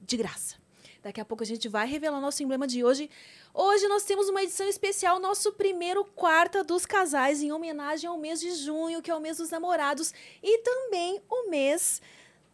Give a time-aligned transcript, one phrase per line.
[0.00, 0.56] de graça.
[1.02, 3.10] Daqui a pouco a gente vai revelar nosso emblema de hoje.
[3.52, 8.40] Hoje nós temos uma edição especial, nosso primeiro quarta dos casais, em homenagem ao mês
[8.40, 12.00] de junho, que é o mês dos namorados, e também o mês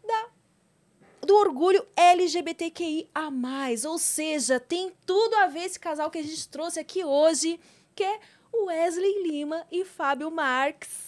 [0.05, 0.29] da
[1.27, 6.23] do orgulho LGBTQI a mais, ou seja, tem tudo a ver esse casal que a
[6.23, 7.59] gente trouxe aqui hoje,
[7.95, 8.19] que é
[8.65, 11.05] Wesley Lima e Fábio Marques.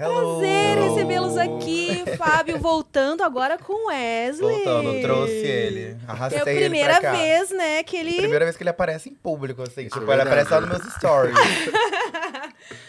[0.00, 0.38] Hello.
[0.38, 4.64] Prazer recebê-los aqui, Fábio voltando agora com Wesley.
[4.64, 5.96] Voltando, trouxe ele.
[6.06, 7.12] Arrastei É a ele primeira pra cá.
[7.16, 9.84] vez, né, que ele Primeira vez que ele aparece em público, assim.
[9.84, 10.28] Tipo, ele verdade.
[10.28, 11.34] aparece só nos meus stories.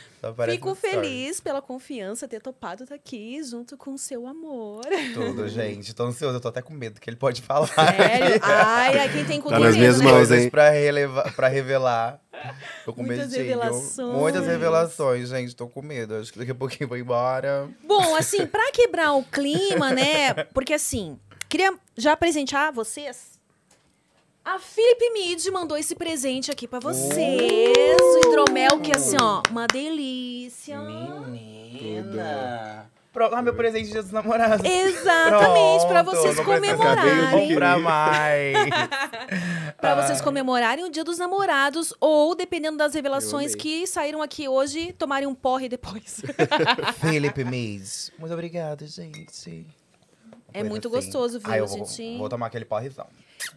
[0.49, 4.81] Fico feliz pela confiança ter topado estar aqui junto com seu amor.
[5.13, 5.93] Tudo, gente.
[5.93, 7.67] Tô ansioso, eu tô até com medo que ele pode falar.
[7.67, 8.39] Sério?
[8.43, 10.03] Ai, ai, quem tem cu Tá nas medo, minhas né?
[10.05, 10.49] mãos, Coisas hein?
[10.49, 12.19] pra, releva- pra revelar.
[12.85, 13.43] Tô com Muitas medinho.
[13.43, 14.17] revelações.
[14.17, 15.55] Muitas revelações, gente.
[15.55, 16.15] Tô com medo.
[16.15, 17.69] Acho que daqui a pouquinho vou embora.
[17.85, 20.33] Bom, assim, pra quebrar o clima, né?
[20.53, 23.38] Porque assim, queria já presentear vocês.
[24.51, 28.01] A Felipe Mid mandou esse presente aqui pra vocês.
[28.01, 30.79] O hidromel, que assim, ó, uma delícia.
[31.29, 32.89] Menina.
[33.13, 33.25] Pro...
[33.35, 34.65] Ah, meu presente de dia dos namorados.
[34.67, 37.47] Exatamente, pra Pronto, vocês comemorarem.
[37.49, 38.55] comprar mais.
[39.79, 44.91] Pra vocês comemorarem o Dia dos Namorados, ou, dependendo das revelações que saíram aqui hoje,
[44.93, 46.21] tomarem um porre depois.
[46.99, 48.11] Felipe Mays.
[48.19, 49.65] Muito obrigado, gente.
[50.53, 50.97] É muito assim.
[50.97, 52.17] gostoso, viu, Ah, eu vou, gente?
[52.17, 53.07] vou tomar aquele porrezão.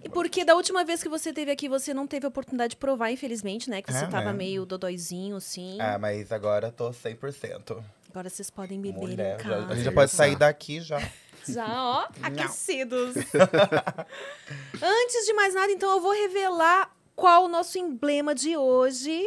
[0.05, 2.77] E porque da última vez que você esteve aqui, você não teve a oportunidade de
[2.77, 3.83] provar, infelizmente, né?
[3.83, 4.33] Que você É, tava né?
[4.33, 5.79] meio dodóizinho, assim.
[5.81, 7.83] Ah, mas agora eu tô 100%.
[8.11, 9.73] Agora vocês podem beber Mulher, em já- casa.
[9.73, 10.99] a gente já pode sair daqui já.
[11.45, 13.17] Já, ó, aquecidos.
[14.81, 19.27] Antes de mais nada, então, eu vou revelar qual o nosso emblema de hoje.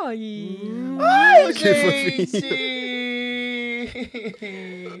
[0.00, 0.58] Ai.
[1.00, 2.40] Ai, que gente!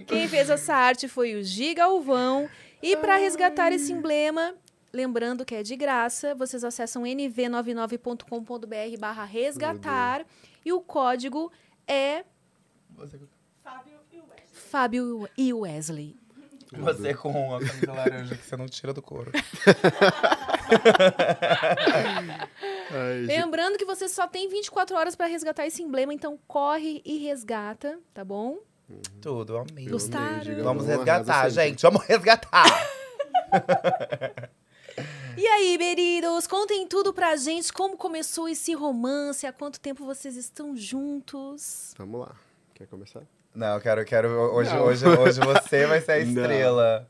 [0.06, 2.48] Quem fez essa arte foi o Giga Alvão.
[2.82, 4.54] E para resgatar esse emblema,
[4.92, 10.24] lembrando que é de graça, vocês acessam nv99.com.br barra resgatar
[10.64, 11.52] e o código
[11.86, 12.24] é
[12.96, 13.18] Você,
[14.52, 16.16] Fábio e Wesley.
[16.72, 19.32] você com a camisa laranja que você não tira do couro.
[22.90, 23.20] Ai.
[23.26, 27.98] Lembrando que você só tem 24 horas para resgatar esse emblema, então corre e resgata,
[28.14, 28.58] tá bom?
[29.20, 29.86] Tudo, eu amei.
[29.88, 30.62] Gostaram?
[30.62, 31.82] Vamos resgatar, gente.
[31.82, 32.64] Vamos resgatar.
[35.36, 40.36] E aí, beridos, contem tudo pra gente, como começou esse romance, há quanto tempo vocês
[40.36, 41.94] estão juntos?
[41.96, 42.34] Vamos lá.
[42.74, 43.20] Quer começar?
[43.54, 44.28] Não, eu quero, eu quero.
[44.28, 44.82] Hoje, Não.
[44.84, 46.28] hoje, hoje você vai ser a Não.
[46.28, 47.08] estrela.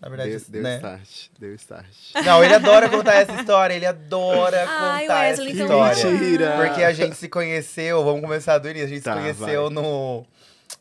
[0.00, 0.76] Na verdade, Deu, deu né?
[0.76, 1.28] start.
[1.38, 1.86] Deu start.
[2.24, 3.74] Não, ele adora contar essa história.
[3.74, 6.18] Ele adora Ai, contar Wesley, essa então história.
[6.18, 6.56] mentira!
[6.56, 8.86] Porque a gente se conheceu, vamos começar do início.
[8.86, 9.74] A gente Tá, se conheceu vai.
[9.74, 10.26] no,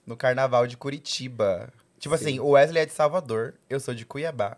[0.09, 1.71] no carnaval de Curitiba.
[1.99, 2.25] Tipo Sim.
[2.25, 4.57] assim, o Wesley é de Salvador, eu sou de Cuiabá.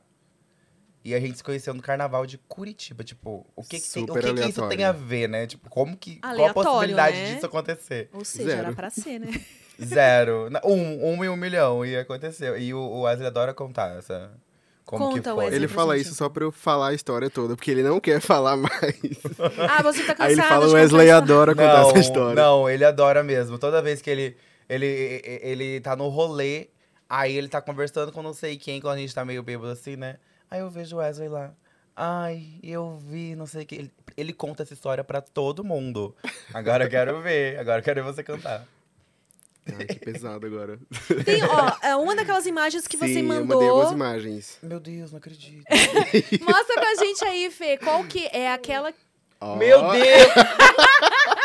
[1.04, 3.04] E a gente se conheceu no carnaval de Curitiba.
[3.04, 4.78] Tipo, o que, que, tem, o que, que isso aleatório.
[4.78, 5.48] tem a ver, né?
[5.48, 6.18] Tipo, como que.
[6.18, 7.34] qual a Aleatório, possibilidade né?
[7.34, 8.10] disso acontecer?
[8.14, 8.62] Ou seja, Zero.
[8.68, 9.32] era pra ser, né?
[9.84, 10.48] Zero.
[10.64, 11.84] Um, um e um milhão.
[11.84, 12.56] E aconteceu.
[12.56, 14.32] E o, o Wesley adora contar essa.
[14.86, 15.38] Como Conta, que foi.
[15.38, 15.56] Wesley.
[15.56, 16.06] Ele fala gente.
[16.06, 18.72] isso só pra eu falar a história toda, porque ele não quer falar mais.
[19.68, 22.36] Ah, você tá cansado Aí ele fala, o Wesley adora contar não, essa história.
[22.36, 23.58] Não, ele adora mesmo.
[23.58, 24.38] Toda vez que ele,
[24.76, 26.70] ele, ele tá no rolê,
[27.10, 29.96] aí ele tá conversando com não sei quem, quando a gente tá meio bêbado assim,
[29.96, 30.18] né?
[30.50, 31.54] Aí eu vejo o Wesley lá.
[31.96, 33.76] Ai, eu vi, não sei o que.
[33.76, 36.16] Ele, ele conta essa história pra todo mundo.
[36.54, 37.60] Agora eu quero ver.
[37.60, 38.66] Agora eu quero ver você cantar.
[39.78, 40.80] Ai, que pesado agora.
[41.24, 43.58] Tem, ó, é uma daquelas imagens que você Sim, eu mandou.
[43.58, 44.58] mandei algumas imagens.
[44.64, 45.64] Meu Deus, não acredito.
[46.42, 47.78] Mostra pra gente aí, Fê.
[47.78, 48.94] Qual que é aquela.
[49.40, 50.02] Ó, Meu Deus!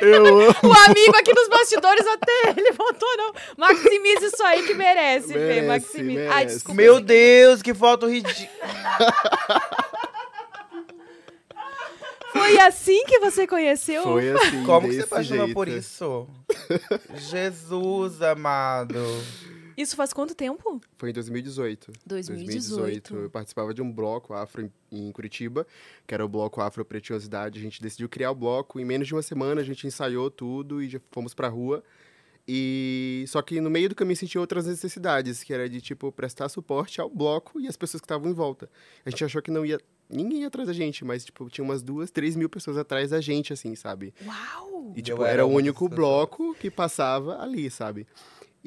[0.00, 0.54] Eu amo.
[0.62, 3.32] O amigo aqui dos bastidores até ele botou, não.
[3.56, 5.38] Maximize isso aí que merece, Fê.
[5.38, 6.20] Merece, Maximize.
[6.20, 6.54] Ai, merece.
[6.54, 6.80] desculpa.
[6.82, 8.48] Meu Deus, que foto ridícula.
[12.32, 14.02] Foi assim que você conheceu?
[14.02, 15.54] Foi assim, Como que você apaixonou jeito.
[15.54, 16.26] por isso?
[17.14, 19.02] Jesus amado.
[19.78, 20.80] Isso faz quanto tempo?
[20.96, 21.92] Foi em 2018.
[22.04, 23.14] 2018.
[23.14, 25.64] Eu participava de um bloco afro em, em Curitiba,
[26.04, 27.60] que era o bloco Afro Pretiosidade.
[27.60, 28.80] A gente decidiu criar o bloco.
[28.80, 31.84] Em menos de uma semana a gente ensaiou tudo e já fomos pra rua.
[32.46, 36.48] E só que no meio do caminho senti outras necessidades, que era de tipo prestar
[36.48, 38.68] suporte ao bloco e às pessoas que estavam em volta.
[39.06, 39.78] A gente achou que não ia
[40.10, 43.20] ninguém ia atrás da gente, mas tipo tinha umas duas, três mil pessoas atrás da
[43.20, 44.12] gente, assim, sabe?
[44.26, 44.92] Uau!
[44.96, 48.06] E, Eu tipo, era era o único bloco que passava ali, sabe?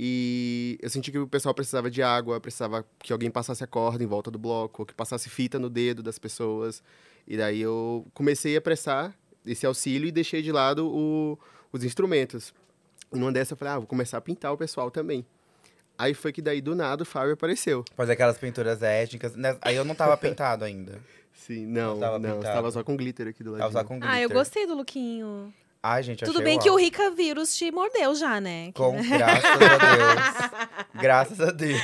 [0.03, 4.03] E eu senti que o pessoal precisava de água, precisava que alguém passasse a corda
[4.03, 6.81] em volta do bloco, ou que passasse fita no dedo das pessoas.
[7.27, 9.13] E daí eu comecei a prestar
[9.45, 11.37] esse auxílio e deixei de lado o-
[11.71, 12.51] os instrumentos.
[13.13, 15.23] E numa dessa eu falei, ah, vou começar a pintar o pessoal também.
[15.99, 17.85] Aí foi que daí do nada o Fábio apareceu.
[17.95, 19.35] Fazer aquelas pinturas étnicas.
[19.35, 19.55] né?
[19.61, 20.99] Aí eu não tava pintado ainda.
[21.31, 22.47] Sim, não, tava não, pintado.
[22.47, 23.59] estava só com glitter aqui do lado.
[23.59, 24.17] Tava usar com glitter.
[24.17, 25.53] Ah, eu gostei do lookinho.
[25.83, 26.63] Ai, gente, Tudo bem uau.
[26.63, 28.71] que o Rica Vírus te mordeu já, né?
[28.73, 31.01] Com, graças a Deus.
[31.01, 31.81] Graças a Deus.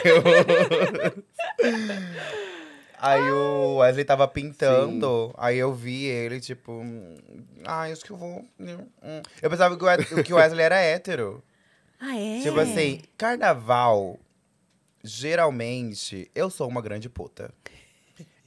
[3.00, 7.16] Aí o Wesley tava pintando, aí eu vi ele, tipo, hum,
[7.64, 8.44] ah, acho que eu vou.
[8.60, 11.44] hum, hum." Eu pensava que o Wes- que o Wesley era hétero.
[12.00, 12.42] Ah, é?
[12.42, 14.20] Tipo assim, carnaval,
[15.04, 17.52] geralmente, eu sou uma grande puta.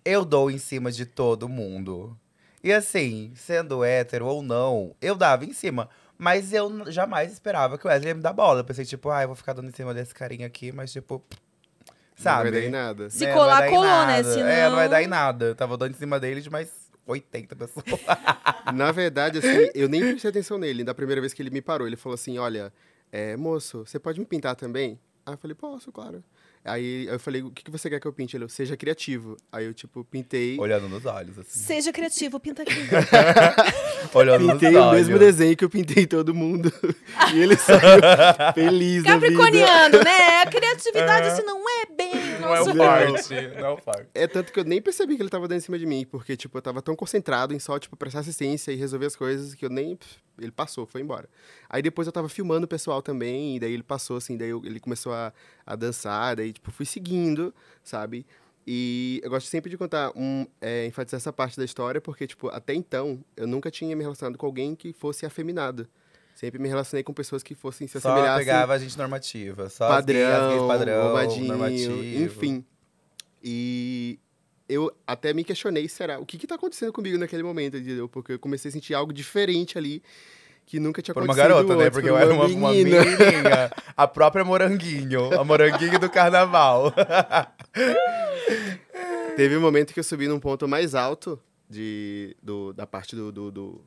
[0.05, 2.17] Eu dou em cima de todo mundo.
[2.63, 5.89] E assim, sendo hétero ou não, eu dava em cima.
[6.19, 8.61] Mas eu jamais esperava que o Wesley ia me dar bola.
[8.61, 11.23] Eu pensei, tipo, ah, eu vou ficar dando em cima desse carinha aqui, mas tipo.
[11.31, 12.51] Não Sabe?
[12.51, 13.09] vai dar em nada.
[13.09, 14.17] Se É, colar, não colou, né?
[14.17, 14.35] nada.
[14.35, 15.47] Senão- É, não vai dar em nada.
[15.47, 16.71] Eu tava dando em cima dele de mais
[17.07, 17.87] 80 pessoas.
[18.75, 20.85] Na verdade, assim, eu nem prestei atenção nele.
[20.85, 22.71] Da primeira vez que ele me parou, ele falou assim: Olha,
[23.11, 25.01] é, moço, você pode me pintar também?
[25.25, 26.23] Aí eu falei: Posso, claro.
[26.65, 28.37] Aí eu falei: O que, que você quer que eu pinte?
[28.37, 29.37] Ele, seja criativo.
[29.51, 30.59] Aí eu, tipo, pintei.
[30.59, 31.59] Olhando nos olhos, assim.
[31.59, 32.75] Seja criativo, pinta aqui.
[34.15, 35.07] Olhando Pintei nos o olhos.
[35.07, 36.73] mesmo desenho que eu pintei todo mundo.
[37.35, 37.81] e ele saiu
[38.55, 39.03] feliz.
[39.05, 40.43] Capricorniano, né?
[40.43, 42.85] A criatividade, assim, não é bem Não é nosso o Não.
[42.85, 43.35] forte.
[43.59, 44.09] Não é o forte.
[44.15, 46.37] É tanto que eu nem percebi que ele tava dando em cima de mim, porque,
[46.37, 49.65] tipo, eu tava tão concentrado em só, tipo, prestar assistência e resolver as coisas que
[49.65, 49.99] eu nem.
[50.39, 51.29] Ele passou, foi embora.
[51.71, 54.61] Aí depois eu tava filmando o pessoal também, e daí ele passou, assim, daí eu-
[54.65, 55.33] ele começou a,
[55.65, 58.27] a dançar, daí, tipo, fui seguindo, sabe?
[58.67, 62.49] E eu gosto sempre de contar, um, é, enfatizar essa parte da história, porque, tipo,
[62.49, 65.89] até então, eu nunca tinha me relacionado com alguém que fosse afeminado.
[66.35, 69.69] Sempre me relacionei com pessoas que fossem se Só assemelhassem pegava a gente normativa.
[69.69, 69.97] Só gays-
[70.27, 72.25] as gays padrão, padrão, bombadinho, normativo.
[72.25, 72.65] enfim.
[73.43, 74.19] E
[74.69, 78.09] eu até me questionei, será, o que que tá acontecendo comigo naquele momento, entendeu?
[78.09, 80.03] Porque eu comecei a sentir algo diferente ali,
[80.71, 81.91] que nunca tinha Por uma acontecido garota, né?
[81.91, 83.05] Porque por eu era uma, uma menina.
[83.05, 83.73] menininha.
[83.97, 85.35] A própria moranguinho.
[85.37, 86.95] A moranguinho do carnaval.
[89.37, 93.33] Teve um momento que eu subi num ponto mais alto de, do- da parte do,
[93.33, 93.81] do- do-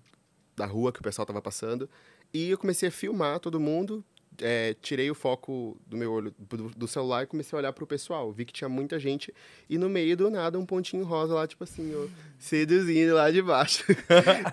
[0.57, 1.89] da rua que o pessoal tava passando.
[2.33, 4.03] E eu comecei a filmar todo mundo.
[4.41, 7.85] É, tirei o foco do meu olho do, do celular e comecei a olhar pro
[7.85, 8.31] pessoal.
[8.31, 9.33] Vi que tinha muita gente.
[9.69, 12.07] E no meio do nada, um pontinho rosa lá, tipo assim, ó,
[12.37, 13.83] seduzindo lá de baixo.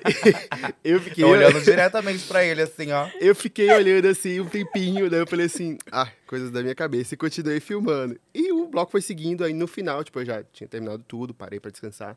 [0.84, 3.08] eu fiquei Olhando diretamente pra ele, assim, ó.
[3.20, 7.14] eu fiquei olhando assim um tempinho, daí eu falei assim, ah, coisas da minha cabeça,
[7.14, 8.18] e continuei filmando.
[8.34, 11.60] E o bloco foi seguindo, aí no final, tipo, eu já tinha terminado tudo, parei
[11.60, 12.16] pra descansar.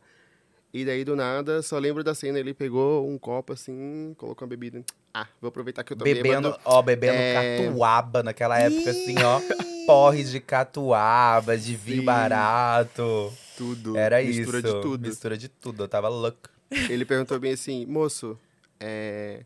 [0.74, 4.50] E daí, do nada, só lembro da cena, ele pegou um copo assim, colocou uma
[4.50, 4.84] bebida.
[5.14, 6.60] Ah, vou aproveitar que eu tô Bebendo, bêbado.
[6.66, 7.58] ó, bebendo É.
[7.68, 9.40] catuaba naquela época, assim, ó.
[9.86, 12.06] Porre de catuaba, de vinho Sim.
[12.06, 13.32] barato.
[13.56, 13.96] Tudo.
[13.96, 14.68] Era mistura isso.
[14.76, 15.08] de tudo.
[15.08, 15.84] Mistura de tudo.
[15.84, 16.50] Eu tava louco.
[16.90, 18.36] Ele perguntou bem assim, moço,
[18.80, 19.44] é,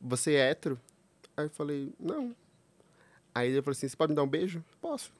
[0.00, 0.78] você é hétero?
[1.36, 2.32] Aí eu falei, não.
[3.34, 4.62] Aí ele falou assim, você pode me dar um beijo?
[4.80, 5.10] Posso.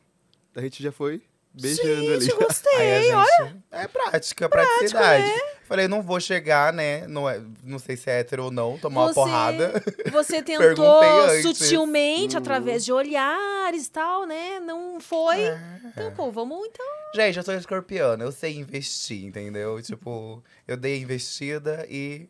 [0.55, 1.21] A gente já foi
[1.61, 2.21] beijando ali.
[2.23, 3.29] Gente, gostei, Aí a olha.
[3.49, 3.57] gente...
[3.73, 5.31] É prática, praticidade.
[5.65, 7.07] Falei, não vou chegar, né?
[7.07, 9.83] Não, é, não sei se é hétero ou não, tomar uma Você- porrada.
[10.11, 11.03] Você tentou
[11.43, 12.39] sutilmente, Hum.
[12.39, 14.61] através de olhares e tal, né?
[14.61, 15.41] Não foi.
[15.43, 15.61] É.
[15.85, 16.87] Então, pô, vamos então.
[17.15, 19.81] Gente, eu sou escorpiana, eu sei investir, entendeu?
[19.83, 22.29] Tipo, eu dei a investida e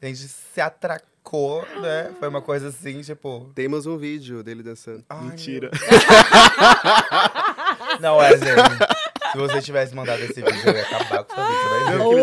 [0.00, 2.12] a gente se atracou, né?
[2.20, 3.50] Foi uma coisa assim, tipo.
[3.56, 5.04] Temos um vídeo dele dançando.
[5.08, 5.68] Ai, Mentira.
[8.00, 8.50] Não, Wesley.
[9.32, 11.58] Se você tivesse mandado esse vídeo, eu ia acabar com sua vida.
[11.58, 11.98] Você vai ver.
[11.98, 12.22] Não, que ele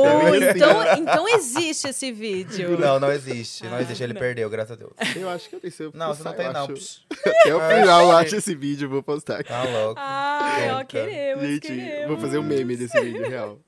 [0.60, 2.79] tá Oh, assim, então, então existe esse vídeo.
[2.79, 3.63] Não, não existe.
[3.65, 4.03] Não Ah, existe.
[4.03, 4.20] Ele não.
[4.20, 4.91] perdeu, graças a Deus.
[5.15, 5.72] Eu acho que eu tenho.
[5.74, 6.63] Se eu Não, você não tem, não.
[6.65, 9.50] Até o final eu Ah, acho esse vídeo, vou postar aqui.
[9.50, 10.01] Tá louco.
[10.03, 12.08] Ai, ó, queremos, Gente, queremos.
[12.08, 13.60] vou fazer um meme desse vídeo, real.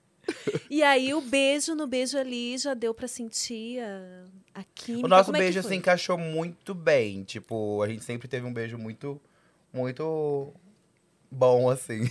[0.69, 5.05] E aí, o beijo no beijo ali já deu pra sentir a, a química.
[5.05, 7.23] O nosso Como é beijo se encaixou muito bem.
[7.23, 9.21] Tipo, a gente sempre teve um beijo muito,
[9.71, 10.51] muito
[11.31, 12.09] bom, assim.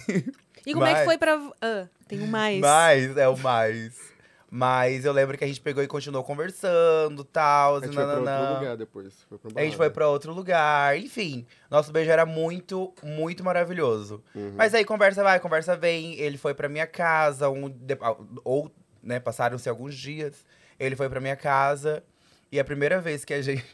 [0.67, 1.41] E como é que Mas- foi pra.
[1.63, 2.61] Ah, tem um mais.
[2.61, 4.15] Mais, é o mais.
[4.49, 8.03] Mas eu lembro que a gente pegou e continuou conversando, tal, A e gente foi
[8.05, 8.59] pra outro nananã.
[8.61, 9.13] lugar depois.
[9.29, 11.45] Foi pra A gente foi pra outro lugar, enfim.
[11.69, 14.23] Nosso beijo era muito, muito maravilhoso.
[14.35, 14.53] Uhum.
[14.57, 16.15] Mas aí conversa vai, conversa vem.
[16.15, 17.67] Ele foi pra minha casa, um,
[18.01, 18.71] ah, ou,
[19.03, 20.47] né, passaram-se alguns dias.
[20.79, 22.03] Ele foi pra minha casa.
[22.51, 23.65] E a primeira vez que a gente.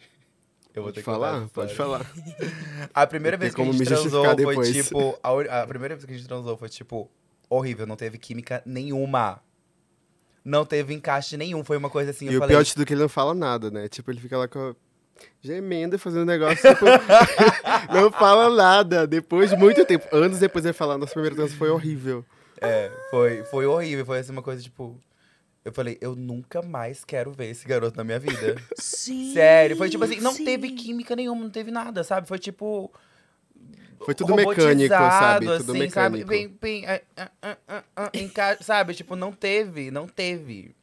[0.75, 1.49] Eu vou Pode ter que falar?
[1.49, 2.11] Pode falar.
[2.95, 4.25] A primeira vez que a gente transou
[4.55, 5.19] foi tipo.
[5.23, 7.11] A, a primeira vez que a gente transou foi tipo
[7.49, 9.41] horrível, não teve química nenhuma.
[10.45, 11.63] Não teve encaixe nenhum.
[11.63, 12.27] Foi uma coisa assim.
[12.27, 13.87] E eu o falei, pior de tudo é que ele não fala nada, né?
[13.89, 14.75] Tipo, ele fica lá com a...
[15.41, 16.85] gemendo, fazendo negócio, tipo...
[17.93, 19.07] não fala nada.
[19.07, 22.25] Depois de muito tempo, anos depois ele falar, nossa primeira dança foi horrível.
[22.61, 24.07] É, foi, foi horrível.
[24.07, 24.99] Foi assim uma coisa tipo.
[25.65, 28.57] Eu falei, eu nunca mais quero ver esse garoto na minha vida.
[28.77, 30.45] Sim, Sério, foi tipo assim, não sim.
[30.45, 32.27] teve química nenhuma, não teve nada, sabe?
[32.27, 32.91] Foi tipo.
[34.01, 35.47] Foi tudo mecânico, sabe?
[35.47, 36.25] robotizado, Tudo assim, sabe?
[36.25, 36.29] mecânico.
[36.29, 38.95] Bem, bem, ah, ah, ah, ah, ah, enca- sabe?
[38.95, 40.75] Tipo, não teve, não teve.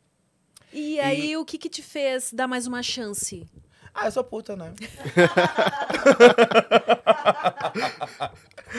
[0.71, 3.45] E aí, o que que te fez dar mais uma chance?
[3.93, 4.73] Ah, eu sou puta, né?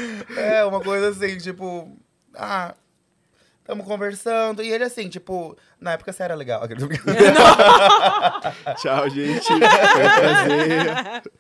[0.37, 1.97] é, uma coisa assim, tipo.
[2.35, 2.75] Ah,
[3.71, 4.63] tamo conversando.
[4.63, 6.61] E ele assim, tipo, na época você era legal.
[8.77, 9.47] Tchau, gente.
[9.47, 11.23] Foi um prazer.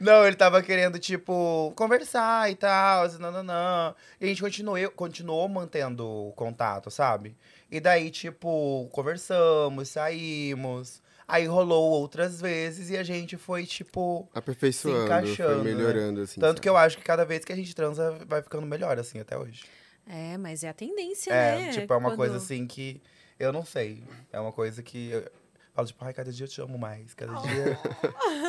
[0.00, 3.94] Não, ele tava querendo, tipo, conversar e tal, assim, não, não, não.
[4.18, 7.36] E a gente continuou, continuou mantendo o contato, sabe?
[7.70, 11.02] E daí, tipo, conversamos, saímos.
[11.28, 14.26] Aí rolou outras vezes e a gente foi, tipo.
[14.34, 15.74] Aperfeiçoando, encaixando, foi né?
[15.74, 16.40] melhorando, assim.
[16.40, 16.60] Tanto sabe?
[16.62, 19.36] que eu acho que cada vez que a gente transa vai ficando melhor, assim, até
[19.36, 19.64] hoje.
[20.12, 21.72] É, mas é a tendência, É, né?
[21.72, 23.00] tipo, é uma Quando- coisa assim que
[23.38, 24.02] eu não sei.
[24.32, 25.24] É uma coisa que eu
[25.72, 27.14] falo, tipo, ai, cada dia eu te amo mais.
[27.14, 27.78] Cada dia,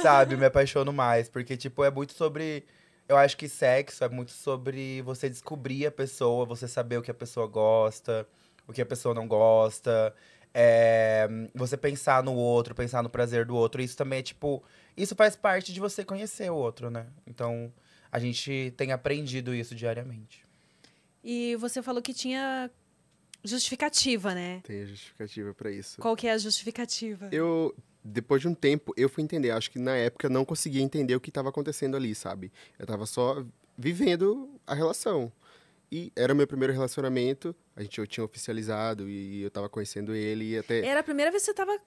[0.02, 1.30] sabe, me apaixono mais.
[1.30, 2.66] Porque, tipo, é muito sobre.
[3.08, 7.12] Eu acho que sexo é muito sobre você descobrir a pessoa, você saber o que
[7.12, 8.28] a pessoa gosta,
[8.68, 10.14] o que a pessoa não gosta.
[10.54, 13.82] É, você pensar no outro, pensar no prazer do outro.
[13.82, 14.64] Isso também é, tipo.
[14.98, 17.08] Isso faz parte de você conhecer o outro, né?
[17.26, 17.72] Então,
[18.12, 20.44] a gente tem aprendido isso diariamente.
[21.24, 22.70] E você falou que tinha
[23.44, 24.62] justificativa, né?
[24.64, 26.02] Tem justificativa pra isso.
[26.02, 27.30] Qual que é a justificativa?
[27.32, 29.52] Eu, depois de um tempo, eu fui entender.
[29.52, 32.52] Acho que na época eu não conseguia entender o que estava acontecendo ali, sabe?
[32.78, 33.46] Eu tava só
[33.78, 35.32] vivendo a relação.
[35.94, 40.16] E era o meu primeiro relacionamento, a gente eu tinha oficializado e eu tava conhecendo
[40.16, 40.86] ele e até.
[40.86, 41.78] Era a primeira vez que você tava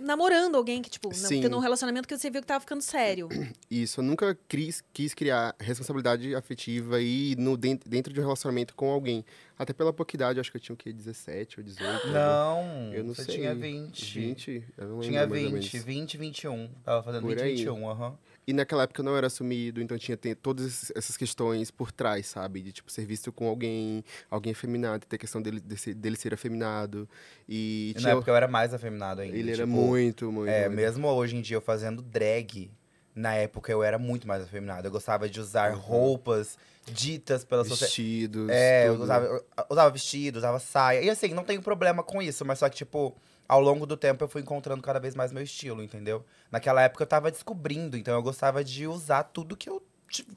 [0.00, 1.40] namorando alguém que, tipo, não- Sim.
[1.42, 3.28] tendo um relacionamento que você viu que tava ficando sério.
[3.70, 8.74] Isso, eu nunca quis, quis criar responsabilidade afetiva e no, dentro, dentro de um relacionamento
[8.74, 9.24] com alguém.
[9.56, 10.92] Até pela pouca idade, acho que eu tinha o quê?
[10.92, 12.08] 17 ou 18?
[12.08, 13.36] Não, eu não você sei.
[13.36, 14.18] tinha 20.
[14.18, 14.64] 20?
[14.76, 15.84] Eu não lembro Tinha mais ou 20, menos.
[15.86, 16.68] 20, 21.
[16.82, 17.54] Tava fazendo Por 20, aí.
[17.58, 18.18] 21, aham.
[18.46, 22.60] E naquela época eu não era assumido, então tinha todas essas questões por trás, sabe?
[22.60, 27.08] De, tipo, ser visto com alguém, alguém afeminado, ter questão dele, dele ser afeminado.
[27.48, 28.08] E E tinha...
[28.08, 29.36] Na época eu era mais afeminado ainda.
[29.36, 30.50] ele era tipo, muito, muito...
[30.50, 30.76] É, muito.
[30.80, 32.68] mesmo hoje em dia eu fazendo drag,
[33.14, 34.88] na época eu era muito mais afeminado.
[34.88, 35.78] Eu gostava de usar Uhum.
[35.78, 37.86] roupas ditas pela sociedade.
[37.94, 39.02] Vestidos, É, eu tudo.
[39.04, 41.00] usava, eu usava vestido, usava saia.
[41.00, 43.14] E assim, não tenho problema com isso, mas só que, tipo,
[43.52, 46.24] ao longo do tempo eu fui encontrando cada vez mais meu estilo, entendeu?
[46.50, 49.82] Naquela época eu tava descobrindo, então eu gostava de usar tudo que eu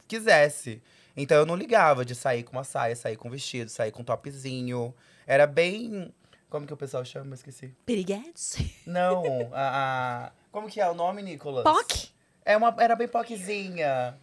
[0.07, 0.81] quisesse.
[1.15, 4.93] Então eu não ligava de sair com uma saia, sair com vestido, sair com topzinho.
[5.25, 6.13] Era bem.
[6.50, 7.31] Como que o pessoal chama?
[7.31, 7.74] Eu Esqueci.
[7.86, 8.57] Piriguetes?
[8.86, 11.63] Não, a, a- Como que é o nome, Nicolas?
[11.63, 12.10] POC?
[12.43, 14.17] É uma, era bem poquezinha.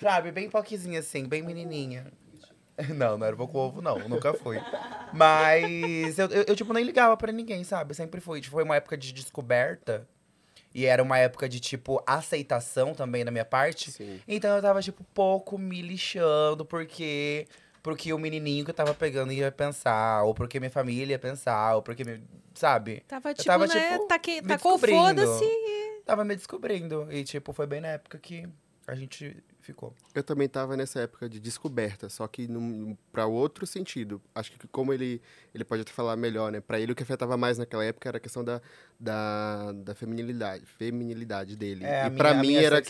[0.00, 0.30] sabe?
[0.32, 2.12] Bem poquezinha, assim, bem menininha.
[2.96, 3.98] Não, não era pouco ovo, não.
[4.08, 4.58] Nunca fui.
[5.12, 7.94] Mas eu, eu, eu, tipo, nem ligava pra ninguém, sabe?
[7.94, 8.40] Sempre fui.
[8.40, 10.06] Tipo, foi uma época de descoberta.
[10.74, 13.90] E era uma época de, tipo, aceitação também da minha parte.
[13.92, 14.20] Sim.
[14.26, 17.46] Então eu tava, tipo, pouco me lixando, porque.
[17.82, 21.74] Porque o menininho que eu tava pegando ia pensar, ou porque minha família ia pensar,
[21.74, 22.04] ou porque.
[22.04, 22.22] me-
[22.54, 23.02] Sabe?
[23.08, 23.92] Tava tipo, tava, né?
[23.92, 25.44] tipo, taque- me tacou foda-se.
[26.06, 27.06] Tava me descobrindo.
[27.10, 28.48] E, tipo, foi bem na época que
[28.86, 29.94] a gente ficou.
[30.14, 32.48] Eu também tava nessa época de descoberta, só que
[33.12, 34.20] pra outro sentido.
[34.34, 35.22] Acho que como ele,
[35.54, 36.60] ele pode até falar melhor, né?
[36.60, 38.60] Pra ele o que afetava mais naquela época era a questão da,
[38.98, 41.84] da, da feminilidade, feminilidade dele.
[41.84, 42.82] É, a e minha, pra a mim era.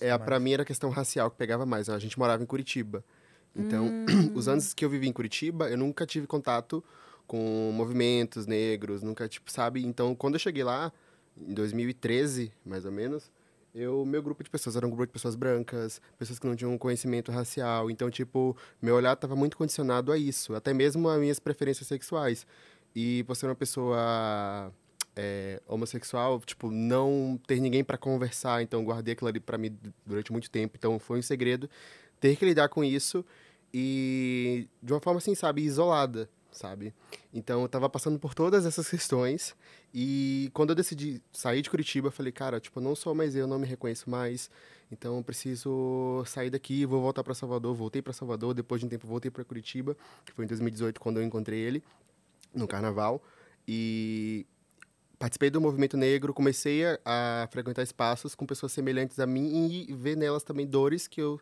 [0.00, 0.42] É, mais.
[0.42, 1.88] mim era questão racial que pegava mais.
[1.88, 3.04] A gente morava em Curitiba.
[3.56, 3.88] Então,
[4.34, 6.82] os anos que eu vivi em Curitiba, eu nunca tive contato
[7.26, 9.84] com movimentos negros, nunca, tipo, sabe?
[9.84, 10.92] Então, quando eu cheguei lá,
[11.36, 13.30] em 2013, mais ou menos,
[13.74, 16.78] eu, meu grupo de pessoas era um grupo de pessoas brancas, pessoas que não tinham
[16.78, 17.90] conhecimento racial.
[17.90, 22.46] Então, tipo, meu olhar estava muito condicionado a isso, até mesmo as minhas preferências sexuais.
[22.94, 24.72] E por ser uma pessoa
[25.16, 29.76] é, homossexual, tipo, não ter ninguém para conversar, então guardei aquilo ali para mim
[30.06, 30.76] durante muito tempo.
[30.78, 31.68] Então, foi um segredo
[32.20, 33.24] ter que lidar com isso
[33.72, 36.94] e de uma forma assim, sabe, isolada sabe?
[37.32, 39.54] Então eu tava passando por todas essas questões
[39.92, 43.46] e quando eu decidi sair de Curitiba, eu falei, cara, tipo, não sou mais eu,
[43.46, 44.50] não me reconheço mais.
[44.90, 47.74] Então eu preciso sair daqui, vou voltar para Salvador.
[47.74, 51.18] Voltei para Salvador, depois de um tempo voltei para Curitiba, que foi em 2018 quando
[51.18, 51.82] eu encontrei ele
[52.54, 53.22] no carnaval
[53.66, 54.46] e
[55.18, 59.92] participei do movimento negro, comecei a, a frequentar espaços com pessoas semelhantes a mim e
[59.92, 61.40] ver nelas também dores que eu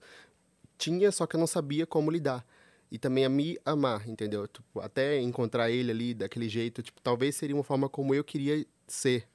[0.79, 2.47] tinha, só que eu não sabia como lidar
[2.93, 4.47] e também a me amar, entendeu?
[4.47, 8.67] Tipo, até encontrar ele ali daquele jeito, tipo, talvez seria uma forma como eu queria
[8.87, 9.27] ser.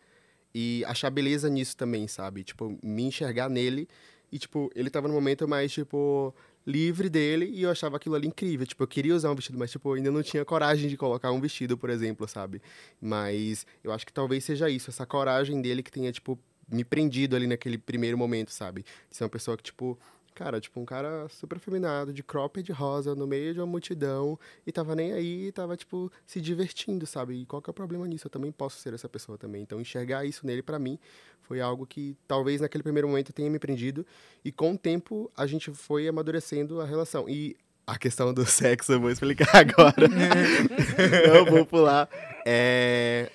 [0.54, 2.44] E achar beleza nisso também, sabe?
[2.44, 3.90] Tipo, me enxergar nele.
[4.32, 6.36] E, tipo, ele tava no momento mais, tipo,
[6.68, 8.68] livre dele e eu achava aquilo ali incrível.
[8.68, 11.42] Tipo, eu queria usar um vestido, mas, tipo, ainda não tinha coragem de colocar um
[11.42, 12.62] vestido, por exemplo, sabe?
[13.02, 16.38] Mas eu acho que talvez seja isso, essa coragem dele que tenha, tipo,
[16.72, 18.84] me prendido ali naquele primeiro momento, sabe?
[19.10, 19.98] De ser uma pessoa que, tipo,
[20.38, 24.72] Cara, tipo, um cara super afeminado, de cropped rosa, no meio de uma multidão, e
[24.72, 27.42] tava nem aí, tava, tipo, se divertindo, sabe?
[27.42, 28.28] E qual que é o problema nisso?
[28.28, 29.64] Eu também posso ser essa pessoa também.
[29.64, 31.00] Então, enxergar isso nele, para mim,
[31.42, 34.06] foi algo que talvez naquele primeiro momento tenha me prendido,
[34.46, 37.28] e com o tempo a gente foi amadurecendo a relação.
[37.28, 40.06] E a questão do sexo eu vou explicar agora.
[41.34, 42.08] Não vou pular.
[42.46, 43.32] É,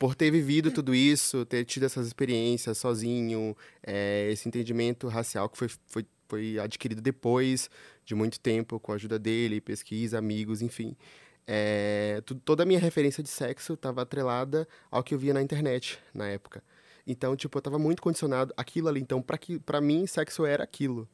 [0.00, 3.54] por ter vivido tudo isso, ter tido essas experiências sozinho,
[3.86, 7.68] é, esse entendimento racial que foi, foi, foi adquirido depois
[8.02, 10.96] de muito tempo, com a ajuda dele, pesquisa, amigos, enfim.
[11.46, 15.98] É, toda a minha referência de sexo estava atrelada ao que eu via na internet
[16.14, 16.64] na época.
[17.06, 19.02] Então, tipo, eu estava muito condicionado aquilo ali.
[19.02, 19.22] Então,
[19.66, 21.06] para mim, sexo era aquilo.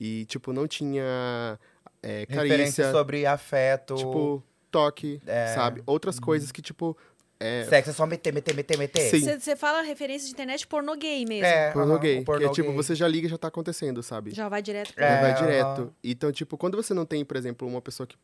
[0.00, 1.58] E, tipo, não tinha
[2.02, 2.90] é, carícia.
[2.90, 3.96] sobre afeto.
[3.96, 5.54] Tipo, toque, é...
[5.54, 5.82] sabe?
[5.86, 6.96] Outras coisas que, tipo,
[7.38, 7.64] é...
[7.64, 9.40] Sexo é só meter, meter, meter, meter.
[9.40, 11.46] Você fala referência de internet pornô gay mesmo.
[11.46, 12.22] É, pornô gay.
[12.24, 14.30] Pornô que é tipo, você já liga e já tá acontecendo, sabe?
[14.30, 15.94] Já vai direto pra é, vai direto.
[16.02, 18.16] Então, tipo, quando você não tem, por exemplo, uma pessoa que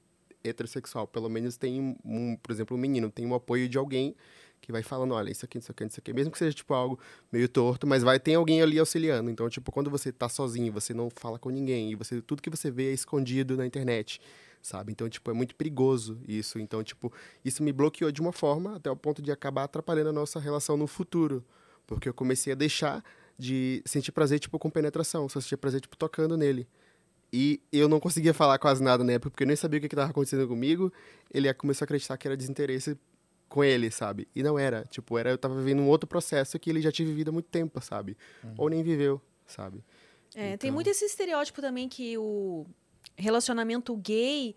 [0.43, 4.15] heterossexual, pelo menos tem um, por exemplo, um menino, tem um apoio de alguém
[4.61, 6.99] que vai falando, olha, isso aqui, isso aqui, isso aqui, mesmo que seja tipo algo
[7.33, 9.31] meio torto, mas vai ter alguém ali auxiliando.
[9.31, 12.51] Então, tipo, quando você tá sozinho, você não fala com ninguém, e você tudo que
[12.51, 14.21] você vê é escondido na internet
[14.63, 14.93] sabe?
[14.93, 16.59] Então, tipo, é muito perigoso isso.
[16.59, 17.13] Então, tipo,
[17.45, 20.77] isso me bloqueou de uma forma até o ponto de acabar atrapalhando a nossa relação
[20.77, 21.45] no futuro.
[21.87, 23.05] Porque eu comecei a deixar
[23.39, 25.29] de sentir prazer, tipo, com penetração.
[25.29, 26.69] Só sentia prazer, tipo, tocando nele.
[27.33, 29.87] E eu não conseguia falar quase nada na época, porque eu nem sabia o que
[29.87, 30.93] estava acontecendo comigo.
[31.33, 32.99] Ele começou a acreditar que era desinteresse
[33.49, 34.29] com ele, sabe?
[34.35, 34.85] E não era.
[34.91, 37.49] Tipo, era eu tava vivendo um outro processo que ele já tinha vivido há muito
[37.49, 38.17] tempo, sabe?
[38.43, 38.55] Uhum.
[38.59, 39.85] Ou nem viveu, sabe?
[40.35, 40.59] É, então...
[40.59, 42.65] tem muito esse estereótipo também que o
[43.17, 44.55] relacionamento gay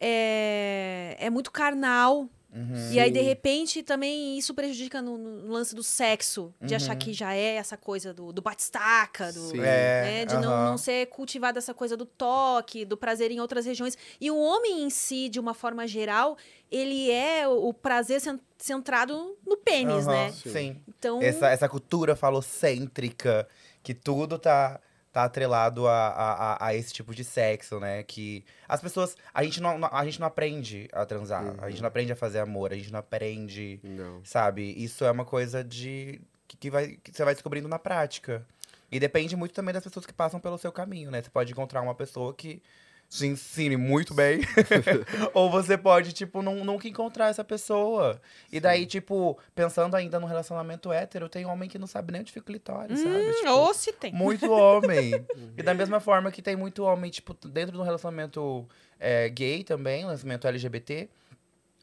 [0.00, 2.28] é, é muito carnal.
[2.54, 2.92] Uhum.
[2.92, 6.76] E aí, de repente, também isso prejudica no, no lance do sexo, de uhum.
[6.76, 10.42] achar que já é essa coisa do, do batistaca, do, é, né, de uhum.
[10.42, 13.96] não, não ser cultivada essa coisa do toque, do prazer em outras regiões.
[14.20, 16.36] E o homem em si, de uma forma geral,
[16.70, 18.20] ele é o, o prazer
[18.58, 20.30] centrado no pênis, né?
[20.32, 20.76] Sim.
[20.86, 21.22] Então...
[21.22, 23.48] Essa, essa cultura falocêntrica,
[23.82, 24.78] que tudo tá
[25.12, 28.02] tá atrelado a, a, a, esse tipo de sexo, né?
[28.02, 29.16] Que as pessoas.
[29.32, 31.56] A gente não, a gente não aprende a transar, uhum.
[31.60, 33.78] a gente não aprende a fazer amor, a gente não aprende.
[33.82, 34.24] Não.
[34.24, 34.62] Sabe?
[34.82, 36.20] Isso é uma coisa de.
[36.48, 38.44] Que, que, vai, que você vai descobrindo na prática.
[38.90, 41.22] E depende muito também das pessoas que passam pelo seu caminho, né?
[41.22, 42.62] Você pode encontrar uma pessoa que
[43.12, 44.40] te ensine muito bem.
[45.34, 48.20] Ou você pode, tipo, não, nunca encontrar essa pessoa.
[48.50, 52.32] E daí, tipo, pensando ainda no relacionamento hétero, tem homem que não sabe nem onde
[52.32, 53.32] fica o clitóris, hum, sabe?
[53.34, 54.14] Tipo, ou se tem.
[54.14, 55.12] Muito homem.
[55.56, 58.66] e da mesma forma que tem muito homem, tipo, dentro do relacionamento
[58.98, 61.08] é, gay também, relacionamento LGBT,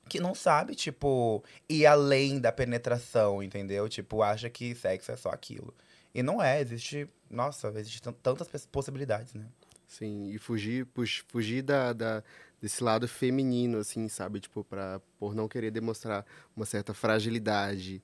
[0.08, 3.88] que não sabe, tipo, ir além da penetração, entendeu?
[3.88, 5.76] Tipo, acha que sexo é só aquilo.
[6.12, 9.46] E não é, existe, nossa, existe tantas possibilidades, né?
[9.90, 10.88] Sim, e fugir,
[11.28, 12.24] fugir da, da,
[12.62, 14.40] desse lado feminino, assim, sabe?
[14.40, 16.24] Tipo, pra, por não querer demonstrar
[16.56, 18.00] uma certa fragilidade.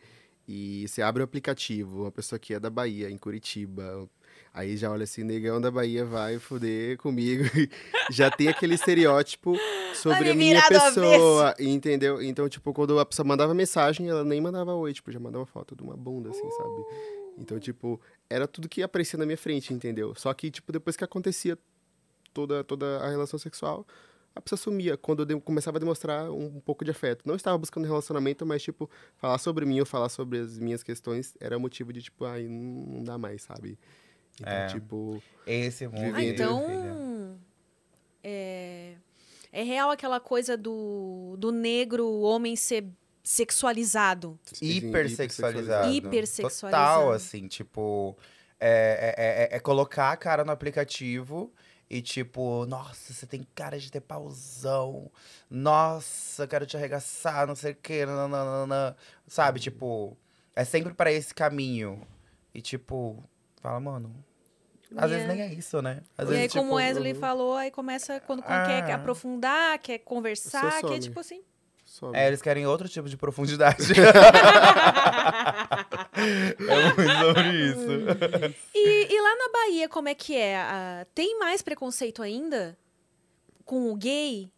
[0.47, 4.09] E você abre o aplicativo, uma pessoa que é da Bahia, em Curitiba,
[4.51, 7.43] aí já olha assim, negão da Bahia vai foder comigo.
[8.11, 9.55] já tem aquele estereótipo
[9.93, 12.19] sobre a minha pessoa, entendeu?
[12.19, 15.75] Então, tipo, quando a pessoa mandava mensagem, ela nem mandava oi, tipo, já mandava foto
[15.75, 16.85] de uma bunda, assim, sabe?
[17.37, 20.15] Então, tipo, era tudo que aparecia na minha frente, entendeu?
[20.15, 21.57] Só que, tipo, depois que acontecia
[22.35, 23.87] toda, toda a relação sexual,
[24.35, 27.23] a pessoa sumia quando eu de- começava a demonstrar um, um pouco de afeto.
[27.25, 31.33] Não estava buscando relacionamento, mas, tipo, falar sobre mim ou falar sobre as minhas questões
[31.39, 33.79] era motivo de, tipo, ai, não, não dá mais, sabe?
[34.39, 34.67] Então, É.
[34.67, 36.15] tipo, Esse mundo.
[36.15, 37.39] Ah, então.
[38.21, 38.95] É,
[39.53, 42.85] é real aquela coisa do, do negro homem ser
[43.23, 44.37] sexualizado.
[44.61, 45.89] hipersexualizado.
[45.91, 46.71] Hipersexualizado.
[47.01, 48.17] Total, assim, tipo.
[48.59, 51.51] É, é, é- é colocar a cara no aplicativo
[51.89, 55.11] e, tipo, nossa, você tem cara de ter pauzão.
[55.49, 58.05] Nossa, quero te arregaçar, não sei o quê.
[58.05, 58.95] nananana.
[59.27, 60.17] Sabe, tipo,
[60.55, 62.01] é sempre pra esse caminho.
[62.53, 63.23] E, tipo,
[63.61, 64.15] fala, mano.
[64.97, 66.01] Às E vezes é- nem é isso, né?
[66.17, 68.95] Às e vezes, aí, como o tipo, Wesley falou, aí começa quando, quando quer Ah.
[68.95, 70.99] aprofundar, quer conversar, quer some.
[70.99, 71.41] tipo assim.
[71.83, 72.15] some.
[72.17, 73.77] É, eles querem outro tipo de profundidade.
[76.59, 78.65] é muito sobre isso.
[78.73, 80.57] E, e lá na Bahia, como é que é?
[80.57, 82.77] Ah, tem mais preconceito ainda
[83.63, 84.49] com o gay?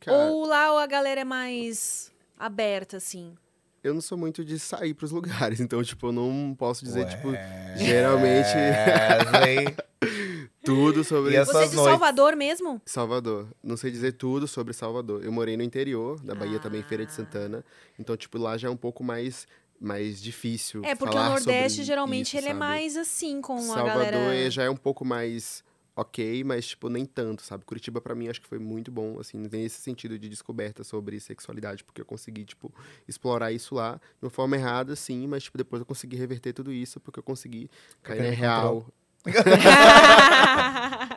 [0.00, 3.34] Cara, Ou lá a galera é mais aberta, assim?
[3.82, 7.06] eu não sou muito de sair pros lugares, então, tipo, eu não posso dizer, Ué.
[7.06, 7.28] tipo,
[7.76, 9.76] geralmente Wesley.
[10.62, 11.90] tudo sobre E as Você é de noites?
[11.90, 12.80] Salvador mesmo?
[12.84, 13.48] Salvador.
[13.62, 15.24] Não sei dizer tudo sobre Salvador.
[15.24, 17.14] Eu morei no interior da Bahia também, Feira de Ah.
[17.14, 17.64] Santana.
[17.98, 19.48] Então, tipo, lá já é um pouco mais,
[19.80, 22.58] mais difícil É, porque o falar Nordeste, sobre geralmente, isso, ele é sabe?
[22.58, 24.34] mais assim, com a Salvador galera...
[24.34, 25.64] é- já é um pouco mais
[25.96, 27.64] ok, mas, tipo, nem tanto, sabe?
[27.64, 31.84] Curitiba, pra mim, acho que foi muito bom, assim, nesse sentido de descoberta sobre sexualidade,
[31.84, 32.72] porque eu consegui, tipo,
[33.08, 36.72] explorar isso lá de uma forma errada, sim, mas, tipo, depois eu consegui reverter tudo
[36.72, 37.68] isso, porque eu consegui
[38.02, 38.86] cair na real.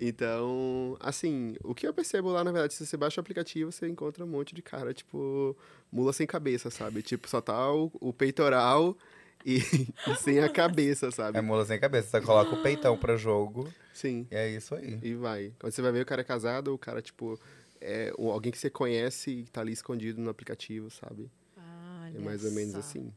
[0.00, 3.86] Então, assim, o que eu percebo lá, na verdade, se você baixa o aplicativo, você
[3.86, 5.54] encontra um monte de cara, tipo,
[5.92, 7.02] mula sem cabeça, sabe?
[7.02, 8.96] Tipo, só tá o, o peitoral
[9.44, 9.56] e,
[10.08, 11.36] e sem a cabeça, sabe?
[11.36, 12.08] É mula sem cabeça.
[12.08, 14.98] Você coloca o peitão pra jogo Sim, e é isso aí.
[15.02, 15.52] e vai.
[15.58, 17.38] Quando você vai ver o cara é casado, o cara, tipo,
[17.78, 21.30] é alguém que você conhece e tá ali escondido no aplicativo, sabe?
[21.58, 22.78] É Olha mais ou menos só.
[22.78, 23.12] assim.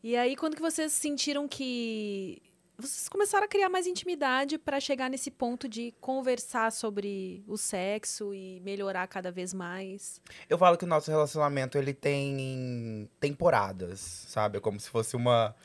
[0.00, 2.40] E aí, quando que vocês sentiram que...
[2.78, 8.34] Vocês começaram a criar mais intimidade pra chegar nesse ponto de conversar sobre o sexo
[8.34, 10.20] e melhorar cada vez mais?
[10.48, 14.58] Eu falo que o nosso relacionamento, ele tem temporadas, sabe?
[14.58, 15.56] É como se fosse uma,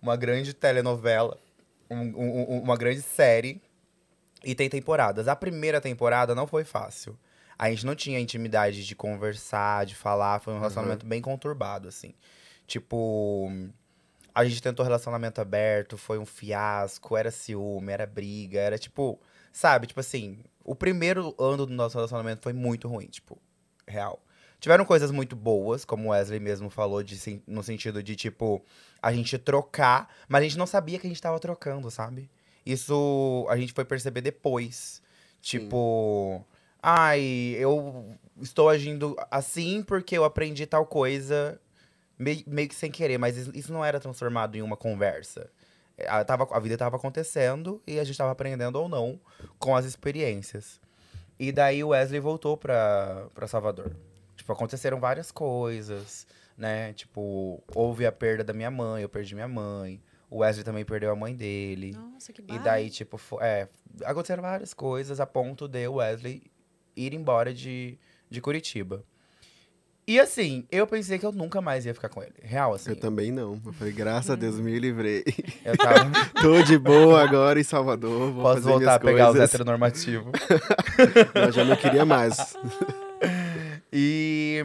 [0.00, 1.36] uma grande telenovela,
[1.90, 3.60] um- um- um- uma grande série.
[4.44, 5.26] E tem temporadas.
[5.28, 7.18] A primeira temporada não foi fácil.
[7.58, 10.40] A gente não tinha intimidade de conversar, de falar.
[10.40, 12.14] Foi um relacionamento bem conturbado, assim.
[12.66, 13.50] Tipo,
[14.40, 19.20] a gente tentou relacionamento aberto, foi um fiasco, era ciúme, era briga, era tipo,
[19.52, 19.86] sabe?
[19.86, 23.38] Tipo assim, o primeiro ano do nosso relacionamento foi muito ruim, tipo,
[23.86, 24.22] real.
[24.58, 28.62] Tiveram coisas muito boas, como o Wesley mesmo falou, de, no sentido de, tipo,
[29.00, 32.30] a gente trocar, mas a gente não sabia que a gente tava trocando, sabe?
[32.64, 35.02] Isso a gente foi perceber depois.
[35.40, 36.44] Tipo,
[36.82, 41.58] ai, eu estou agindo assim porque eu aprendi tal coisa
[42.20, 45.50] meio, meio que sem querer, mas isso- isso não era transformado em uma conversa.
[45.96, 49.18] É, A, tava, a vida tava acontecendo e a gente tava aprendendo ou não
[49.58, 50.80] com as experiências.
[51.38, 53.96] E daí o Wesley voltou pra, pra Salvador.
[54.36, 56.92] Tipo, aconteceram várias coisas, né?
[56.92, 60.02] Tipo, houve a perda da minha mãe, eu perdi minha mãe.
[60.30, 61.92] O Wesley também perdeu a mãe dele.
[61.92, 62.62] Nossa, que E barra.
[62.62, 63.68] daí, tipo, é,
[64.04, 66.42] aconteceram várias coisas a ponto de o Wesley
[66.94, 67.98] ir embora de,
[68.30, 69.02] de Curitiba.
[70.10, 72.34] E assim, eu pensei que eu nunca mais ia ficar com ele.
[72.42, 72.90] Real, assim.
[72.90, 73.62] Eu também não.
[73.64, 75.22] Eu falei, graças a Deus, me livrei.
[75.64, 76.10] Eu tava.
[76.42, 79.54] Tô de boa agora em Salvador, vou Posso voltar a pegar os coisas.
[79.54, 80.32] heteronormativos.
[81.32, 82.56] Eu já não queria mais.
[83.92, 84.64] E,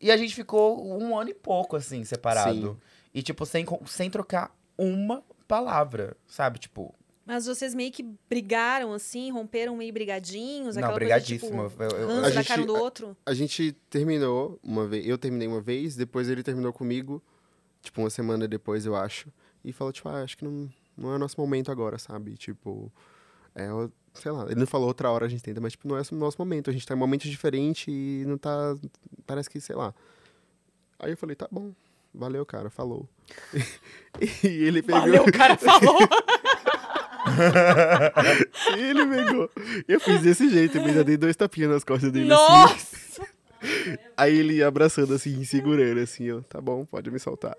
[0.00, 2.72] e a gente ficou um ano e pouco, assim, separado.
[2.72, 2.76] Sim.
[3.14, 6.58] E, tipo, sem, sem trocar uma palavra, sabe?
[6.58, 6.92] Tipo,
[7.26, 10.76] Mas vocês meio que brigaram, assim, romperam meio brigadinhos?
[10.76, 11.68] não, brigadíssimo.
[11.70, 13.16] Tipo, Eu- eu- A gente- cara um do outro?
[13.24, 17.22] A gente terminou uma vez, eu terminei uma vez, depois ele terminou comigo,
[17.80, 19.28] tipo, uma semana depois, eu acho.
[19.64, 22.36] E falou, tipo, ah, acho que não, não é nosso momento agora, sabe?
[22.36, 22.92] Tipo,
[23.54, 23.68] é,
[24.12, 26.14] sei lá, ele não falou outra hora a gente tenta, mas, tipo, não é o
[26.16, 26.68] nosso momento.
[26.68, 28.76] A gente tá em momentos diferentes e não tá,
[29.26, 29.94] parece que, sei lá.
[30.98, 31.72] Aí eu falei, tá bom,
[32.14, 33.08] valeu, cara, falou.
[34.42, 35.00] e ele pegou...
[35.00, 35.96] Valeu, o cara falou.
[38.76, 39.50] Ele pegou.
[39.88, 42.42] Eu fiz desse jeito, eu ainda dei dois tapinhas nas costas dele, assim.
[42.42, 43.04] Nossa!
[44.16, 47.54] Aí ele abraçando assim, segurando assim, eu, tá bom, pode me soltar.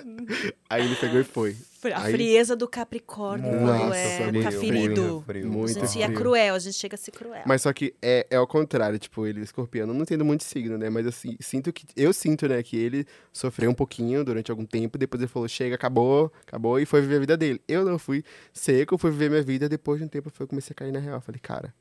[0.68, 1.56] Aí ele pegou e foi.
[1.92, 5.02] A Aí- frieza do Capricórnio Muito quando Nossa, é, foi tá muito frio, ferido.
[5.02, 5.30] muito.
[5.30, 6.18] A Muito gente é frio.
[6.18, 7.42] cruel, a gente chega a ser cruel.
[7.46, 10.76] Mas só que é, é ao contrário, tipo, ele escorpiano, eu não entendo muito signo,
[10.76, 10.90] né?
[10.90, 11.86] Mas assim, sinto que.
[11.96, 15.74] Eu sinto, né, que ele sofreu um pouquinho durante algum tempo, depois ele falou, chega,
[15.74, 17.60] acabou, acabou, e foi viver a vida dele.
[17.66, 20.76] Eu não fui seco, fui viver minha vida, depois de um tempo eu comecei a
[20.76, 21.20] cair na real.
[21.20, 21.72] Falei, cara.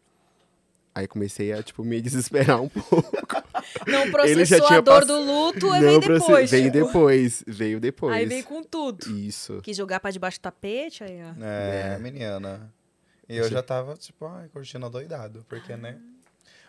[0.95, 3.38] Aí comecei a, tipo, me desesperar um pouco.
[3.87, 6.19] Não Ele já processou tinha a dor pass- do luto, aí não, vem pra você-
[6.27, 6.51] depois.
[6.51, 6.85] Veio tipo.
[6.85, 8.15] depois, veio depois.
[8.15, 9.09] Aí vem com tudo.
[9.17, 9.59] Isso.
[9.63, 11.43] Quis jogar pra debaixo do tapete, aí, ó.
[11.43, 12.71] É, menina.
[13.27, 15.97] E eu já tava, tipo, ai, curtindo doidado, porque, né?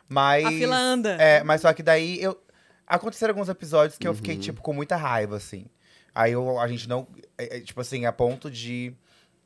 [0.09, 0.45] Mas.
[0.45, 1.11] A fila anda.
[1.21, 2.41] É, mas só que daí eu.
[2.87, 4.41] Aconteceram alguns episódios que eu fiquei, Uhum.
[4.41, 5.67] tipo, com muita raiva, assim.
[6.15, 7.07] Aí eu, a gente não.
[7.39, 8.93] é, é, tipo assim, a ponto de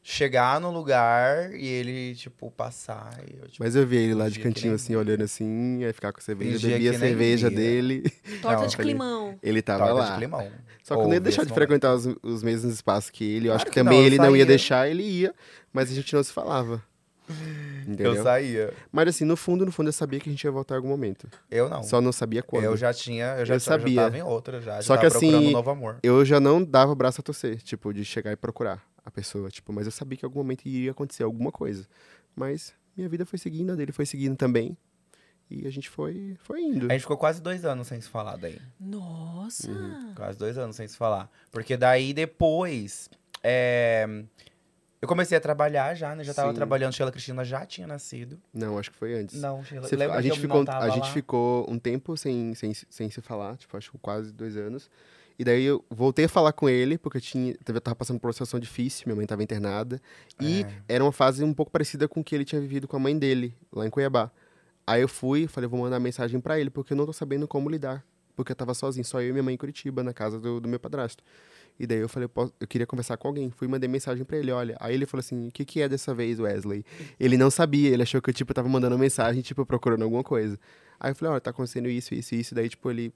[0.06, 3.18] chegar no lugar e ele, tipo, passar.
[3.26, 5.92] E eu, tipo, Mas eu vi ele lá de cantinho, nem assim, olhando assim, aí
[5.94, 8.02] ficar com a cerveja, bebia a nem cerveja dele.
[8.42, 9.38] Torta Não, de falei- climão.
[9.42, 10.10] Ele tava torta lá.
[10.10, 10.52] de climão.
[10.82, 13.48] Só que eu não ia deixar de frequentar os, os mesmos espaços que ele.
[13.48, 15.34] Eu Claro acho que, que não, também eu ele não ia deixar, ele ia.
[15.72, 16.84] Mas a gente não se falava.
[17.86, 18.14] Entendeu?
[18.14, 18.72] Eu saía.
[18.92, 20.88] Mas assim, no fundo, no fundo, eu sabia que a gente ia voltar em algum
[20.88, 21.28] momento.
[21.50, 21.82] Eu não.
[21.82, 22.64] Só não sabia quando.
[22.64, 23.94] Eu já tinha, eu já, Eu eu sabia.
[23.94, 24.76] já tava em outra já.
[24.76, 25.98] já Só que tava procurando assim, um novo amor.
[26.02, 29.50] Eu já não dava o braço a torcer, tipo, de chegar e procurar a pessoa,
[29.50, 31.86] tipo, mas eu sabia que em algum momento iria acontecer alguma coisa.
[32.34, 34.76] Mas minha vida foi seguindo, a dele foi seguindo também.
[35.50, 36.86] E a gente foi, foi indo.
[36.86, 38.58] A gente ficou quase dois anos sem se falar daí.
[38.80, 39.70] Nossa.
[39.70, 40.14] Uhum.
[40.16, 41.30] Quase dois anos sem se falar.
[41.52, 43.10] Porque daí depois.
[43.42, 44.24] é,
[45.04, 46.24] Eu comecei a trabalhar já, né?
[46.24, 46.54] Já tava Sim.
[46.54, 46.94] trabalhando.
[46.94, 48.40] Sheila Cristina já tinha nascido.
[48.52, 49.38] Não, acho que foi antes.
[49.40, 49.86] Não, Sheila.
[49.86, 51.12] Você a gente, ficou, a gente lá?
[51.12, 54.90] ficou um tempo sem, sem, sem se falar, tipo, acho que quase dois anos.
[55.38, 58.28] E daí eu voltei a falar com ele, porque eu, tinha, eu tava passando por
[58.28, 60.00] uma situação difícil, minha mãe tava internada.
[60.40, 60.94] E É.
[60.94, 63.18] era uma fase um pouco parecida com o que ele tinha vivido com a mãe
[63.18, 64.30] dele, lá em Cuiabá.
[64.86, 67.68] Aí eu fui, falei, vou mandar mensagem pra ele, porque eu não tô sabendo como
[67.68, 68.04] lidar.
[68.36, 70.68] Porque eu tava sozinho, só eu e minha mãe em Curitiba, na casa do, do
[70.68, 71.22] meu padrasto.
[71.78, 73.50] E daí eu falei, "Posso- eu queria conversar com alguém.
[73.50, 74.76] Fui mandei mensagem pra ele, olha.
[74.80, 76.84] Aí ele falou assim, o que que é dessa vez, Wesley?
[77.18, 80.58] Ele não sabia, ele achou que eu, tipo, tava mandando mensagem, tipo, procurando alguma coisa.
[81.00, 82.54] Aí eu falei, olha, tá acontecendo isso, isso, isso.
[82.54, 83.12] Daí, tipo, ele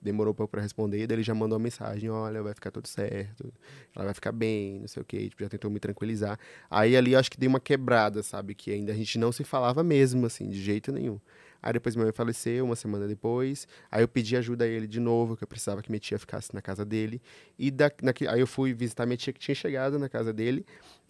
[0.00, 3.52] demorou pra responder, daí ele já mandou uma mensagem, olha, vai ficar tudo certo,
[3.94, 6.36] ela vai ficar bem, não sei o quê, tipo, já tentou me tranquilizar.
[6.68, 9.44] Aí ali eu acho que dei uma quebrada, sabe, que ainda a gente não se
[9.44, 11.20] falava mesmo, assim, de jeito nenhum.
[11.62, 14.98] Aí depois minha mãe faleceu, uma semana depois, aí eu pedi ajuda a ele de
[14.98, 17.22] novo, que eu precisava que minha tia ficasse na casa dele,
[17.58, 20.66] e da, naque- aí eu fui visitar minha tia que tinha chegado na casa dele,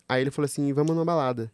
[0.09, 1.51] aí ele falou assim, vamos numa balada.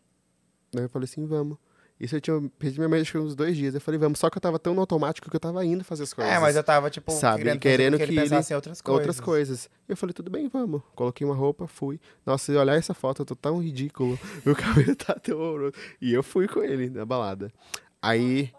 [0.73, 1.57] Daí eu falei assim, vamos.
[2.01, 3.75] Isso eu tinha pedido minha mãe acho que uns dois dias.
[3.75, 4.21] Eu falei, vamos.
[4.21, 6.33] Só que eu tava tão no automático que eu tava indo fazer as coisas.
[6.33, 8.81] É, mas eu tava, tipo, Sabe, querendo, querendo que ele que ele- pensasse em outras
[8.81, 8.99] coisas.
[9.01, 9.71] outras coisas.
[9.89, 10.81] Eu falei, tudo bem, vamos.
[10.95, 11.99] Coloquei uma roupa, fui.
[12.25, 14.17] Nossa, olhar essa foto, eu tô tão ridículo.
[14.47, 15.73] Meu cabelo tá tão horroroso.
[16.01, 17.53] E eu fui com ele na balada.
[18.01, 18.53] Aí.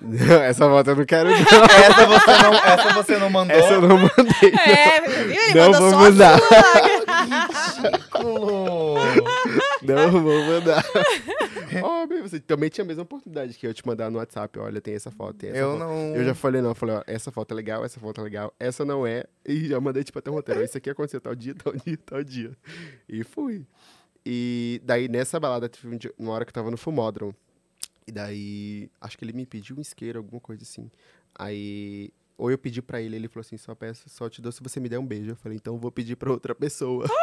[0.44, 1.36] essa foto eu não quero, não.
[1.36, 3.56] Essa você não, essa você não mandou.
[3.56, 4.54] Essa eu não mandei.
[4.66, 5.30] É, viu?
[5.42, 6.38] Ele Não mandou vou só mandar.
[6.38, 7.90] sua.
[7.90, 8.94] Ridículo.
[9.82, 10.84] Não vou mandar.
[11.82, 14.58] Ó, bem, você também tinha a mesma oportunidade que eu te mandar no WhatsApp.
[14.58, 15.78] Olha, tem essa foto, tem essa Eu foto.
[15.80, 16.14] não.
[16.16, 18.54] Eu já falei, não, eu falei, ó, essa foto é legal, essa foto é legal,
[18.58, 19.24] essa não é.
[19.46, 20.62] E já mandei, tipo, até um roteiro.
[20.62, 22.52] Isso aqui aconteceu tal dia, tal dia, tal dia.
[23.08, 23.64] E fui.
[24.24, 27.34] E daí, nessa balada, um uma hora que eu tava no Fumódromo.
[28.10, 30.90] E daí, acho que ele me pediu um isqueiro, alguma coisa assim.
[31.38, 34.60] Aí, ou eu pedi pra ele, ele falou assim, só peço, só te dou se
[34.60, 35.30] você me der um beijo.
[35.30, 37.06] Eu falei, então eu vou pedir pra outra pessoa.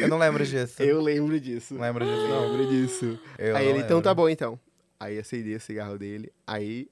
[0.00, 0.82] Eu não lembro disso.
[0.82, 1.74] eu lembro disso.
[1.74, 2.28] Lembro disso.
[2.28, 3.18] Não lembro disso.
[3.38, 4.02] Eu aí ele, então lembro.
[4.02, 4.58] tá bom, então.
[4.98, 6.32] Aí acendi o cigarro dele.
[6.44, 6.88] Aí,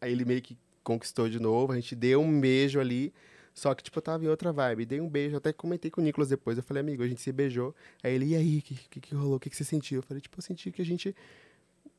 [0.00, 1.72] aí ele meio que conquistou de novo.
[1.72, 3.12] A gente deu um beijo ali.
[3.54, 4.86] Só que, tipo, eu tava em outra vibe.
[4.86, 5.36] Dei um beijo.
[5.36, 6.56] Até comentei com o Nicolas depois.
[6.56, 7.74] Eu falei, amigo, a gente se beijou.
[8.02, 9.36] Aí ele, e aí, o que, que, que rolou?
[9.36, 9.98] O que, que você sentiu?
[9.98, 11.14] Eu falei, tipo, eu senti que a gente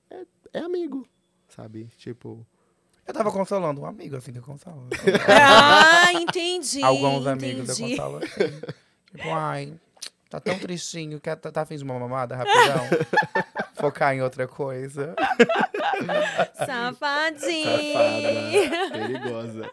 [0.10, 1.08] é, é amigo,
[1.50, 1.90] sabe?
[1.98, 2.46] Tipo,
[3.06, 4.88] Eu tava consolando um amigo, assim, que eu consolo.
[5.28, 6.82] Ah, entendi.
[6.84, 7.98] Alguns amigos eu entendi.
[7.98, 8.60] consolo assim.
[9.12, 9.74] Tipo, ai,
[10.30, 12.84] tá tão tristinho, quer, tá, tá afim de uma mamada rapidão?
[13.76, 15.16] Focar em outra coisa.
[16.66, 17.68] Safadinho.
[17.94, 19.72] safada, perigosa.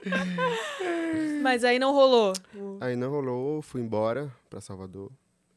[1.42, 2.32] Mas aí não rolou.
[2.80, 5.10] Aí não rolou, fui embora pra Salvador.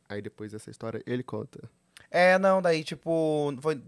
[0.08, 1.69] Aí depois dessa história, ele conta.
[2.10, 3.82] É, não, daí, tipo, foi.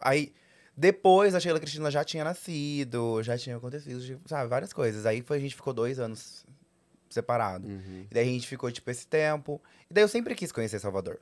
[0.00, 0.32] Aí,
[0.76, 5.06] depois a Sheila Cristina já tinha nascido, já tinha acontecido, tipo, sabe, várias coisas.
[5.06, 6.44] Aí foi, a gente ficou dois anos
[7.08, 7.68] separado.
[7.68, 8.06] Uhum.
[8.10, 9.60] E daí a gente ficou, tipo, esse tempo.
[9.90, 11.18] E daí eu sempre quis conhecer Salvador.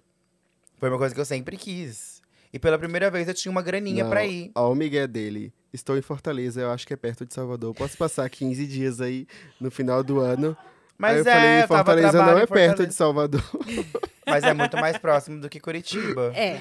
[0.78, 2.17] Foi uma coisa que eu sempre quis.
[2.58, 4.50] E pela primeira vez eu tinha uma graninha pra ir.
[4.52, 5.54] Ó, o Miguel dele.
[5.72, 7.72] Estou em Fortaleza, eu acho que é perto de Salvador.
[7.72, 9.28] Posso passar 15 dias aí
[9.60, 10.56] no final do ano.
[10.98, 12.74] Mas aí eu é, falei, eu Fortaleza não é em Fortaleza.
[12.74, 13.44] perto de Salvador.
[14.26, 16.32] Mas é muito mais próximo do que Curitiba.
[16.34, 16.60] É.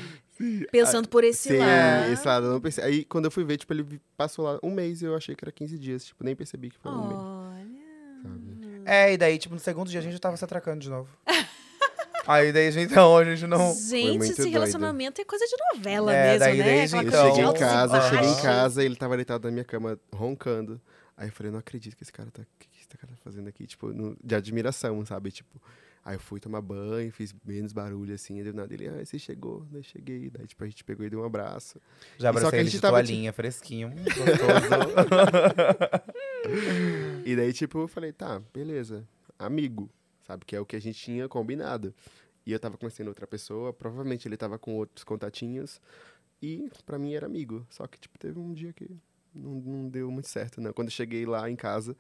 [0.72, 2.14] Pensando por esse Sim, lado.
[2.14, 2.84] esse lado eu não pensei.
[2.84, 5.44] Aí quando eu fui ver, tipo, ele passou lá um mês e eu achei que
[5.44, 6.06] era 15 dias.
[6.06, 7.20] Tipo, nem percebi que foi um mês.
[7.20, 8.22] Olha.
[8.22, 8.82] sabe?
[8.86, 11.10] É, e daí, tipo, no segundo dia a gente já tava se atracando de novo.
[12.28, 13.74] Aí desde então a gente não.
[13.74, 14.52] Gente, esse doido.
[14.52, 16.64] relacionamento é coisa de novela É, mesmo, daí né?
[16.66, 19.52] desde Aquela Eu então- de cheguei em casa, cheguei em casa, ele tava deitado na
[19.52, 20.82] minha cama, roncando.
[21.16, 22.42] Aí eu falei, não acredito que esse cara tá.
[22.44, 23.66] O que, que esse cara tá fazendo aqui?
[23.66, 25.32] Tipo, no- de admiração, sabe?
[25.32, 25.62] Tipo.
[26.06, 29.20] Aí eu fui tomar banho, fiz menos barulho, assim, e do nada ele, ah, você
[29.20, 30.30] chegou, daí cheguei.
[30.30, 31.82] Daí, tipo, a gente pegou e deu um abraço.
[32.18, 34.68] Já E só que abracei a ele gente de tava, toalhinha, fresquinho, hum, gostoso.
[37.26, 39.06] E daí, tipo, eu falei, tá, beleza,
[39.38, 39.90] amigo,
[40.28, 40.46] sabe?
[40.46, 41.94] Que é o que a gente tinha combinado.
[42.46, 45.82] E eu tava conhecendo outra pessoa, provavelmente ele tava com outros contatinhos,
[46.42, 47.66] e pra mim era amigo.
[47.70, 48.90] Só que, tipo, teve um dia que
[49.34, 50.72] não, não deu muito certo, né?
[50.74, 51.96] Quando eu cheguei lá em casa,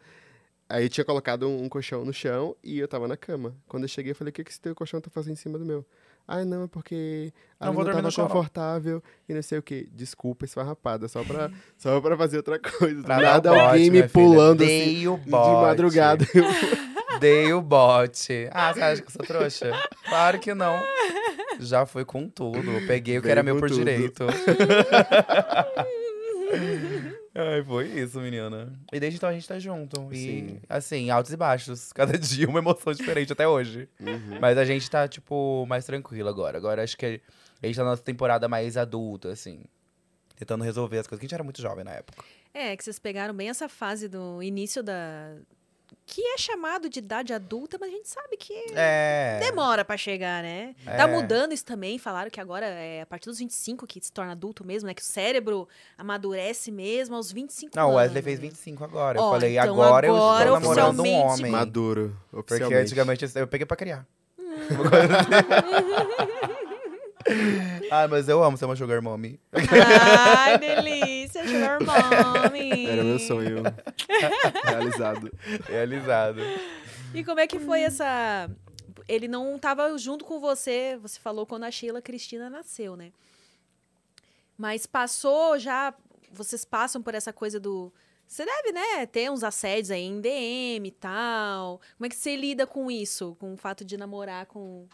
[0.69, 3.55] aí tinha colocado um, um colchão no chão e eu tava na cama.
[3.67, 5.57] Quando eu cheguei, eu falei, o que, que esse teu colchão tá fazendo em cima
[5.59, 5.85] do meu?
[6.25, 8.29] Ah, não, é porque Não vou não tava no chão, não.
[8.29, 9.87] confortável e não sei o quê.
[9.93, 13.01] Desculpa, esfarrapada, só pra, só pra fazer outra coisa.
[13.03, 15.61] Pra nada bote, alguém me pulando assim o de bote.
[15.61, 16.25] madrugada.
[17.19, 18.49] Dei o bote.
[18.51, 19.71] Ah, você acha que eu sou trouxa?
[20.07, 20.81] Claro que não.
[21.59, 22.71] Já foi com tudo.
[22.71, 23.79] Eu peguei o que Veio era meu por tudo.
[23.79, 24.25] direito.
[27.35, 28.73] Ai, foi isso, menina.
[28.91, 30.09] E desde então a gente tá junto.
[30.11, 30.59] E, Sim.
[30.67, 31.93] assim, altos e baixos.
[31.93, 33.87] Cada dia uma emoção diferente até hoje.
[33.99, 34.39] Uhum.
[34.41, 36.57] Mas a gente tá, tipo, mais tranquilo agora.
[36.57, 37.21] Agora acho que
[37.61, 39.63] a gente tá na nossa temporada mais adulta, assim.
[40.35, 41.19] Tentando resolver as coisas.
[41.19, 42.23] Que a gente era muito jovem na época.
[42.53, 45.35] É, que vocês pegaram bem essa fase do início da.
[46.09, 49.39] Que é chamado de idade adulta, mas a gente sabe que É.
[49.41, 50.73] demora pra chegar, né?
[50.85, 50.95] É.
[50.95, 51.99] Tá mudando isso também.
[51.99, 54.93] Falaram que agora é a partir dos 25 que se torna adulto mesmo, né?
[54.93, 55.67] Que o cérebro
[55.97, 58.03] amadurece mesmo aos 25 Não, o anos.
[58.03, 59.17] Wesley fez 25 agora.
[59.19, 61.51] eu Ó, falei, então agora, agora, eu estou namorando um homem.
[61.51, 64.07] Maduro, Porque antigamente eu peguei pra criar.
[67.91, 69.39] Ai, mas eu amo ser uma sugar mommy.
[69.51, 71.05] Ai, delícia,
[71.79, 72.87] mommy.
[72.87, 73.63] Era meu sonho
[74.63, 75.31] realizado.
[75.67, 76.41] Realizado.
[77.13, 78.49] E como é que foi essa...
[79.07, 83.11] Ele não tava junto com você, você falou quando a Sheila Cristina nasceu, né?
[84.57, 85.93] Mas passou já...
[86.31, 87.91] Vocês passam por essa coisa do...
[88.27, 91.79] Você deve, né, ter uns assédios aí em DM e tal.
[91.97, 93.37] Como é que você lida com isso?
[93.39, 94.85] Com o fato de namorar com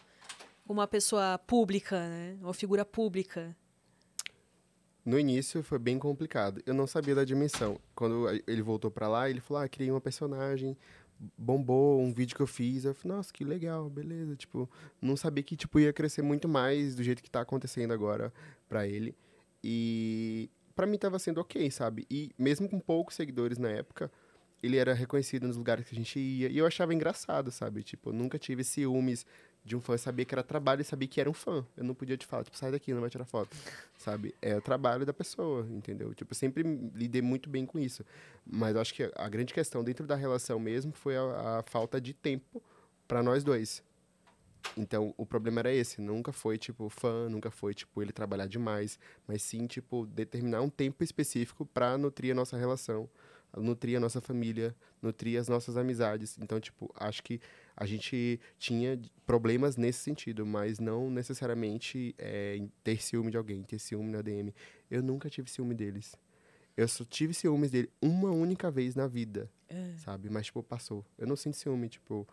[0.68, 2.36] uma pessoa pública, né?
[2.40, 3.54] Uma figura pública.
[5.04, 6.62] No início foi bem complicado.
[6.64, 7.78] Eu não sabia da dimensão.
[7.94, 10.76] Quando ele voltou pra lá, ele falou: "Ah, criei uma personagem,
[11.36, 12.84] bombou um vídeo que eu fiz".
[12.84, 14.34] Eu falei: "Nossa, que legal, beleza".
[14.36, 14.68] Tipo,
[15.02, 18.32] não sabia que tipo ia crescer muito mais do jeito que tá acontecendo agora
[18.68, 19.14] pra ele.
[19.62, 22.06] E pra mim tava sendo OK, sabe?
[22.10, 24.10] E mesmo com poucos seguidores na época,
[24.62, 26.48] ele era reconhecido nos lugares que a gente ia.
[26.48, 27.82] E eu achava engraçado, sabe?
[27.82, 29.26] Tipo, eu nunca tive ciúmes
[29.64, 29.94] de um fã.
[29.94, 31.64] Eu sabia que era trabalho e sabia que era um fã.
[31.76, 33.56] Eu não podia te falar, tipo, sai daqui, não vai tirar foto.
[33.96, 34.34] Sabe?
[34.42, 36.14] É o trabalho da pessoa, entendeu?
[36.14, 36.62] Tipo, eu sempre
[36.94, 38.04] lidei muito bem com isso.
[38.46, 42.00] Mas eu acho que a grande questão dentro da relação mesmo foi a, a falta
[42.00, 42.62] de tempo
[43.08, 43.82] para nós dois.
[44.76, 46.00] Então, o problema era esse.
[46.00, 48.98] Nunca foi, tipo, fã, nunca foi, tipo, ele trabalhar demais.
[49.26, 53.08] Mas sim, tipo, determinar um tempo específico para nutrir a nossa relação,
[53.56, 56.36] nutrir a nossa família, nutrir as nossas amizades.
[56.38, 57.40] Então, tipo, acho que
[57.76, 63.78] a gente tinha problemas nesse sentido, mas não necessariamente é, ter ciúme de alguém, ter
[63.78, 64.54] ciúme na DM.
[64.90, 66.14] Eu nunca tive ciúme deles.
[66.76, 69.50] Eu só tive ciúmes dele uma única vez na vida,
[69.98, 70.28] sabe?
[70.28, 71.04] Mas, tipo, passou.
[71.18, 72.26] Eu não sinto ciúme, tipo...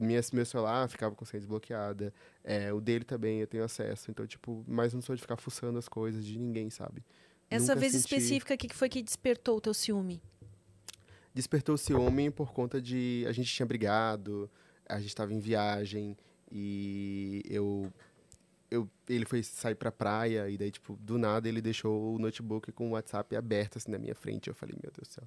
[0.00, 2.14] Minha, meu celular ficava com senha desbloqueada.
[2.44, 4.10] É, o dele também eu tenho acesso.
[4.12, 7.02] Então, tipo, mas não sou de ficar fuçando as coisas de ninguém, sabe?
[7.50, 10.22] Essa Nunca vez senti- específica, o que foi que despertou o teu ciúme?
[11.34, 14.50] despertou ciúme por conta de a gente tinha brigado,
[14.88, 16.16] a gente estava em viagem
[16.50, 17.92] e eu
[18.70, 22.70] eu ele foi sair pra praia e daí tipo do nada ele deixou o notebook
[22.72, 24.48] com o WhatsApp aberto assim na minha frente.
[24.48, 25.24] Eu falei, meu Deus do céu.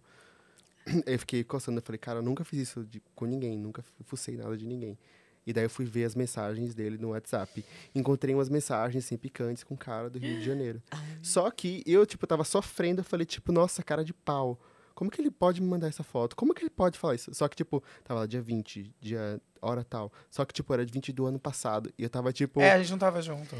[1.05, 4.35] Eu fiquei coçando, eu falei, cara, eu nunca fiz isso de- com ninguém, nunca fucei
[4.35, 4.97] nada de ninguém.
[5.45, 7.63] E daí eu fui ver as mensagens dele no WhatsApp.
[7.95, 10.81] Encontrei umas mensagens assim picantes com cara do Rio de Janeiro.
[11.21, 14.59] Só que eu, tipo, tava sofrendo, eu falei, tipo, nossa, cara de pau.
[14.95, 16.35] Como que ele pode me mandar essa foto?
[16.35, 17.33] Como que ele pode falar isso?
[17.33, 20.11] Só que, tipo, tava lá dia 20, dia, hora tal.
[20.29, 21.91] Só que, tipo, era de 20 do ano passado.
[21.97, 23.55] E eu tava, tipo, É, a gente não tava junto.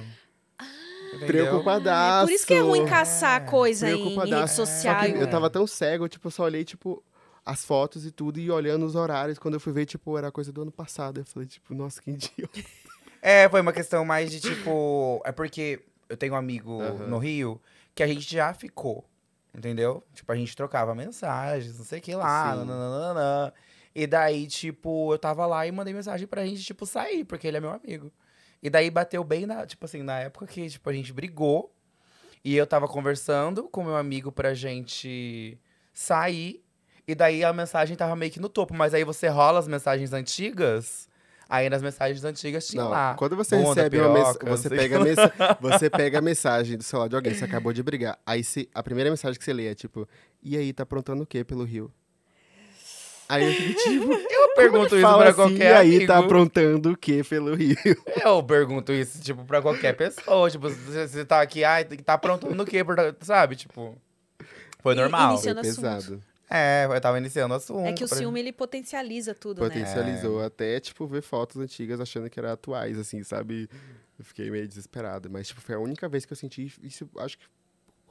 [1.14, 1.28] Entendeu?
[1.28, 2.24] preocupadaço.
[2.24, 5.04] É por isso que é ruim caçar coisa em rede Só social.
[5.06, 7.04] que eu tava tão cego, tipo, eu só olhei, tipo,
[7.46, 9.38] as fotos e tudo, e olhando os horários.
[9.38, 11.20] Quando eu fui ver, tipo, era coisa do ano passado.
[11.20, 12.60] Eu falei, tipo, nossa, que idiota.
[13.22, 15.22] É, foi uma questão mais de tipo.
[15.26, 17.08] É porque eu tenho um amigo Aham.
[17.08, 17.62] no Rio
[17.94, 19.06] que a gente já ficou.
[19.54, 20.02] Entendeu?
[20.14, 22.56] Tipo, a gente trocava mensagens, não sei o que lá.
[22.56, 23.54] Nananana.
[23.94, 27.58] E daí, tipo, eu tava lá e mandei mensagem pra gente, tipo, sair, porque ele
[27.58, 28.12] é meu amigo.
[28.64, 31.74] E daí bateu bem na, tipo assim, na época que, tipo, a gente brigou.
[32.44, 35.60] E eu tava conversando com meu amigo pra gente
[35.94, 36.64] sair.
[37.08, 38.74] E daí a mensagem tava meio que no topo.
[38.74, 41.10] Mas aí você rola as mensagens antigas.
[41.50, 43.14] Aí nas mensagens antigas tinha Não, lá.
[43.16, 45.00] quando você recebe uma mensagem, piroca, você sei pega,
[45.60, 48.18] você pega a mensagem do celular de alguém, você acabou de brigar.
[48.26, 50.08] Aí se, a primeira mensagem que você lê é tipo,
[50.42, 51.92] e aí, tá aprontando o quê pelo Rio?
[53.32, 56.07] Aí eu fico tipo, Eu pergunto isso pra assim, qualquer e aí, amigo.
[56.07, 57.77] tá aprontando o quê pelo Rio?
[58.25, 60.49] Eu pergunto isso, tipo, pra qualquer pessoa.
[60.51, 62.84] Tipo, você tá aqui, ai, tá aprontando o quê?
[62.84, 63.55] por- Sabe?
[63.55, 63.97] Tipo.
[64.82, 65.38] Foi normal.
[65.38, 66.21] Foi pesado.
[66.49, 67.88] É, eu tava iniciando o assunto.
[67.88, 69.69] É que o pra- ciúme, ele potencializa tudo, né?
[69.69, 73.69] Potencializou até, tipo, ver fotos antigas achando que eram atuais, assim, sabe?
[74.19, 75.29] Eu fiquei meio desesperado.
[75.32, 77.45] Mas, tipo, foi a única vez que eu senti isso, acho que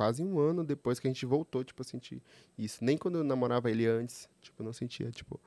[0.01, 2.23] quase um ano depois que a gente voltou, tipo, a sentir
[2.57, 2.83] isso.
[2.83, 5.39] Nem quando eu namorava ele antes, tipo, eu não sentia, tipo,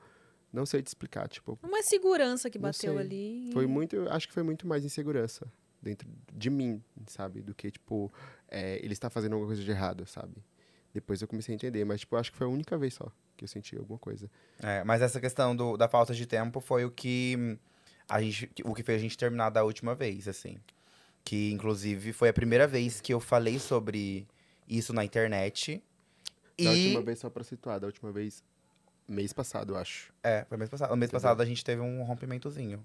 [0.52, 3.50] não sei te explicar, tipo, Uma segurança que bateu ali.
[3.52, 5.52] foi muito, eu acho que foi muito mais insegurança
[5.82, 7.42] dentro de mim, sabe?
[7.42, 8.12] Do que, tipo,
[8.48, 10.36] é, ele está fazendo alguma coisa de errado, sabe?
[10.92, 13.10] Depois eu comecei a entender, mas, tipo, eu acho que foi a única vez só
[13.36, 14.30] que eu senti alguma coisa.
[14.60, 17.58] É, mas essa questão do, da falta de tempo foi o que
[18.08, 20.58] a gente, o que fez a gente terminar da última vez, assim.
[21.24, 24.28] Que, inclusive, foi a primeira vez que eu falei sobre
[24.68, 25.82] isso na internet.
[26.58, 26.86] Da E.
[26.86, 28.42] última vez, só pra situar, da última vez,
[29.08, 30.12] mês passado, eu acho.
[30.22, 30.90] É, foi mês passado.
[30.90, 31.20] No mês Entendeu?
[31.22, 32.84] passado a gente teve um rompimentozinho.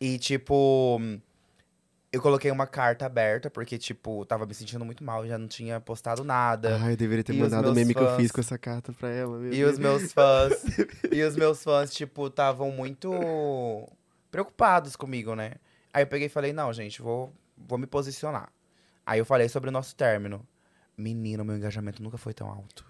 [0.00, 1.00] E, tipo,
[2.12, 5.80] eu coloquei uma carta aberta, porque, tipo, tava me sentindo muito mal, já não tinha
[5.80, 6.78] postado nada.
[6.80, 8.16] Ai, eu deveria ter E mandado o meme que eu fãs?
[8.16, 9.52] fiz com essa carta pra ela.
[9.54, 10.52] E os meus fãs.
[11.12, 13.10] e os meus fãs, tipo, estavam muito
[14.30, 15.54] preocupados comigo, né?
[15.92, 18.50] Aí eu peguei e falei, não, gente, vou, vou me posicionar.
[19.04, 20.46] Aí eu falei sobre o nosso término.
[20.98, 22.84] Menino, meu engajamento nunca foi tão alto.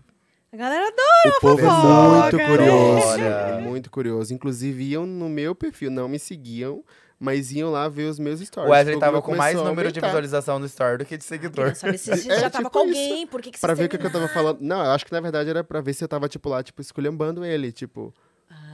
[0.51, 1.37] A galera adora.
[1.37, 3.07] O povo é muito curioso.
[3.21, 3.61] Adora.
[3.61, 4.33] Muito curioso.
[4.35, 6.83] Inclusive, iam no meu perfil, não me seguiam,
[7.21, 8.71] mas iam lá ver os meus stories.
[8.71, 11.67] O Wesley tava com mais número de visualização no story do que de seguidor.
[11.67, 12.99] Queria saber se você É, já tava tipo com isso.
[12.99, 14.59] alguém, por que, que Pra ver o que, que eu tava falando.
[14.63, 16.81] Não, eu acho que na verdade era pra ver se eu tava, tipo, lá, tipo,
[16.81, 18.15] esculhambando ele, tipo.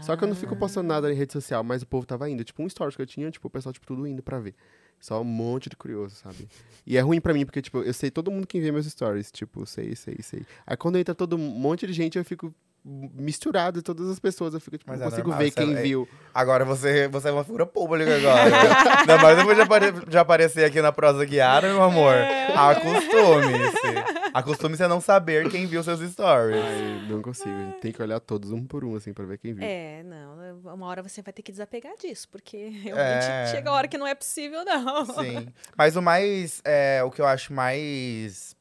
[0.01, 2.45] Só que eu não fico postando nada em rede social, mas o povo tava indo.
[2.45, 4.55] Tipo, um stories que eu tinha, tipo, o pessoal, tipo, tudo indo pra ver.
[5.01, 6.49] Só um monte de curioso, sabe?
[6.86, 9.30] E é ruim pra mim, porque, tipo, eu sei todo mundo que vê meus stories.
[9.30, 10.47] Tipo, sei, sei, sei.
[10.66, 12.55] Aí quando entra todo um monte de gente, eu fico
[12.85, 14.53] misturado, todas as pessoas.
[14.55, 16.09] Eu fico, tipo, Mas não é consigo normal, ver você quem é- viu.
[16.35, 18.43] Agora você, você é uma figura pública agora.
[19.01, 22.14] Ainda mais depois de, apare- de aparecer aqui na prosa guiada, meu amor.
[22.55, 24.30] Acostume-se.
[24.35, 26.61] Acostume-se a não saber quem viu seus stories.
[26.62, 27.72] Ai, não consigo.
[27.80, 29.64] Tem que olhar todos um por um, assim, pra ver quem viu.
[29.64, 30.35] É, não.
[30.74, 33.47] Uma hora você vai ter que desapegar disso, porque realmente É.
[33.51, 35.07] chega a hora que não é possível, não.
[35.07, 35.49] Sim.
[35.76, 36.61] Mas o mais.
[36.64, 38.54] É, o que eu acho mais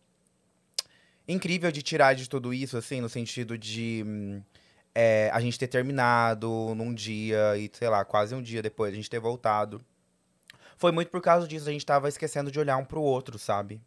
[1.27, 4.41] incrível de tirar de tudo isso, assim, no sentido de hum,
[4.93, 8.95] é, a gente ter terminado num dia e, sei lá, quase um dia depois a
[8.95, 9.81] gente ter voltado.
[10.77, 13.81] Foi muito por causa disso, a gente tava esquecendo de olhar um pro outro, sabe?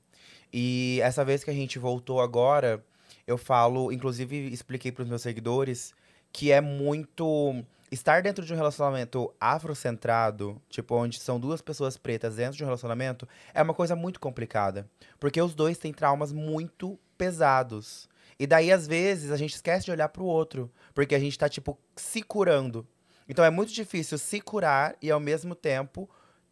[0.53, 2.85] E essa vez que a gente voltou agora,
[3.27, 5.93] eu falo, inclusive expliquei pros meus seguidores,
[6.33, 12.37] que é muito estar dentro de um relacionamento afrocentrado, tipo, onde são duas pessoas pretas
[12.37, 14.89] dentro de um relacionamento, é uma coisa muito complicada.
[15.21, 18.09] Porque os dois têm traumas muito pesados.
[18.39, 20.71] E daí, às vezes, a gente esquece de olhar pro outro.
[20.95, 22.87] Porque a gente tá, tipo, se curando.
[23.29, 26.09] Então é muito difícil se curar e, ao mesmo tempo,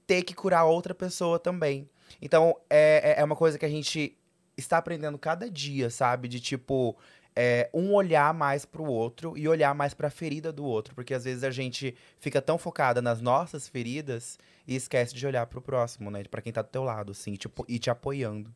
[0.06, 1.88] ter que curar outra pessoa também.
[2.20, 4.16] Então, é, é- é uma coisa que a gente
[4.56, 6.26] está aprendendo cada dia, sabe?
[6.28, 6.96] De tipo,
[7.36, 10.94] é, um olhar mais pro outro e olhar mais pra ferida do outro.
[10.94, 15.46] Porque às vezes a gente fica tão focada nas nossas feridas e esquece de olhar
[15.46, 16.24] pro próximo, né?
[16.24, 18.52] Pra quem tá do teu lado, assim, tipo, e te apoiando.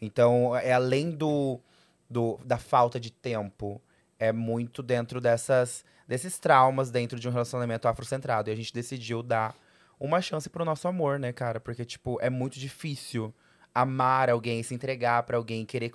[0.00, 1.60] Então, é além do,
[2.08, 3.80] do da falta de tempo,
[4.18, 8.48] é muito dentro dessas desses traumas dentro de um relacionamento afrocentrado.
[8.48, 9.54] E a gente decidiu dar
[10.00, 11.60] uma chance pro nosso amor, né, cara?
[11.60, 13.34] Porque, tipo, é muito difícil
[13.74, 15.92] amar alguém, se entregar pra alguém, querer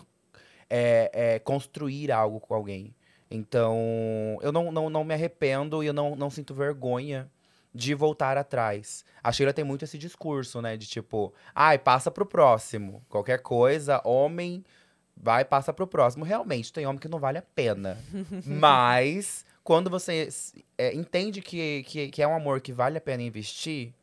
[0.69, 2.93] é, é, construir algo com alguém.
[3.29, 7.29] Então, eu não, não, não me arrependo e eu não, não sinto vergonha
[7.73, 9.03] de voltar atrás.
[9.23, 10.77] A Sheila tem muito esse discurso, né?
[10.77, 13.03] De tipo, ai, passa pro próximo.
[13.09, 14.63] Qualquer coisa, homem,
[15.15, 16.23] vai, passa pro próximo.
[16.23, 17.97] Realmente, tem homem que não vale a pena.
[18.45, 20.29] Mas, quando você
[20.77, 23.93] é, entende que, que, que é um amor que vale a pena investir,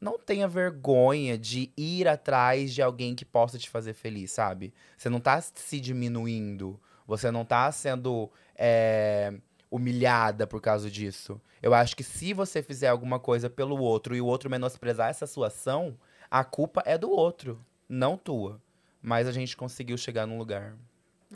[0.00, 4.72] não tenha vergonha de ir atrás de alguém que possa te fazer feliz, sabe?
[4.96, 6.80] Você não tá se diminuindo.
[7.06, 9.34] Você não tá sendo é,
[9.72, 11.40] humilhada por causa disso.
[11.62, 15.26] Eu acho que se você fizer alguma coisa pelo outro e o outro menosprezar essa
[15.26, 15.96] sua ação,
[16.30, 17.58] a culpa é do outro,
[17.88, 18.60] não tua.
[19.00, 20.76] Mas a gente conseguiu chegar num lugar.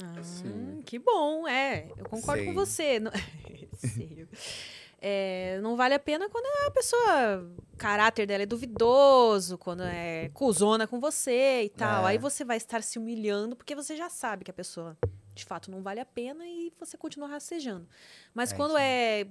[0.00, 0.82] Ah, Sim.
[0.84, 1.88] que bom, é.
[1.96, 2.46] Eu concordo Sei.
[2.46, 3.00] com você.
[3.00, 3.10] Não-
[3.78, 4.28] Sei.
[4.98, 7.42] É, não vale a pena quando a pessoa,
[7.72, 12.04] o caráter dela é duvidoso, quando é cuzona com você e tal.
[12.06, 12.10] É.
[12.10, 14.96] Aí você vai estar se humilhando porque você já sabe que a pessoa
[15.34, 17.86] de fato não vale a pena e você continua rastejando.
[18.34, 19.26] Mas É, quando isso é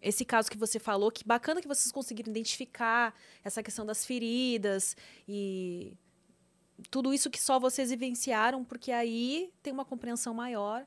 [0.00, 4.96] esse caso que você falou, que bacana que vocês conseguiram identificar essa questão das feridas
[5.26, 5.96] e
[6.90, 10.86] tudo isso que só vocês vivenciaram, porque aí tem uma compreensão maior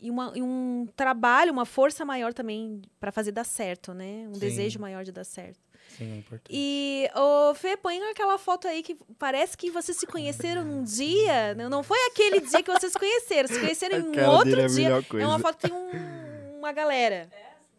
[0.00, 4.26] e, uma- e um trabalho, uma força maior também para fazer dar certo, né?
[4.28, 4.40] Um Sim.
[4.40, 5.58] desejo maior de dar certo.
[5.96, 6.50] Sim, é importante.
[6.50, 11.54] E, ô, Fê, põe aquela foto aí que parece que vocês se conheceram num dia.
[11.54, 13.48] Não, não foi aquele dia que vocês se conheceram.
[13.48, 14.88] Se conheceram em um outro é dia.
[15.18, 17.28] É uma foto que tem um- uma galera.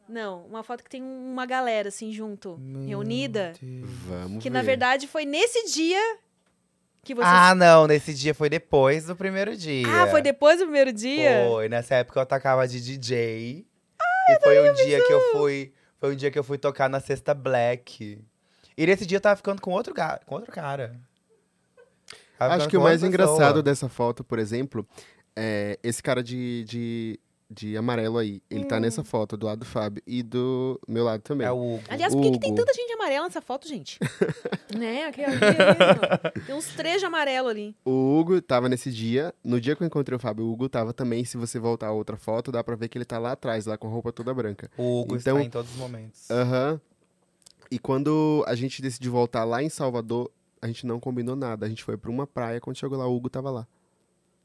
[0.08, 3.54] Não, uma foto que tem uma galera, assim, junto, Meu reunida.
[3.62, 3.90] Deus.
[4.08, 4.54] Vamos Que, ver.
[4.56, 6.02] na verdade, foi nesse dia
[7.10, 7.28] que vocês...
[7.28, 9.86] Ah, não, nesse dia foi depois do primeiro dia.
[9.88, 11.46] Ah, foi depois do primeiro dia?
[11.48, 13.66] Foi, nessa época eu tocava de DJ.
[14.30, 15.74] e foi um dia que eu fui.
[16.00, 18.22] Foi um dia que eu fui tocar na Sexta Black.
[18.78, 20.96] E nesse dia eu tava ficando com outro, ga- com outro cara.
[22.38, 23.08] Tava Acho que o mais pessoa.
[23.10, 24.88] engraçado dessa foto, por exemplo,
[25.36, 27.20] é esse cara de, de,
[27.50, 28.42] de amarelo aí.
[28.50, 31.48] Ele tá nessa foto do lado do Fábio e do meu lado também.
[31.48, 31.84] É o Hugo.
[31.90, 33.98] Aliás, por que, que tem tanta gente de amarelo nessa foto, gente?
[34.78, 35.06] né?
[35.06, 36.42] Aqui, aqui, aqui.
[36.46, 37.76] Tem uns três de amarelo ali.
[37.84, 39.34] O Hugo tava nesse dia.
[39.44, 41.26] No dia que eu encontrei o Fábio, o Hugo tava também.
[41.26, 43.78] Se você voltar a outra foto, dá pra ver que ele tá lá atrás, lá
[43.78, 44.70] com a roupa toda branca.
[44.78, 46.30] O Hugo Então- está em todos os momentos.
[46.30, 46.80] Aham.
[47.72, 50.30] E quando a gente decidiu voltar lá em Salvador,
[50.62, 51.66] a gente não combinou nada.
[51.66, 53.68] A gente foi pra uma praia, quando chegou lá, o Hugo tava lá.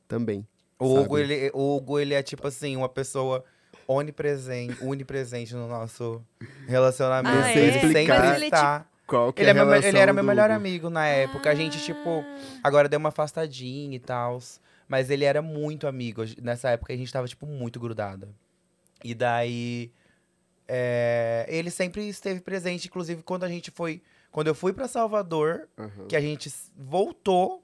[0.09, 0.47] Também.
[0.85, 1.05] O sabe?
[1.07, 3.45] Hugo, ele, o Hugo, ele é tipo assim, uma pessoa
[3.87, 6.25] onipresente, unipresente no nosso
[6.67, 7.37] relacionamento.
[7.37, 7.59] Ah, é?
[7.59, 8.87] Ele sempre é está.
[9.07, 10.57] Qual que Ele, é é a meu, ele era meu melhor Hugo?
[10.57, 11.51] amigo na época.
[11.51, 12.25] A gente, tipo,
[12.63, 14.39] agora deu uma afastadinha e tal.
[14.89, 16.23] Mas ele era muito amigo.
[16.43, 18.29] Nessa época a gente tava, tipo, muito grudada.
[19.03, 19.91] E daí.
[20.67, 24.03] é, ele sempre esteve presente, inclusive quando a gente foi.
[24.31, 26.07] Quando eu fui pra Salvador, Aham.
[26.09, 27.63] que a gente voltou,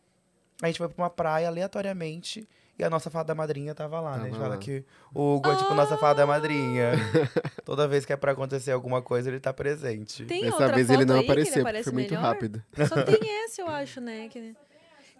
[0.63, 2.47] a gente foi pra uma praia aleatoriamente.
[2.81, 4.17] E a nossa fada madrinha tava lá, né?
[4.17, 4.61] A gente Tava fala lá.
[4.61, 4.83] que
[5.15, 6.93] o Hugo é tipo nossa fada madrinha.
[7.63, 10.25] Toda vez que é pra acontecer alguma coisa, ele tá presente.
[10.25, 12.23] Tem Dessa outra vez foto ele não aí que apareceu, aparece foi muito melhor?
[12.25, 12.63] rápido.
[12.89, 14.29] Só tem essa, eu acho, né?
[14.31, 14.57] Que-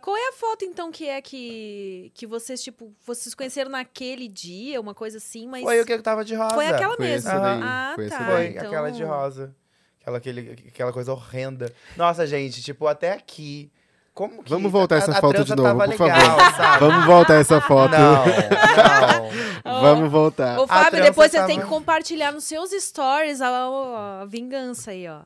[0.01, 4.81] Qual é a foto, então, que é que, que vocês, tipo, vocês conheceram naquele dia,
[4.81, 5.63] uma coisa assim, mas...
[5.63, 6.55] Foi o que eu tava de rosa.
[6.55, 7.31] Foi aquela Foi mesmo.
[7.31, 8.25] daí, Ah, foi tá.
[8.27, 8.67] Foi então...
[8.69, 9.55] aquela de rosa.
[10.01, 11.71] Aquela, aquele, aquela coisa horrenda.
[11.95, 13.71] Nossa, gente, tipo, até aqui.
[14.13, 16.53] Como que Vamos voltar a- essa a foto de novo, por favor.
[16.57, 16.81] sabe?
[16.81, 17.93] Vamos voltar essa foto.
[17.93, 18.25] Não,
[19.65, 19.81] não.
[19.81, 20.59] Vamos voltar.
[20.59, 25.09] Ô, Fábio, depois você tava- tem que compartilhar nos seus stories a, a vingança aí,
[25.09, 25.21] ó.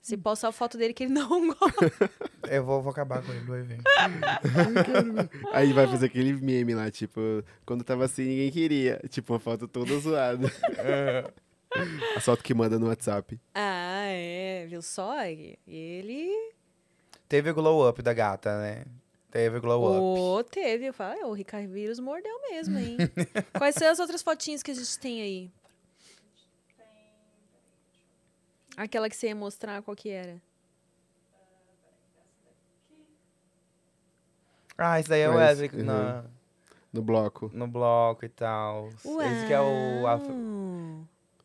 [0.00, 1.92] Se postar a foto dele que ele não gosta.
[2.48, 3.82] Eu vou, vou acabar com ele no evento.
[5.52, 7.20] Aí vai fazer aquele meme lá, tipo,
[7.64, 9.00] quando tava assim, ninguém queria.
[9.08, 10.46] Tipo, uma foto toda zoada.
[12.16, 13.36] A foto que manda no WhatsApp.
[13.52, 15.12] Ah, é, viu só?
[15.24, 16.30] Ele.
[17.28, 18.84] Teve o glow up da gata, né?
[19.30, 20.20] Teve o glow up.
[20.20, 20.86] Ô, teve.
[20.86, 22.96] Eu falei, o Ricardo Vírus mordeu mesmo, hein?
[23.58, 25.50] Quais são as outras fotinhas que a gente tem aí?
[28.76, 30.40] Aquela que você ia mostrar, qual que era?
[34.76, 35.84] Ah, esse daí é o Wesley uhum.
[35.84, 36.24] na-
[36.92, 37.50] No bloco.
[37.54, 38.88] no bloco e tal.
[38.88, 40.02] Esse que é o.
[40.02, 40.20] Uau.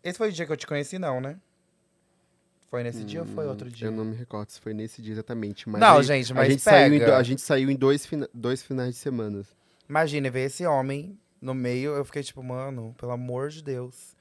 [0.04, 1.40] Esse foi o dia que eu te conheci, não, né?
[2.72, 3.90] Foi nesse dia ou foi outro dia?
[3.90, 5.68] Eu não me recordo se foi nesse dia exatamente.
[5.68, 7.18] Mas Não, aí gente, a mas gente saiu em pega.
[7.18, 9.44] a gente saiu em dois, fina- dois finais de semana.
[9.90, 14.16] Imagina, ver esse homem no meio, eu fiquei tipo, mano, pelo amor de Deus.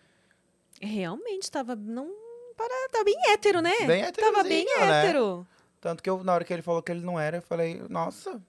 [0.83, 1.77] Realmente, tava.
[1.77, 2.11] Não.
[2.57, 3.73] Para, tava bem hétero, né?
[3.87, 5.05] Bem tava bem né?
[5.05, 5.47] hétero.
[5.81, 8.43] Tanto que eu, na hora que ele falou que ele não era, eu falei, nossa.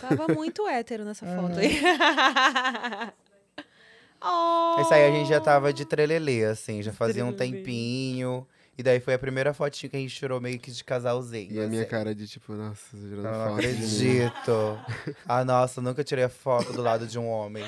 [0.00, 1.48] Tava muito hétero nessa Uhum.
[1.48, 1.80] foto aí.
[4.22, 4.76] oh.
[4.80, 7.58] Esse aí a gente já tava de trelelê, assim, já fazia um Trelelê.
[7.58, 8.46] tempinho.
[8.80, 11.52] E daí foi a primeira fotinha que a gente tirou meio que de casalzinho.
[11.52, 11.90] E a minha assim.
[11.90, 13.58] cara de tipo, nossa, tirando Eu não foto mim.
[13.58, 14.78] acredito.
[15.28, 17.62] ah, nossa, nunca tirei a foto do lado de um homem.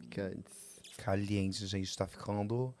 [0.00, 0.54] Picantes.
[0.98, 2.74] Caliente, gente, tá ficando.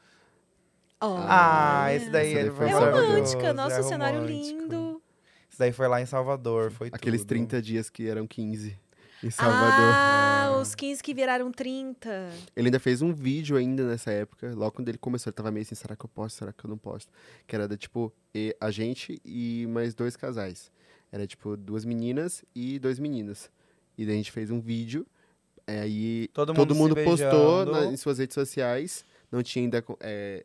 [1.00, 1.16] Oh.
[1.18, 4.60] Ah, esse daí ele foi É romântica, maravilhoso, nossa, é cenário romântico.
[4.60, 5.02] lindo.
[5.50, 7.28] Esse daí foi lá em Salvador, foi Aqueles tudo.
[7.28, 8.78] 30 dias que eram 15
[9.22, 9.92] em Salvador.
[9.94, 10.33] Ah,
[10.68, 12.08] os 15 que viraram 30.
[12.56, 15.62] Ele ainda fez um vídeo ainda nessa época, logo quando ele começou, ele tava meio
[15.62, 17.10] assim, será que eu posto, será que eu não posto?
[17.46, 20.70] Que era da, tipo, e- a gente e mais dois casais.
[21.12, 23.48] Era, tipo, duas meninas e dois meninos.
[23.96, 25.06] E daí a gente fez um vídeo,
[25.66, 29.84] é, aí Todo todo mundo mundo, postou na- em suas redes sociais, não tinha ainda,
[30.00, 30.42] é,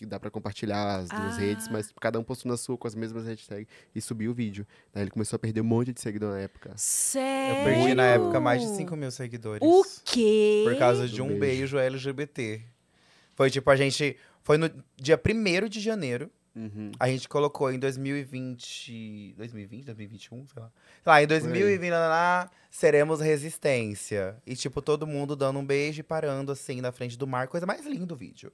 [0.00, 1.40] que dá pra compartilhar as duas Ah.
[1.40, 4.66] redes, mas cada um postou na sua com as mesmas hashtags e subiu o vídeo.
[4.94, 6.72] Daí ele começou a perder um monte de seguidor na época.
[6.74, 7.58] Sério?
[7.58, 9.60] Eu perdi na época mais de 5 mil seguidores.
[9.62, 10.62] O quê?
[10.66, 11.76] Por causa de um beijo.
[11.76, 12.62] beijo LGBT.
[13.36, 14.16] Foi tipo, a gente.
[14.42, 16.30] Foi no dia 1 de janeiro.
[16.56, 16.90] Uhum.
[16.98, 19.34] A gente colocou em 2020.
[19.36, 20.70] 2020, 2021, sei lá.
[21.04, 24.36] Sei lá, em 2020, lá, lá, lá, seremos resistência.
[24.46, 27.48] E, tipo, todo mundo dando um beijo e parando assim na frente do mar.
[27.48, 28.50] Coisa mais linda do vídeo.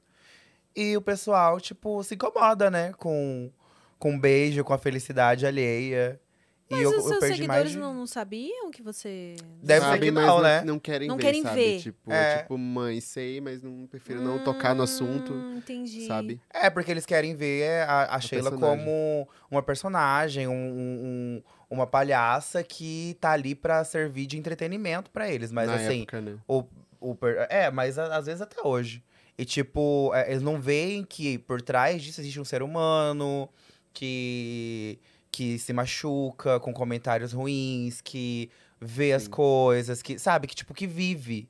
[0.77, 2.93] E o pessoal, tipo, se incomoda, né?
[2.99, 3.51] Com,
[3.99, 6.21] com um beijo, com a felicidade alheia.
[6.69, 7.71] Mas e eu, os eu seus perdi seguidores mais.
[7.73, 9.37] de- não, não sabiam que você.
[9.63, 10.63] Deve ser Sabe, que mas não, né?
[10.65, 11.55] Não querem Não ver, querem sabe?
[11.55, 11.81] ver.
[11.81, 12.39] Tipo, É.
[12.39, 16.07] tipo, mãe, sei, mas não prefiro não tocar no assunto, Hum, Entendi.
[16.09, 16.41] sabe?
[16.53, 18.85] É, porque eles querem ver a, a Sheila personagem.
[18.85, 25.09] como uma personagem, um- um- um- uma palhaça que tá ali pra servir de entretenimento
[25.13, 25.53] pra eles.
[25.53, 26.37] Mas Na assim, época, né?
[26.49, 26.65] o,
[27.01, 27.17] o
[27.49, 29.03] é, mas a- às vezes até hoje.
[29.39, 33.49] E tipo, é, eles não veem que por trás disso existe um ser humano
[33.93, 34.99] que,
[35.31, 39.31] que se machuca com comentários ruins, que vê as Sim.
[39.31, 41.49] coisas, que sabe, que tipo, que vive.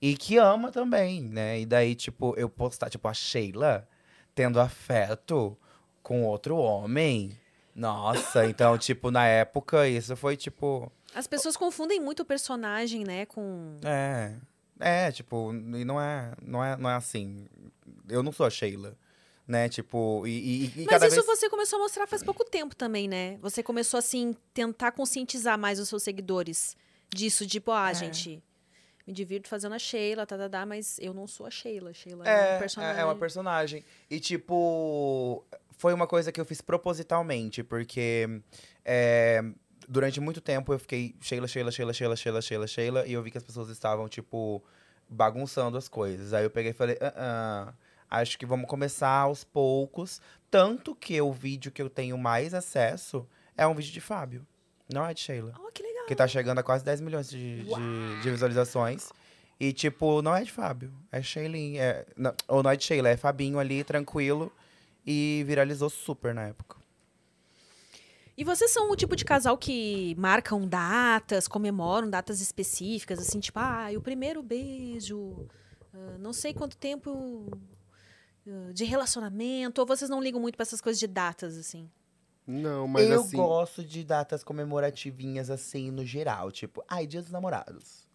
[0.00, 1.60] E que ama também, né?
[1.60, 3.88] E daí, tipo, eu postar, tipo, a Sheila
[4.34, 5.58] tendo afeto
[6.02, 7.36] com outro homem.
[7.74, 10.90] Nossa, então, tipo, na época, isso foi, tipo.
[11.14, 13.76] As pessoas confundem muito o personagem, né, com.
[13.84, 14.36] É.
[14.80, 17.46] É, tipo, e não é, não é, não é assim.
[18.08, 18.96] Eu não sou a Sheila,
[19.46, 19.68] né?
[19.68, 20.30] Tipo, e,
[20.76, 21.26] e, e Mas isso vez...
[21.26, 23.38] você começou a mostrar faz pouco tempo também, né?
[23.42, 26.76] Você começou, assim, tentar conscientizar mais os seus seguidores
[27.12, 27.94] disso, tipo, ah, É.
[27.94, 28.42] gente,
[29.06, 31.92] me divirto fazendo a Sheila, tá, tá, tá, mas eu não sou a Sheila.
[31.94, 32.96] Sheila é, É, um personagem.
[32.98, 33.84] é, é uma personagem.
[34.10, 35.44] E, tipo,
[35.76, 38.28] foi uma coisa que eu fiz propositalmente, porque
[38.84, 39.42] é,
[39.86, 43.30] durante muito tempo eu fiquei Sheila, Sheila, Sheila, Sheila, Sheila, Sheila, Sheila, e eu vi
[43.30, 44.62] que as pessoas estavam, tipo,
[45.08, 46.32] bagunçando as coisas.
[46.32, 47.72] Aí eu peguei e falei, ah,
[48.10, 50.20] ah, acho que vamos começar aos poucos.
[50.50, 53.26] Tanto que o vídeo que eu tenho mais acesso
[53.56, 54.46] é um vídeo de Fábio,
[54.92, 55.52] não é de Sheila.
[55.58, 56.06] Oh, que legal.
[56.06, 59.10] Que tá chegando a quase 10 milhões de, de, de visualizações.
[59.60, 60.92] E, tipo, não é de Fábio.
[61.10, 61.78] É Sheilin.
[61.78, 64.52] É, não, ou não é de Sheila, é Fabinho ali, tranquilo.
[65.04, 66.77] E viralizou super na época.
[68.38, 73.58] E vocês são o tipo de casal que marcam datas, comemoram datas específicas, assim, tipo,
[73.58, 75.48] ah, o primeiro beijo,
[75.92, 77.50] ah, não sei quanto tempo
[78.46, 81.90] ah, de relacionamento, ou vocês não ligam muito pra essas coisas de datas, assim?
[82.46, 83.36] Não, mas eu assim.
[83.36, 86.52] gosto de datas comemorativinhas, assim, no geral.
[86.52, 88.08] Tipo, ai, dia dos namorados.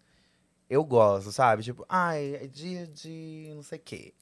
[0.69, 1.63] Eu gosto, sabe?
[1.63, 4.13] Tipo, ai, é dia de não sei o quê.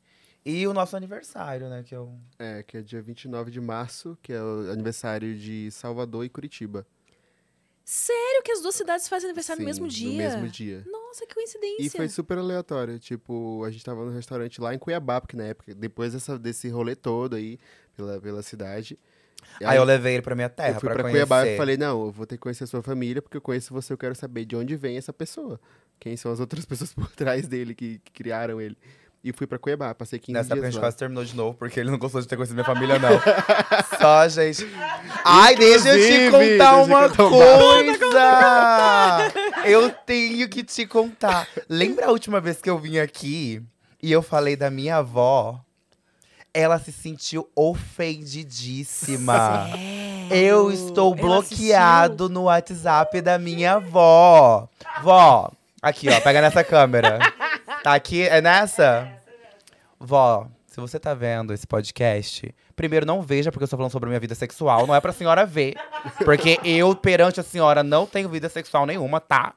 [0.45, 1.83] E o nosso aniversário, né?
[1.83, 2.13] Que eu.
[2.39, 6.85] É, que é dia 29 de março, que é o aniversário de Salvador e Curitiba.
[7.83, 10.11] Sério que as duas cidades fazem aniversário no Sim, mesmo dia?
[10.11, 10.83] No mesmo dia.
[10.89, 11.83] Nossa, que coincidência.
[11.83, 12.97] E foi super aleatório.
[12.97, 16.69] Tipo, a gente tava no restaurante lá em Cuiabá, porque na época, depois dessa, desse
[16.69, 17.59] rolê todo aí,
[17.95, 18.97] pela, pela cidade.
[19.59, 21.11] e Aí eu levei ele pra minha terra eu fui pra, pra.
[21.11, 23.73] Cuiabá e falei, não, eu vou ter que conhecer a sua família, porque eu conheço
[23.73, 25.59] você, eu quero saber de onde vem essa pessoa.
[25.99, 28.77] Quem são as outras pessoas por trás dele que, que criaram ele.
[29.23, 30.87] E fui pra Cuiabá, passei 15 Nessa época a dias gente lá.
[30.87, 33.21] quase terminou de novo, porque ele não gostou de ter conhecido minha família, não.
[34.01, 34.67] Só, gente.
[35.23, 38.01] Ai, deixa eu te contar eu uma contar uma- coisa!
[39.65, 41.47] Eu tenho que te contar.
[41.69, 43.61] Lembra a última vez que eu vim aqui
[44.01, 45.59] e eu falei da minha avó?
[46.53, 49.69] Ela se sentiu ofendidíssima.
[50.29, 54.67] Eu estou Ela bloqueado no WhatsApp da minha avó.
[55.03, 55.51] Vó,
[55.81, 57.19] aqui, ó, pega nessa câmera.
[57.83, 59.11] Tá aqui, é nessa?
[59.99, 64.07] Vó, se você tá vendo esse podcast, primeiro não veja porque eu estou falando sobre
[64.07, 65.73] a minha vida sexual, não é pra senhora ver.
[66.23, 69.55] Porque eu, perante a senhora, não tenho vida sexual nenhuma, tá?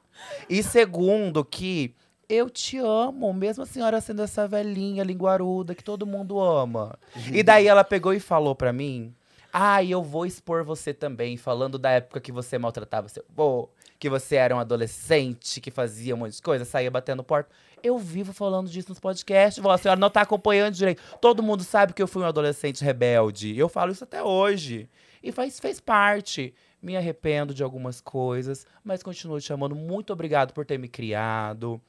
[0.49, 1.95] E segundo, que
[2.27, 6.99] eu te amo, mesmo a senhora sendo essa velhinha linguaruda que todo mundo ama.
[7.31, 9.15] E daí ela pegou e falou pra mim:
[9.53, 13.69] Ah, eu vou expor você também, falando da época que você maltratava seu avô,
[13.99, 17.51] que você era um adolescente, que fazia um monte de coisa, saía batendo porta.
[17.83, 21.03] Eu vivo falando disso nos podcasts, vó, a senhora não tá acompanhando direito.
[21.21, 23.57] Todo mundo sabe que eu fui um adolescente rebelde.
[23.57, 24.89] Eu falo isso até hoje.
[25.23, 26.55] E faz, fez parte.
[26.83, 29.75] Me arrependo de algumas coisas, mas continuo te chamando.
[29.75, 31.81] Muito obrigado por ter me criado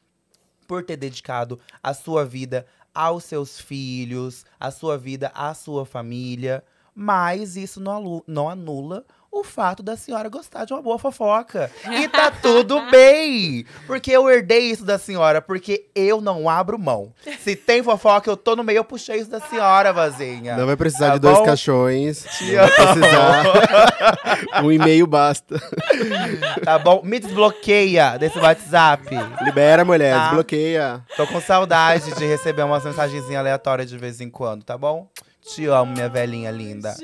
[0.68, 6.64] por ter dedicado a sua vida aos seus filhos, a sua vida à sua família.
[6.94, 9.06] Mas isso não, não anula
[9.38, 11.70] o fato da senhora gostar de uma boa fofoca.
[11.92, 13.66] E tá tudo bem!
[13.86, 17.12] Porque eu herdei isso da senhora, porque eu não abro mão.
[17.42, 20.56] Se tem fofoca, eu tô no meio, eu puxei isso da senhora, vazinha.
[20.56, 21.44] Não vai precisar Tá de dois bom?
[21.44, 22.24] caixões.
[22.38, 24.64] Te Não vai precisar.
[24.64, 25.62] um e-mail basta.
[26.64, 27.02] Tá bom?
[27.04, 29.10] Me desbloqueia desse WhatsApp.
[29.44, 30.24] Libera, mulher, Tá.
[30.28, 31.02] desbloqueia.
[31.18, 35.08] Tô com saudade de receber umas mensagenzinhas aleatórias de vez em quando, tá bom?
[35.48, 36.96] Te amo, minha velhinha linda.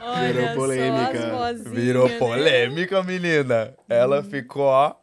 [0.00, 1.10] Olha Virou polêmica.
[1.26, 2.18] as vozinhas, Virou né?
[2.18, 3.74] polêmica, menina.
[3.88, 4.94] Ela ficou, ó,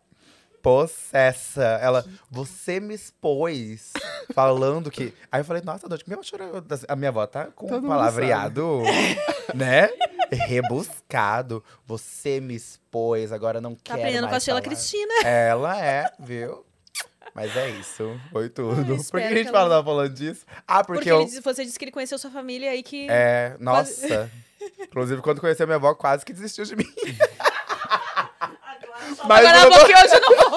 [0.62, 1.64] possessa.
[1.82, 3.94] Ela, você me expôs
[4.34, 5.14] falando que.
[5.32, 8.82] Aí eu falei, nossa, Dodge, minha, avó- a minha avó tá com Todo um palavreado,
[9.54, 9.90] né?
[10.32, 11.64] Rebuscado.
[11.86, 14.62] Você me expôs, agora não Tá quero aprendendo mais com a Sheila.
[14.62, 15.14] Cristina.
[15.24, 16.65] Ela é, viu?
[17.36, 18.96] Mas é isso, foi tudo.
[19.12, 20.46] Por que a gente ela- tava falando disso?
[20.66, 21.22] Ah, porque, Porque, eu.
[21.22, 23.08] ele você disse que ele conheceu sua família aí que.
[23.10, 24.32] É, nossa.
[24.82, 26.86] Inclusive, quando conheci a minha avó, quase que desistiu de mim.
[29.28, 30.56] Mas Agora eu ela tô- bloqueou de novo.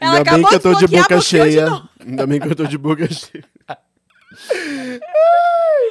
[0.00, 1.82] Ela Ainda bem acabou que eu tô de bloquear, boca de cheia.
[2.00, 3.44] Ainda bem que eu tô de boca cheia.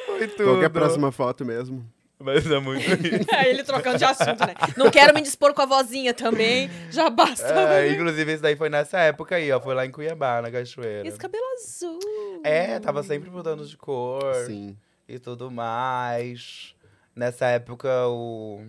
[0.08, 0.44] Foi tudo.
[0.46, 1.86] Qual que é a próxima foto mesmo?
[2.22, 3.26] Mas é muito isso.
[3.34, 4.54] Aí ele trocando de assunto, né?
[4.76, 6.70] Não quero me dispor com a vozinha também.
[6.92, 7.48] Já basta.
[7.48, 9.60] É, inclusive, isso daí foi nessa época aí, ó.
[9.62, 11.08] Foi lá em Cuiabá, na cachoeira.
[11.08, 12.00] Esse cabelo azul.
[12.44, 14.76] É, tava sempre mudando de cor Sim.
[15.08, 16.76] e tudo mais.
[17.16, 18.64] Nessa época, o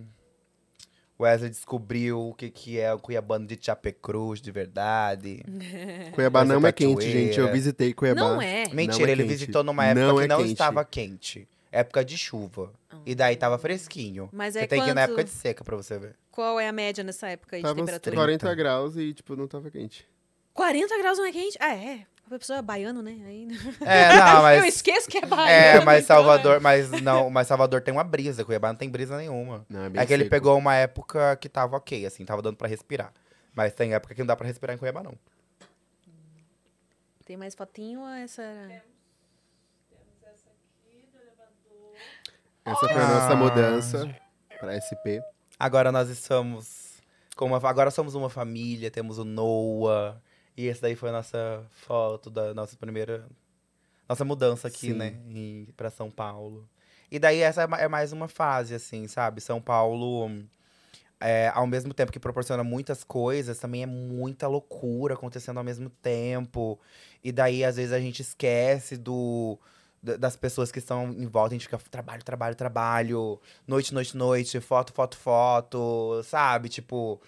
[1.19, 5.43] Wesley descobriu o que, que é o Cuiabano de Chapecruz, de verdade.
[6.15, 7.19] Cuiabá Essa não é quente, cachoeira.
[7.19, 7.39] gente.
[7.39, 8.21] Eu visitei Cuiabá.
[8.21, 8.63] Não é.
[8.73, 9.31] Mentira, Não é ele quente.
[9.33, 10.51] visitou numa época Não que é não quente.
[10.53, 11.47] estava quente.
[11.71, 12.73] Época de chuva.
[13.05, 14.29] E daí tava fresquinho.
[14.33, 16.15] Mas você é tem que ir na quanto- época de seca pra você ver.
[16.29, 18.15] Qual é a média nessa época aí de Tava uns temperatura?
[18.15, 20.07] 40 graus e, tipo, não tava quente.
[20.53, 21.57] 40 graus não é quente?
[21.61, 22.05] Ah, é.
[22.25, 23.17] A pessoa é baiano, né?
[23.25, 23.47] Aí...
[23.81, 24.59] É, não, mas.
[24.61, 25.49] Eu esqueço que é baiano.
[25.81, 29.17] É, mas então, Salvador, mas não, mas Salvador tem uma brisa, Cuiabá não tem brisa
[29.17, 29.65] nenhuma.
[29.69, 30.31] Não, é bem É que ele seco.
[30.31, 33.11] pegou uma época que tava ok, assim, tava dando pra respirar.
[33.53, 35.13] Mas tem época que não dá pra respirar em Cuiabá, não.
[37.25, 38.83] Tem mais fotinho ou essa era...
[42.65, 43.13] Essa foi a Ah.
[43.21, 44.15] nossa mudança
[44.59, 45.21] pra SP.
[45.59, 46.91] Agora nós estamos.
[47.35, 50.21] Com uma, agora somos uma família, temos o Noah.
[50.55, 53.25] E essa daí foi a nossa foto da nossa primeira.
[54.07, 54.93] Nossa mudança aqui, Sim.
[54.93, 55.15] né?
[55.29, 56.67] Em, pra São Paulo.
[57.09, 59.41] E daí essa é é mais uma fase, assim, sabe?
[59.41, 60.29] São Paulo.
[61.23, 65.89] é, ao mesmo tempo que proporciona muitas coisas, também é muita loucura acontecendo ao mesmo
[65.89, 66.79] tempo.
[67.23, 69.57] E daí, às vezes, a gente esquece do,
[70.01, 71.53] das pessoas que estão em volta.
[71.53, 73.39] A gente fica trabalho, trabalho, trabalho.
[73.67, 74.59] Noite, noite, noite.
[74.59, 76.21] Foto, foto, foto.
[76.23, 76.69] Sabe?
[76.69, 77.21] Tipo...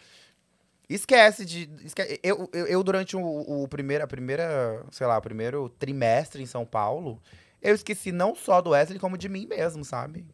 [0.89, 1.69] Esquece de...
[1.84, 3.21] esque- Eu, eu, eu, durante o,
[3.63, 4.86] o primeiro, a primeira...
[4.91, 7.21] Sei lá, primeiro trimestre em São Paulo...
[7.65, 10.26] Eu esqueci não só do Wesley, como de mim mesmo, sabe?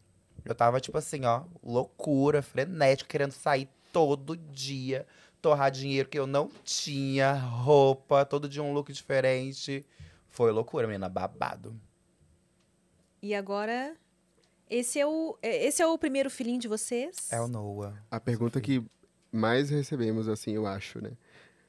[0.44, 5.06] Eu tava, tipo assim, ó, loucura, frenético, querendo sair todo dia,
[5.40, 9.86] torrar dinheiro que eu não tinha, roupa, todo dia um look diferente.
[10.28, 11.72] Foi loucura, menina, babado.
[13.22, 13.96] E agora...
[14.68, 17.32] Esse é, o, é- esse é o primeiro filhinho de vocês?
[17.32, 18.00] É o Noah.
[18.08, 18.80] A pergunta que
[19.32, 21.10] mais recebemos, assim, eu acho, né?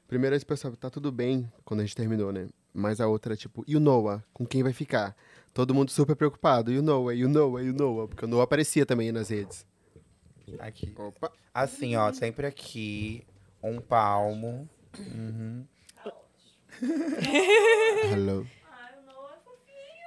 [0.06, 2.48] Primeiro, esse pessoal, tá tudo bem quando a gente terminou, né?
[2.72, 4.22] Mas a outra, tipo, e o Noah?
[4.32, 5.16] Com quem vai ficar?
[5.52, 6.70] Todo mundo super preocupado.
[6.72, 7.12] E o Noah?
[7.14, 7.62] E o Noah?
[7.64, 8.06] E o Noah?
[8.08, 9.66] Porque o Noah aparecia também nas redes.
[10.60, 10.94] Aqui.
[10.96, 11.32] Opa!
[11.52, 13.26] Assim, ó, sempre aqui,
[13.62, 14.68] um palmo.
[14.98, 15.66] Uhum.
[18.12, 18.46] Hello.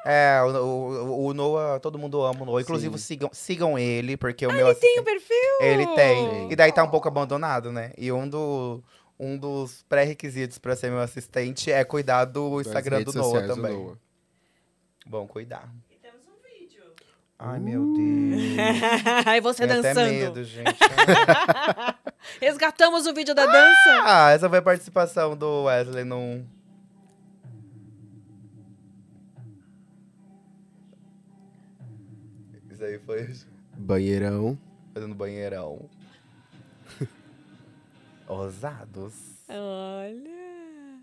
[0.08, 2.62] É, o, o, o Noah, todo mundo ama o Noah.
[2.62, 5.62] Inclusive, sigam, sigam ele, porque o meu Ele tem um assistente- perfil?
[5.62, 6.51] Ele tem.
[6.51, 7.91] E daí tá um pouco abandonado, né?
[7.97, 8.84] E um, do,
[9.20, 13.47] um dos pré-requisitos pra ser meu assistente é cuidar do Das Instagram do Noah sociais
[13.47, 13.74] do também.
[13.74, 13.97] Noah.
[15.08, 15.70] Bom, cuidar.
[15.89, 16.84] E temos um vídeo.
[17.39, 18.41] Ai, meu Deus.
[19.26, 20.12] Aí você Tenho até dançando.
[20.14, 20.80] medo, gente.
[22.41, 24.03] Resgatamos o vídeo da dança.
[24.06, 26.45] ah, essa foi a participação do Wesley num...
[32.86, 33.29] aí foi
[33.77, 34.57] Banheirão.
[34.93, 35.89] fazendo banheirão.
[38.27, 39.13] Ousados.
[39.49, 40.99] Olha.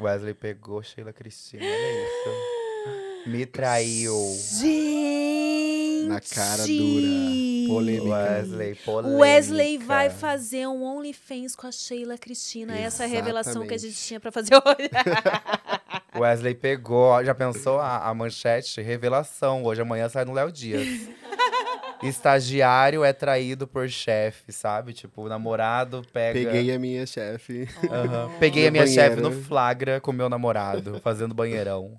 [0.00, 3.30] Wesley pegou Sheila Cristina, olha isso.
[3.30, 4.14] Me traiu.
[4.60, 6.06] Gente.
[6.08, 7.68] Na cara dura.
[7.68, 8.08] Polêmica.
[8.14, 9.18] Wesley, polêmica.
[9.20, 12.76] Wesley vai fazer um OnlyFans com a Sheila Cristina.
[12.76, 14.06] Essa é a revelação que a gente Exatamente.
[14.06, 14.90] tinha pra fazer hoje.
[16.16, 18.80] Wesley pegou, já pensou a, a manchete?
[18.80, 20.86] Revelação, hoje, amanhã sai no Léo Dias.
[22.02, 24.92] Estagiário é traído por chefe, sabe?
[24.92, 26.38] Tipo, o namorado pega...
[26.38, 27.66] Peguei a minha chefe.
[27.90, 28.30] Aham.
[28.38, 31.98] Peguei a minha chefe no flagra com meu namorado, fazendo banheirão.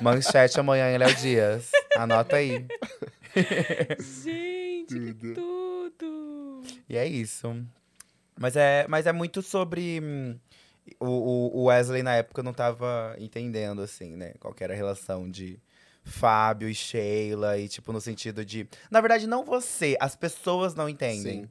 [0.00, 1.70] Manchete amanhã em Léo Dias.
[1.96, 2.64] Anota aí.
[4.00, 6.62] gente, que tudo.
[6.88, 7.54] E é isso.
[8.38, 10.00] Mas é, mas é muito sobre.
[11.00, 14.34] O, o- Wesley na época não tava entendendo, assim, né?
[14.38, 15.58] Qual era a relação de
[16.04, 17.58] Fábio e Sheila.
[17.58, 18.68] E, tipo, no sentido de.
[18.90, 21.42] Na verdade, não você, as pessoas não entendem.
[21.44, 21.48] Sim.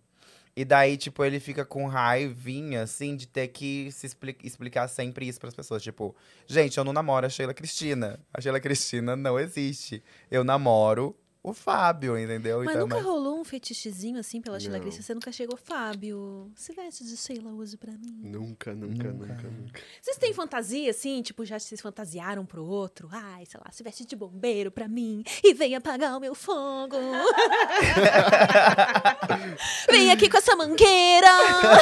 [0.55, 5.27] E daí, tipo, ele fica com raivinha, assim, de ter que se expli- explicar sempre
[5.27, 5.81] isso pras pessoas.
[5.81, 6.15] Tipo,
[6.45, 8.19] gente, eu não namoro a Sheila Cristina.
[8.31, 10.03] A Sheila Cristina não existe.
[10.29, 12.59] Eu namoro o Fábio, entendeu?
[12.63, 14.57] Mas Então, nunca mas- rolou um fetichezinho assim pela.
[14.57, 15.03] Grace?
[15.03, 16.49] Você nunca chegou, Fábio?
[16.55, 18.21] Se veste de Sheila hoje pra mim?
[18.23, 19.33] Nunca, nunca, Nunca.
[19.33, 19.81] nunca, nunca.
[20.01, 21.21] Vocês têm fantasia, assim?
[21.21, 23.09] Tipo, já se fantasiaram pro outro?
[23.11, 26.95] Ai, sei lá, se veste de bombeiro pra mim e vem apagar o meu fogo.
[29.91, 31.27] vem aqui com essa mangueira.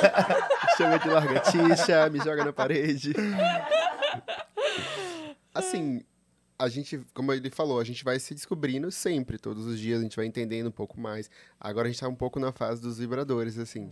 [0.77, 3.13] Chama de largatixa, me joga na parede.
[5.53, 6.01] Assim,
[6.61, 10.03] a gente, como ele falou, a gente vai se descobrindo sempre, todos os dias, a
[10.03, 11.29] gente vai entendendo um pouco mais.
[11.59, 13.91] Agora a gente tá um pouco na fase dos vibradores, assim.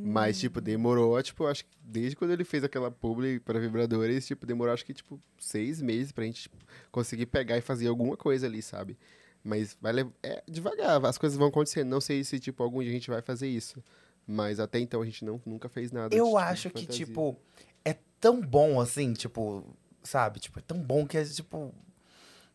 [0.00, 4.46] Mas, tipo, demorou, tipo, acho que desde quando ele fez aquela publi para vibradores, tipo,
[4.46, 6.56] demorou acho que, tipo, seis meses pra gente tipo,
[6.90, 8.96] conseguir pegar e fazer alguma coisa ali, sabe?
[9.42, 10.12] Mas vai levar.
[10.22, 11.88] É devagar, as coisas vão acontecendo.
[11.88, 13.82] Não sei se, tipo, algum dia a gente vai fazer isso.
[14.26, 16.14] Mas até então a gente não, nunca fez nada.
[16.14, 17.06] Eu tipo, acho que, fantasia.
[17.06, 17.36] tipo,
[17.84, 19.64] é tão bom assim, tipo,
[20.02, 20.40] sabe?
[20.40, 21.74] Tipo, é tão bom que é, tipo.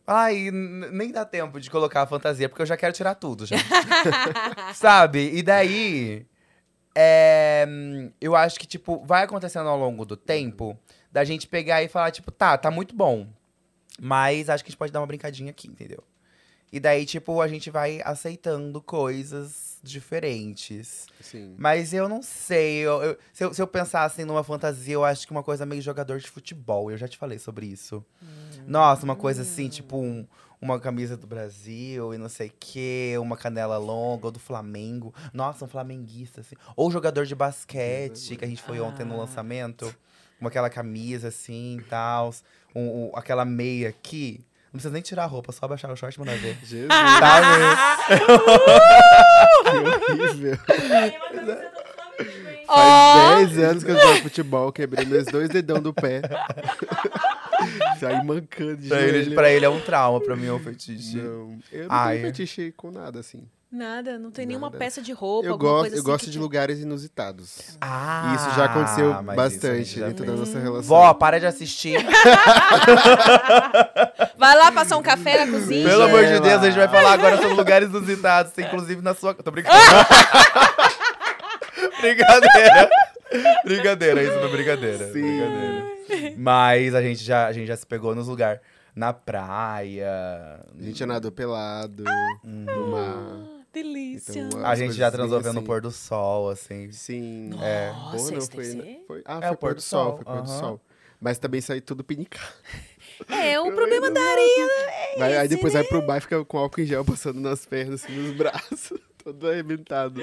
[0.06, 3.56] Ai, nem dá tempo de colocar a fantasia, porque eu já quero tirar tudo, já.
[4.74, 5.30] sabe?
[5.34, 6.26] E daí.
[6.94, 7.66] é,
[8.20, 10.78] eu acho que, tipo, vai acontecendo ao longo do tempo
[11.10, 13.26] da gente pegar e falar, tipo, tá, tá muito bom.
[14.00, 16.02] Mas acho que a gente pode dar uma brincadinha aqui, entendeu?
[16.74, 21.06] E daí, tipo, a gente vai aceitando coisas diferentes.
[21.20, 21.54] Sim.
[21.56, 22.78] Mas eu não sei.
[22.78, 25.64] eu- eu- se, eu, se eu pensar assim numa fantasia, eu acho que uma coisa
[25.64, 26.90] meio jogador de futebol.
[26.90, 28.04] Eu já te falei sobre isso.
[28.66, 30.26] Nossa, uma coisa assim, tipo um-
[30.60, 35.14] uma camisa do Brasil e não sei o quê, uma canela longa, ou do Flamengo.
[35.32, 36.56] Nossa, um flamenguista, assim.
[36.74, 39.18] Ou jogador de basquete, que a gente foi ontem no Ah.
[39.18, 39.94] lançamento.
[40.40, 42.34] Com aquela camisa assim e tal.
[42.74, 44.44] Um, um- aquela meia aqui.
[44.74, 46.58] Não precisa nem tirar a roupa, só baixar o short e mandar ver.
[46.66, 47.76] Jesus, Tá, né?
[49.62, 50.58] que horrível.
[52.66, 56.22] Faz 10 anos que eu jogo futebol, quebrei meus dois dedão do pé.
[58.00, 61.18] Saí mancando de Pra ele, pra ele é um trauma, pra mim é um fetiche.
[61.18, 62.16] Não, eu não Ai.
[62.16, 63.44] tenho fetiche com nada, assim.
[63.70, 64.78] nada, não tem nenhuma Nada.
[64.78, 67.76] peça de roupa, Eu gosto, coisa eu assim gosto de te- lugares inusitados.
[67.80, 70.82] Ah, E isso já aconteceu bastante dentro da nossa relação.
[70.88, 71.98] Vó, para de assistir.
[74.44, 75.88] Vai lá passar um café na cozinha.
[75.88, 76.38] Pelo amor de.
[76.38, 79.32] Deus, a gente vai falar agora sobre lugares inusitados, inclusive na sua.
[79.32, 79.74] Tô brincando.
[82.02, 82.90] brincadeira.
[83.64, 85.06] Brincadeira, isso não é brincadeira.
[85.12, 85.22] Sim.
[85.22, 85.84] Brincadeira.
[86.36, 88.60] Mas a gente já, a gente já se pegou nos lugares.
[88.94, 90.60] Na praia.
[90.78, 92.04] A gente já nadou pelado,
[92.44, 93.16] no mar.
[93.72, 94.38] Delícia.
[94.40, 95.66] Então, A gente já transou vendo o assim.
[95.66, 96.92] por do sol, assim.
[96.92, 97.50] Sim.
[97.62, 97.88] É.
[97.90, 100.24] Nossa, Bom, não, isso deve foi, ser- foi- Ah, É, foi pôr do sol, foi
[100.26, 100.78] pôr do sol.
[101.20, 102.44] Mas também saiu tudo pinicado.
[103.28, 104.68] É um problema da areia.
[105.18, 105.80] Vai- aí esse, depois né?
[105.80, 108.92] vai pro bar e fica com álcool em gel passando nas pernas, assim, nos braços.
[109.22, 110.22] Todo arrebentado.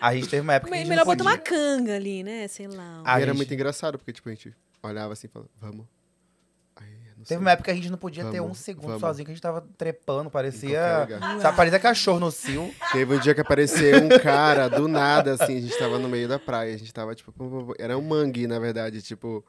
[0.00, 2.46] A gente teve uma época que a Me- gente Melhor botar uma canga ali, né?
[2.48, 3.02] Sei lá.
[3.04, 5.86] A e era gente- muito engraçado, porque, tipo, a gente olhava assim e falava, vamos.
[6.76, 7.36] Aí, eu não sei.
[7.36, 9.00] Teve uma época que a gente não podia ter um Vamos, segundo vamos.
[9.00, 10.80] sozinho, que a gente tava trepando, parecia.
[11.42, 12.72] Sabe, parecia cachorro no cio.
[12.92, 16.28] Teve um dia que apareceu um cara, do nada, assim, a gente tava no meio
[16.28, 19.44] da praia, a gente tava, tipo, era um mangue, na verdade, tipo,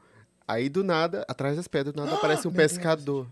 [0.46, 2.72] aí do nada, atrás das pedras, do nada aparece um Meu Deus.
[2.72, 3.26] pescador.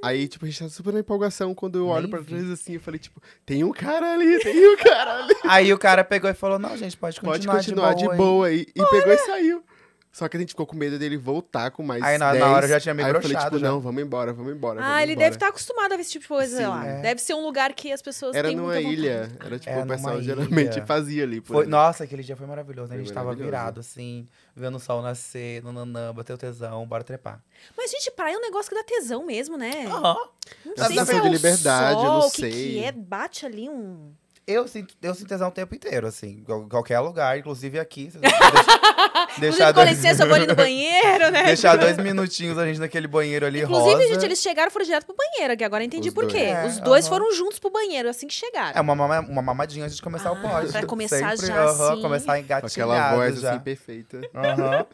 [0.00, 2.26] Aí, tipo, a gente tava super na empolgação, quando eu olho Nem pra vi.
[2.26, 5.34] trás, assim, eu falei, tipo, tem um cara ali, tem um cara ali.
[5.44, 8.14] Aí o cara pegou e falou: Não, gente, pode Pode continuar, continuar de de boa.
[8.14, 8.66] hein." boa aí.
[8.76, 9.64] E pegou e saiu.
[10.18, 12.44] Só que a gente ficou com medo dele voltar com mais Aí na- na 10.
[12.44, 13.68] hora eu já tinha me Aí eu falei, tipo, já.
[13.68, 14.80] não, vamos embora, vamos embora.
[14.80, 15.24] Ah, vamos ele embora.
[15.26, 16.66] deve estar acostumado a ver esse tipo de coisa Sim.
[16.66, 16.84] lá.
[16.84, 17.00] É.
[17.02, 19.00] Deve ser um lugar que as pessoas Era têm numa muita vontade.
[19.00, 19.32] ilha.
[19.44, 20.86] Era tipo, Era o pessoal geralmente ilha.
[20.86, 21.40] fazia ali.
[21.40, 22.96] Por Foi, nossa, aquele dia foi maravilhoso, né?
[22.96, 27.40] A Foi gente tava virado, assim, vendo o sol nascer, nananã, bateu tesão, bora trepar.
[27.76, 29.86] Mas, gente, praia é um negócio que dá tesão mesmo, né?
[29.86, 30.16] Aham.
[30.64, 32.50] Não sei se é de o liberdade, eu sol, não o que sei.
[32.50, 32.90] que é.
[32.90, 34.12] Bate ali um...
[34.50, 38.10] Eu sinto, eu sinto tesão o tempo inteiro, assim, qual- qualquer lugar, inclusive aqui.
[39.38, 41.42] Deixa, deixar, com dois, licença, eu vou ali no banheiro, né?
[41.44, 44.08] deixar dois minutinhos a gente naquele banheiro ali Inclusive, rosa.
[44.14, 46.32] gente, eles chegaram e foram direto pro banheiro, que agora eu entendi Os por dois.
[46.32, 46.40] quê.
[46.48, 48.72] É, Os dois foram juntos pro banheiro, assim que chegaram.
[48.76, 50.72] É uma, mama- uma mamadinha antes de começar Ah, o pod.
[50.72, 52.02] pra começar Sempre, já, aham, assim.
[52.02, 53.50] Começar Com engatilhado aquela voz já.
[53.50, 54.20] assim perfeita.
[54.34, 54.86] Aham.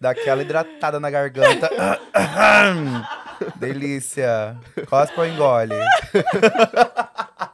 [0.00, 1.70] Daquela hidratada na garganta.
[3.56, 4.56] Delícia.
[4.88, 5.74] Cospa ou engole?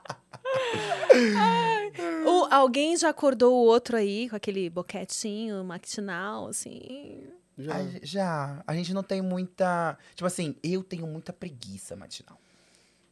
[2.26, 7.22] O- alguém já acordou o outro aí com aquele boquetinho matinal, assim?
[7.58, 7.76] Já.
[7.76, 8.62] A- já.
[8.66, 9.98] A gente não tem muita.
[10.14, 12.38] Tipo assim, eu tenho muita preguiça matinal.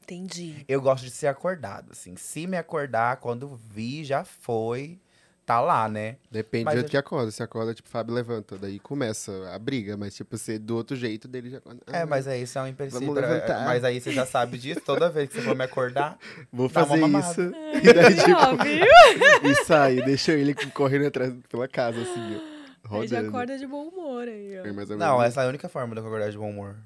[0.02, 0.64] Entendi.
[0.66, 2.16] Eu gosto de ser acordado, assim.
[2.16, 4.98] Se me acordar, quando vi, já foi.
[5.48, 6.16] Tá lá, né?
[6.30, 7.30] Depende Mas do jeito eu- que acorda.
[7.30, 8.58] Se acorda, tipo, Fábio levanta.
[8.58, 9.96] Daí começa a briga.
[9.96, 11.80] Mas, tipo, se do outro jeito dele já acorda.
[11.90, 13.14] É, "Ah, mas aí isso é um empecilho.
[13.64, 14.82] Mas aí você já sabe disso.
[14.84, 16.18] Toda vez que você for me acordar.
[16.52, 17.40] Vou fazer isso.
[17.82, 19.50] E daí, tipo, viu?
[19.50, 20.02] e sai.
[20.02, 22.98] Deixa ele correndo atrás pela casa, assim, ó.
[22.98, 23.28] Ele já Rodando.
[23.28, 24.66] acorda de bom humor aí, ó.
[24.66, 26.76] É mais ou Não, essa é a única forma de eu acordar de bom humor.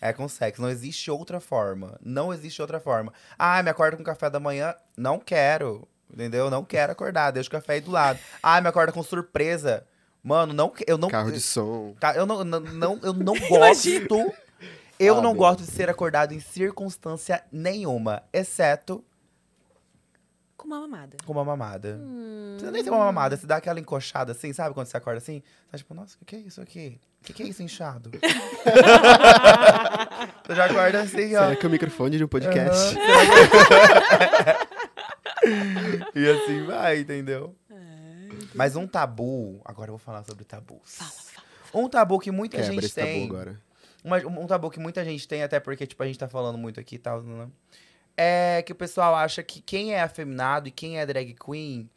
[0.00, 0.62] É com sexo.
[0.62, 1.98] Não existe outra forma.
[2.02, 3.12] Não existe outra forma.
[3.38, 4.74] Ah, me acorda com café da manhã?
[4.96, 5.86] Não quero.
[6.12, 6.50] Entendeu?
[6.50, 7.30] Não quero acordar.
[7.30, 8.18] Deixa o café aí do lado.
[8.42, 9.84] Ah, me acorda com surpresa.
[10.22, 11.08] Mano, não, eu não.
[11.08, 11.94] Carro de som.
[12.14, 13.88] Eu não, não, não- eu não gosto.
[14.98, 15.38] Eu não Sabe?
[15.38, 19.02] gosto de ser acordado em circunstância nenhuma, exceto
[20.56, 21.16] Com uma mamada.
[21.26, 21.98] com uma mamada.
[22.00, 22.50] Hum.
[22.50, 24.74] Não precisa nem ser uma mamada, você dá aquela encoxada assim, sabe?
[24.74, 27.00] Quando você acorda assim, você tá tipo, nossa, o que, que é isso aqui?
[27.20, 28.10] O que, que é isso inchado?
[30.46, 31.40] você já acorda assim, ó.
[31.40, 32.94] Será que é o microfone de um podcast?
[36.14, 37.54] E assim vai, entendeu?
[38.54, 40.98] Mas um tabu, agora eu vou falar sobre tabus.
[41.74, 43.24] Um tabu que muita Quebra gente esse tabu tem.
[43.26, 43.60] agora.
[44.04, 46.78] Uma- um tabu que muita gente tem, até porque, tipo, a gente tá falando muito
[46.80, 47.48] aqui e tal, né?
[48.16, 51.88] É que o pessoal acha que quem é afeminado e quem é drag queen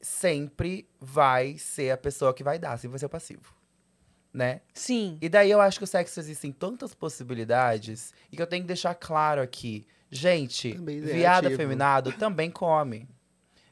[0.00, 3.54] sempre vai ser a pessoa que vai dar, sempre vai ser o passivo.
[4.34, 4.60] Né?
[4.74, 5.18] Sim.
[5.20, 8.66] E daí eu acho que o sexo existem tantas possibilidades e que eu tenho que
[8.68, 9.86] deixar claro aqui.
[10.14, 11.54] Gente, Também é viado ativo.
[11.62, 13.08] afeminado também come.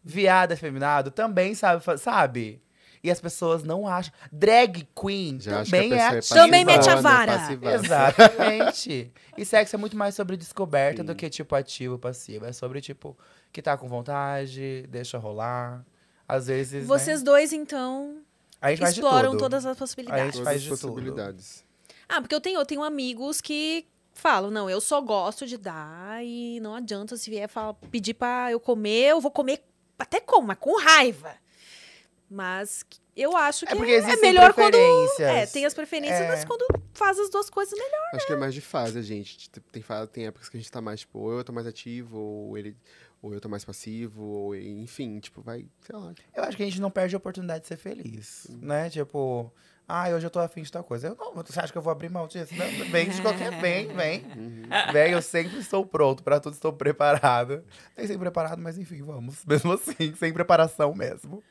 [0.02, 2.62] Viado afeminado também sabe, sabe?
[3.04, 4.12] E as pessoas não acham.
[4.32, 6.34] Drag queen Já a também é ativa.
[6.34, 7.74] Também mete a passivona, vara.
[7.74, 9.12] Exatamente.
[9.36, 11.06] e sexo é muito mais sobre descoberta Sim.
[11.06, 12.46] do que, tipo, ativo, passivo.
[12.46, 13.16] É sobre, tipo,
[13.52, 15.84] que tá com vontade, deixa rolar.
[16.26, 16.86] Às vezes.
[16.86, 17.24] Vocês né?
[17.24, 18.18] dois, então,
[18.60, 19.40] a gente faz de exploram tudo.
[19.40, 20.24] todas as A possibilidades.
[20.24, 20.80] gente Todas faz as de tudo.
[20.92, 21.64] possibilidades.
[22.08, 26.24] Ah, porque eu tenho, eu tenho amigos que falam, não, eu só gosto de dar
[26.24, 29.62] e não adianta se vier falar, pedir pra eu comer, eu vou comer
[29.98, 31.34] até como, mas com raiva.
[32.28, 32.84] Mas
[33.16, 34.76] eu acho que É porque é, existem melhor quando.
[35.18, 36.28] É, tem as preferências, É.
[36.28, 38.10] mas quando faz as duas coisas melhor.
[38.14, 39.50] Acho que é mais de fase, a gente.
[39.50, 42.18] Tem, fa- tem épocas que a gente tá mais, tipo, ou eu tô mais ativo,
[42.18, 42.76] ou ele.
[43.22, 46.14] Ou eu tô mais passivo, ou enfim, tipo, vai, sei lá.
[46.34, 48.88] Eu acho que a gente não perde a oportunidade de ser feliz, né?
[48.88, 49.52] Tipo,
[49.90, 51.08] ah, hoje eu tô afim de tal coisa.
[51.08, 52.54] Eu não, você acha que eu vou abrir mão disso?
[52.54, 54.24] Não, vem de qualquer, vem, vem.
[54.92, 57.64] Vem, eu sempre estou pronto pra tudo, estou preparado.
[57.96, 59.44] Nem sempre preparado, mas enfim, vamos.
[59.46, 61.42] Mesmo assim, sem preparação mesmo.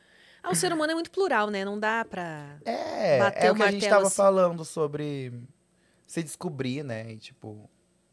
[0.42, 1.64] Ah, o ser humano é muito plural, né?
[1.66, 2.56] Não dá pra.
[2.64, 4.16] É, Bater é o o que a gente tava assim.
[4.16, 5.32] falando sobre
[6.06, 7.12] se descobrir, né?
[7.12, 7.68] E tipo,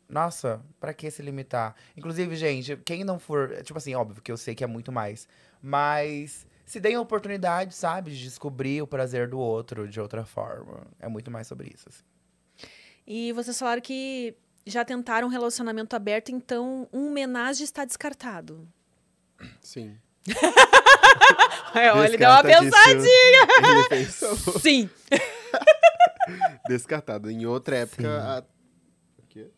[0.10, 1.74] nossa, pra que se limitar?
[1.96, 3.62] Inclusive, gente, quem não for.
[3.64, 5.28] Tipo assim, óbvio que eu sei que é muito mais.
[5.62, 10.86] Mas se deem a oportunidade, sabe, de descobrir o prazer do outro de outra forma.
[11.00, 11.88] É muito mais sobre isso.
[11.88, 12.04] assim.
[13.08, 18.68] E vocês falaram que já tentaram um relacionamento aberto, então um homenagem está descartado.
[19.62, 19.98] Sim.
[21.74, 23.48] É, olha, ele deu uma pensadinha.
[23.70, 24.36] Ele pensou.
[24.60, 24.90] Sim.
[26.68, 27.30] Descartado.
[27.30, 28.10] Em outra época.
[28.10, 28.40] A...
[29.20, 29.52] O quê?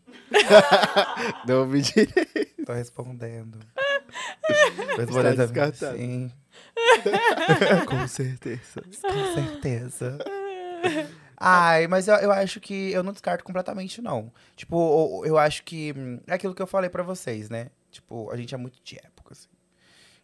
[1.47, 2.65] Não ouvi direito.
[2.65, 3.59] Tô respondendo.
[4.95, 5.35] Tô respondendo também.
[5.35, 5.97] descartado.
[5.97, 6.31] Sim,
[7.87, 8.81] Com certeza.
[9.01, 10.17] com certeza.
[11.37, 14.31] Ai, mas eu, eu acho que eu não descarto completamente, não.
[14.55, 15.93] Tipo, eu, acho que
[16.27, 17.69] é aquilo que eu falei pra vocês, né?
[17.89, 19.49] Tipo, a gente é muito de época, assim.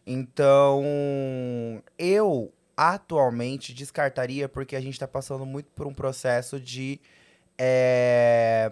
[0.06, 0.82] Então,
[1.98, 7.00] eu atualmente descartaria porque a gente tá passando muito por um processo de
[7.58, 8.70] é,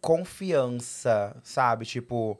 [0.00, 1.86] confiança, sabe?
[1.86, 2.38] Tipo,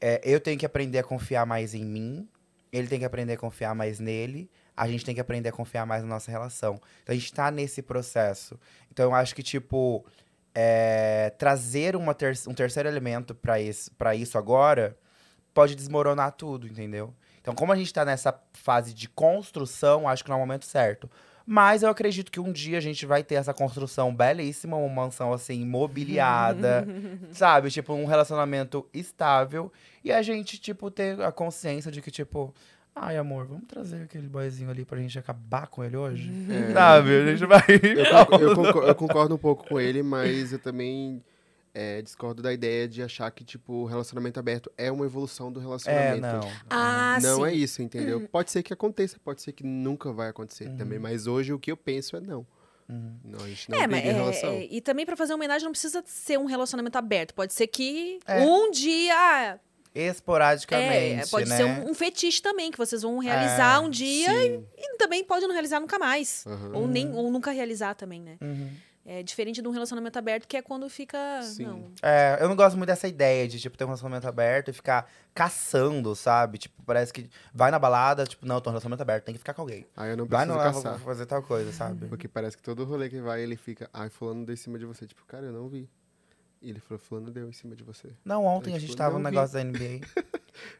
[0.00, 2.28] é, eu tenho que aprender a confiar mais em mim,
[2.72, 5.84] ele tem que aprender a confiar mais nele, a gente tem que aprender a confiar
[5.84, 6.80] mais na nossa relação.
[7.02, 8.58] Então a gente tá nesse processo.
[8.90, 10.04] Então eu acho que, tipo,
[10.54, 14.96] é, trazer uma ter um terceiro elemento pra isso, isso agora
[15.52, 17.14] pode desmoronar tudo, entendeu?
[17.40, 20.66] Então, como a gente tá nessa fase de construção, acho que não é o momento
[20.66, 21.10] certo.
[21.52, 25.32] Mas eu acredito que um dia a gente vai ter essa construção belíssima, uma mansão
[25.32, 26.86] assim, imobiliada,
[27.32, 27.70] sabe?
[27.72, 29.72] Tipo, um relacionamento estável.
[30.04, 32.54] E a gente, tipo, ter a consciência de que, tipo,
[32.94, 36.30] ai, amor, vamos trazer aquele boyzinho ali pra gente acabar com ele hoje?
[36.48, 36.72] É.
[36.72, 37.10] Sabe?
[37.20, 37.62] A gente vai.
[37.68, 41.20] Eu, eu concor- eu concordo um pouco com ele, mas eu também
[41.72, 45.60] é, discordo da ideia de achar que, tipo, o relacionamento aberto é uma evolução do
[45.60, 46.20] É, relacionamento.
[46.46, 46.52] não.
[46.68, 47.44] Ah, não sim.
[47.46, 48.28] é isso, entendeu?
[48.28, 51.70] Pode ser que aconteça, pode ser que nunca vai acontecer também, mas hoje o que
[51.70, 52.46] eu penso é não.
[52.88, 53.16] Uhum.
[53.24, 54.50] Não, a gente não É, mas é, relação.
[54.50, 57.32] é, e também pra fazer homenagem não precisa ser um relacionamento aberto.
[57.34, 58.40] Pode ser que É.
[58.40, 59.60] um dia.
[59.94, 61.56] Esporadicamente, É, pode né?
[61.56, 64.64] ser um, um fetiche também, que vocês vão realizar É, um dia Sim.
[64.76, 66.44] e também pode não realizar nunca mais.
[66.46, 66.72] Aham.
[66.74, 68.36] Ou, nem, ou nunca realizar também, né?
[68.40, 68.70] Uhum.
[69.04, 71.40] É diferente de um relacionamento aberto, que é quando fica.
[71.42, 71.64] Sim.
[71.64, 71.90] Não.
[72.02, 75.10] É, eu não gosto muito dessa ideia de, tipo, ter um relacionamento aberto e ficar
[75.34, 76.58] caçando, sabe?
[76.58, 79.38] Tipo, parece que vai na balada, tipo, não, eu tô no relacionamento aberto, tem que
[79.38, 79.86] ficar com alguém.
[79.96, 80.92] Aí eu não Vai preciso no lá, caçar.
[80.98, 82.06] vou fazer tal coisa, sabe?
[82.08, 84.84] Porque parece que todo rolê que vai, ele fica, ai, fulano deu em cima de
[84.84, 85.06] você.
[85.06, 85.88] Tipo, cara, eu não vi.
[86.60, 88.08] E ele falou, fulano deu em cima de você.
[88.22, 89.34] Não, ontem Eu, a gente tipo, tava no não vi.
[89.34, 90.06] negócio da NBA.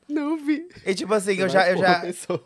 [0.09, 0.69] Não vi.
[0.85, 2.45] E tipo assim, eu já, vai eu já, pessoa.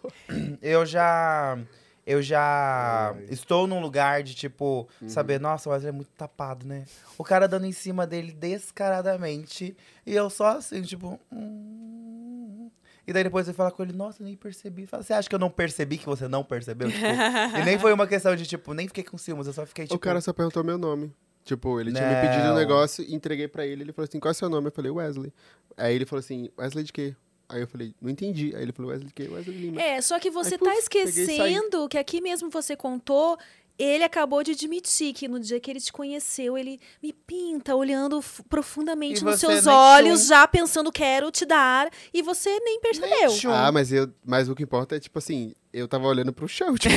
[0.62, 1.58] eu já,
[2.06, 3.24] eu já Ai.
[3.30, 5.08] estou num lugar de, tipo, Uhum.
[5.08, 6.84] saber, nossa, o Wesley é muito tapado, né?
[7.16, 9.76] O cara dando em cima dele descaradamente.
[10.06, 11.18] E eu só assim, tipo.
[11.32, 12.70] hum.
[13.06, 14.86] E daí depois ele fala com ele, nossa, nem percebi.
[14.86, 16.90] Fala, você acha que eu não percebi que você não percebeu?
[16.90, 19.84] Tipo, e nem foi uma questão de, tipo, nem fiquei com ciúmes, eu só fiquei,
[19.84, 19.94] tipo.
[19.94, 21.12] O cara só perguntou meu nome.
[21.44, 24.32] Tipo, ele tinha me pedido um negócio, entreguei pra ele, ele falou assim, qual é
[24.32, 24.68] o seu nome?
[24.68, 25.30] Eu falei, Wesley.
[25.76, 27.14] Aí ele falou assim, Wesley de quê?
[27.54, 28.52] Aí eu falei, não entendi.
[28.56, 29.12] Aí ele falou, Wesley?
[29.30, 29.80] Wesley Lima.
[29.80, 33.38] É, só que você Aí, tá puf, esquecendo que aqui mesmo você contou.
[33.78, 38.22] Ele acabou de admitir que no dia que ele te conheceu, ele me pinta olhando
[38.48, 40.26] profundamente E nos seus nem olhos, tchum.
[40.28, 43.30] já pensando quero te dar, e você nem percebeu.
[43.30, 43.50] tchum.
[43.50, 46.74] Ah, mas, eu, mas o que importa é, tipo assim, eu tava olhando pro chão,
[46.78, 46.94] tipo,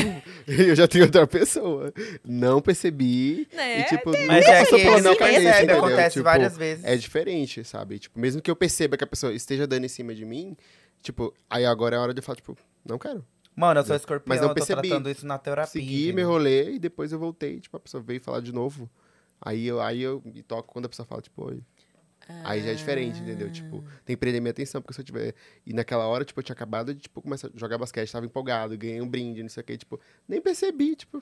[0.48, 1.92] eu já tenho outra pessoa.
[2.24, 3.48] Não percebi.
[3.54, 3.80] Né?
[3.82, 5.78] E, tipo, Mas nunca é passou que pela minha não cabeça, entendeu?
[5.78, 6.86] acontece Tipo, várias vezes.
[6.86, 8.00] É diferente, sabe?
[8.00, 10.56] Tipo, mesmo que eu perceba que a pessoa esteja dando em cima de mim,
[11.02, 12.56] tipo, aí agora é a hora de falar, tipo,
[12.86, 13.26] não quero.
[13.56, 14.88] Mano, eu sou escorpião, Mas eu eu tô percebi.
[14.90, 15.72] tratando isso na terapia.
[15.72, 18.88] Segui meu rolê e depois eu voltei, tipo, a pessoa veio falar de novo.
[19.42, 21.60] Aí eu, aí eu me toco quando a pessoa fala, tipo, oi.
[22.44, 23.50] Aí já é diferente, entendeu?
[23.50, 25.34] Tipo, tem que prender minha atenção, porque se eu tiver.
[25.66, 28.78] E naquela hora, tipo, eu tinha acabado de, tipo, começar a jogar basquete, tava empolgado,
[28.78, 31.22] ganhei um brinde, não sei o quê, tipo, nem percebi, tipo,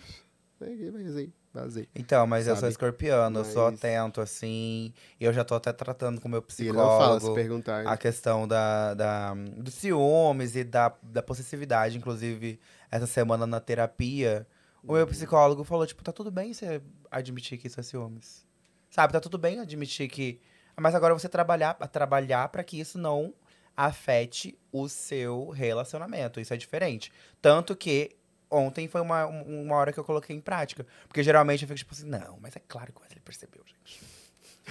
[0.59, 1.89] peguei, vazei, vazei.
[1.95, 2.71] Então, mas eu sou Sabe?
[2.71, 4.93] escorpiano, eu sou Mas- atento, assim.
[5.19, 7.35] E eu já tô até tratando com o meu E ele não fala se psicólogo
[7.35, 7.87] perguntar.
[7.87, 11.97] a questão da, da, do ciúmes e da, da possessividade.
[11.97, 12.59] Inclusive,
[12.91, 14.47] essa semana na terapia,
[14.83, 14.97] o Uhum.
[14.97, 16.81] meu psicólogo falou, tipo, tá tudo bem você
[17.11, 18.45] admitir que isso é ciúmes.
[18.89, 20.39] Sabe, tá tudo bem admitir que...
[20.77, 23.33] Mas agora você trabalhar, trabalhar para que isso não
[23.75, 26.39] afete o seu relacionamento.
[26.39, 27.11] Isso é diferente.
[27.41, 28.11] Tanto que
[28.49, 30.85] ontem foi uma, um- uma hora que eu coloquei em prática.
[31.07, 34.01] Porque geralmente eu fico tipo assim, não, mas é claro que Wesley percebeu, gente.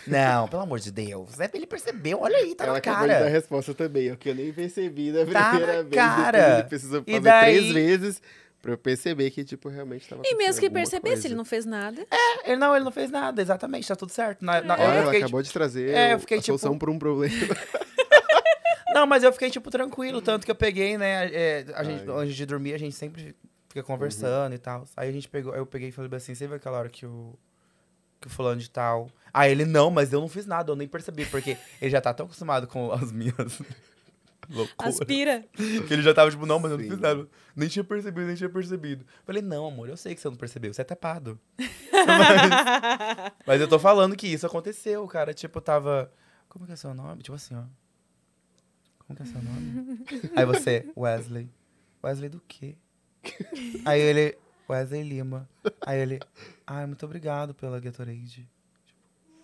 [0.09, 1.38] Não, pelo amor de Deus.
[1.38, 3.30] É, Ele percebeu, olha aí, tá Ela na acabou de dar a cara.
[3.30, 5.94] resposta também, o que eu nem percebi da Tá primeira na vez.
[5.94, 6.55] cara.
[6.59, 8.22] Ele precisou E fazer daí- três vezes
[8.64, 11.28] pra eu perceber que, tipo, realmente tava E mesmo que percebesse, coisa.
[11.28, 12.06] ele não fez nada.
[12.44, 14.42] Ele não, ele não fez nada, exatamente, tá tudo certo.
[14.42, 16.86] Na- na- Olha, eu ela fiquei, acabou de trazer É, eu fiquei, a solução tipo-
[16.86, 17.34] pra um problema.
[18.94, 20.22] Não, mas eu fiquei, tipo, tranquilo.
[20.22, 21.26] Tanto que eu peguei, né?
[21.32, 23.34] é, a gente, antes de dormir, a gente sempre
[23.68, 24.84] fica conversando e tal.
[24.96, 27.34] Aí a gente pegou, eu peguei e falei assim: você viu aquela hora que o.
[28.20, 29.10] Que o fulano de tal.
[29.32, 32.14] Aí ele, não, mas eu não fiz nada, eu nem percebi, porque ele já tá
[32.14, 33.34] tão acostumado com as minhas
[34.51, 35.01] loucuras.
[35.01, 35.45] Aspira.
[35.55, 37.28] Que ele já tava, tipo, não, mas eu não fiz nada.
[37.55, 39.05] Nem tinha percebido, nem tinha percebido.
[39.24, 41.38] Falei, não, amor, eu sei que você não percebeu, você é tapado.
[41.59, 45.32] mas, mas eu tô falando que isso aconteceu, cara.
[45.34, 46.12] Tipo, tava.
[46.49, 47.22] Como que é seu nome?
[47.22, 47.64] Tipo assim, ó.
[49.07, 50.05] Como que é seu nome?
[50.34, 51.51] Aí você, Wesley.
[52.03, 52.76] Wesley do quê?
[53.84, 54.36] Aí ele,
[54.68, 55.49] Wesley Lima.
[55.80, 56.20] Aí ele,
[56.66, 58.49] ai, muito obrigado pela Gatorade.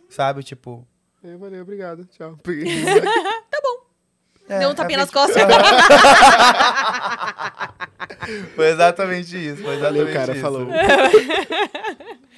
[0.08, 0.86] Sabe, tipo.
[1.22, 2.38] É, valeu, obrigado, tchau.
[4.50, 5.40] é, Deu um tapinha nas costas.
[8.56, 9.62] Foi exatamente isso.
[9.62, 10.40] Foi exatamente Valeu, cara, isso.
[10.42, 10.66] falou.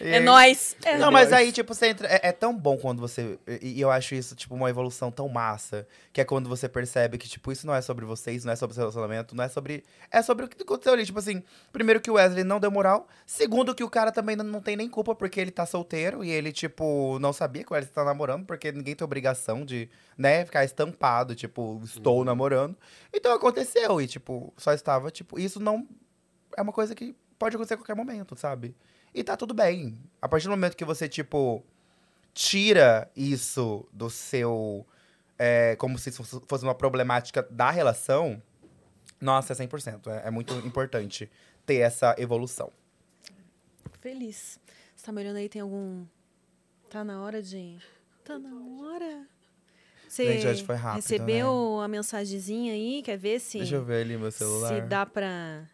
[0.05, 0.77] É aí- nóis.
[0.85, 0.99] É.
[0.99, 2.09] Não, mas aí, tipo, você entra.
[2.09, 3.39] É, é tão bom quando você.
[3.61, 5.87] E, e eu acho isso, tipo, uma evolução tão massa.
[6.13, 8.73] Que é quando você percebe que, tipo, isso não é sobre vocês, não é sobre
[8.73, 9.85] o seu relacionamento, não é sobre.
[10.11, 11.07] É sobre o que aconteceu ali.
[11.07, 11.43] Tipo assim,
[11.73, 13.07] primeiro que o Wesley não deu moral.
[13.25, 16.31] Segundo que o cara também não, não tem nem culpa porque ele tá solteiro e
[16.31, 19.89] ele, tipo, não sabia que o Wesley tá namorando, porque ninguém tem obrigação de,
[20.19, 22.77] né, ficar estampado, tipo, estou namorando.
[23.13, 24.01] Então aconteceu.
[24.01, 25.87] E, tipo, só estava, tipo, isso não.
[26.57, 28.75] É uma coisa que pode acontecer a qualquer momento, sabe?
[29.15, 29.99] E tá tudo bem.
[30.21, 31.63] A partir do momento que você, tipo,
[32.33, 34.87] tira isso do seu.
[35.39, 38.43] é, como se isso fosse uma problemática da relação,
[39.21, 40.07] nossa, é 100%.
[40.07, 41.31] É, é muito importante
[41.67, 42.73] ter essa evolução.
[44.01, 44.59] Feliz.
[44.97, 46.05] Você tá me olhando aí, tem algum.
[46.91, 47.79] Tá na hora de.
[48.25, 48.51] Tá na
[48.83, 49.27] hora.
[50.09, 53.03] Você Gente, hoje foi rápido, recebeu a mensagenzinha aí?
[53.03, 54.69] Quer ver se, Deixa eu ver ali meu celular.
[54.75, 55.67] se dá pra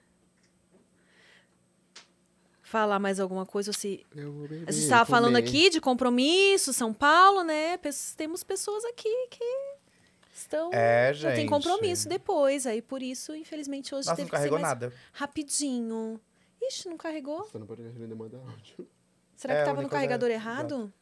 [2.68, 3.72] falar mais alguma coisa?
[3.72, 4.04] Se...
[4.14, 7.78] Beber, A gente estava falando aqui de compromisso, São Paulo, né?
[8.16, 9.44] Temos pessoas aqui que
[10.34, 10.70] estão.
[10.72, 11.48] É, Já tem gente.
[11.48, 12.66] compromisso depois.
[12.66, 14.94] Aí por isso, infelizmente, hoje Nossa, teve não carregou que ser mais nada.
[15.12, 16.20] rapidinho.
[16.62, 17.44] Ixi, não carregou?
[17.44, 18.88] Você não pode mandar áudio.
[19.36, 20.92] Será É, que a tava no coisa- carregador errado?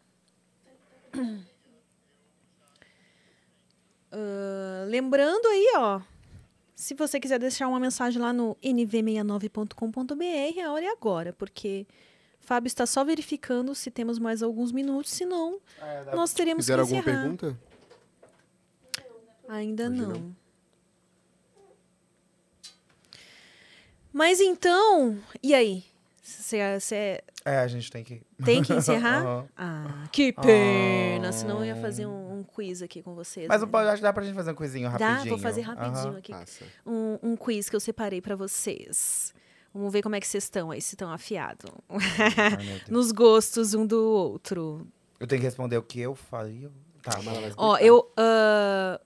[4.13, 6.01] Ah, lembrando aí, ó.
[6.77, 11.87] Se você quiser deixar uma mensagem lá no nv69.com.br, a hora é agora, porque
[12.39, 15.59] Fábio está só verificando se temos mais alguns minutos, senão
[16.15, 17.23] nós teremos Fizeram que alguma encerrar.
[17.23, 17.59] pergunta?
[19.49, 20.09] Ainda não.
[20.11, 20.37] não.
[24.13, 25.83] Mas então, e aí?
[26.23, 26.59] Você
[27.45, 28.21] É, a gente tem que.
[28.45, 29.23] tem que encerrar?
[29.25, 29.49] Aham.
[29.57, 31.29] Ah, que pena!
[31.29, 31.33] Ah.
[31.33, 33.47] Senão eu ia fazer um, um quiz aqui com vocês.
[33.49, 33.67] Mas né?
[33.67, 35.35] pode, acho que dá pra gente fazer um coisinho Dá, rapidinho.
[35.35, 36.19] vou fazer rapidinho Aham.
[36.19, 36.33] aqui.
[36.33, 36.65] Passa.
[36.85, 39.35] Um, um quiz que eu separei pra vocês.
[39.75, 41.71] Vamos ver como é que vocês estão aí, se estão afiados.
[42.89, 44.87] Nos gostos um do outro.
[45.21, 46.71] Eu tenho que responder o que eu faria.
[47.03, 47.85] Tá, Mas ela vai Ó, explicar.
[47.87, 48.13] eu.
[48.17, 49.01] ah,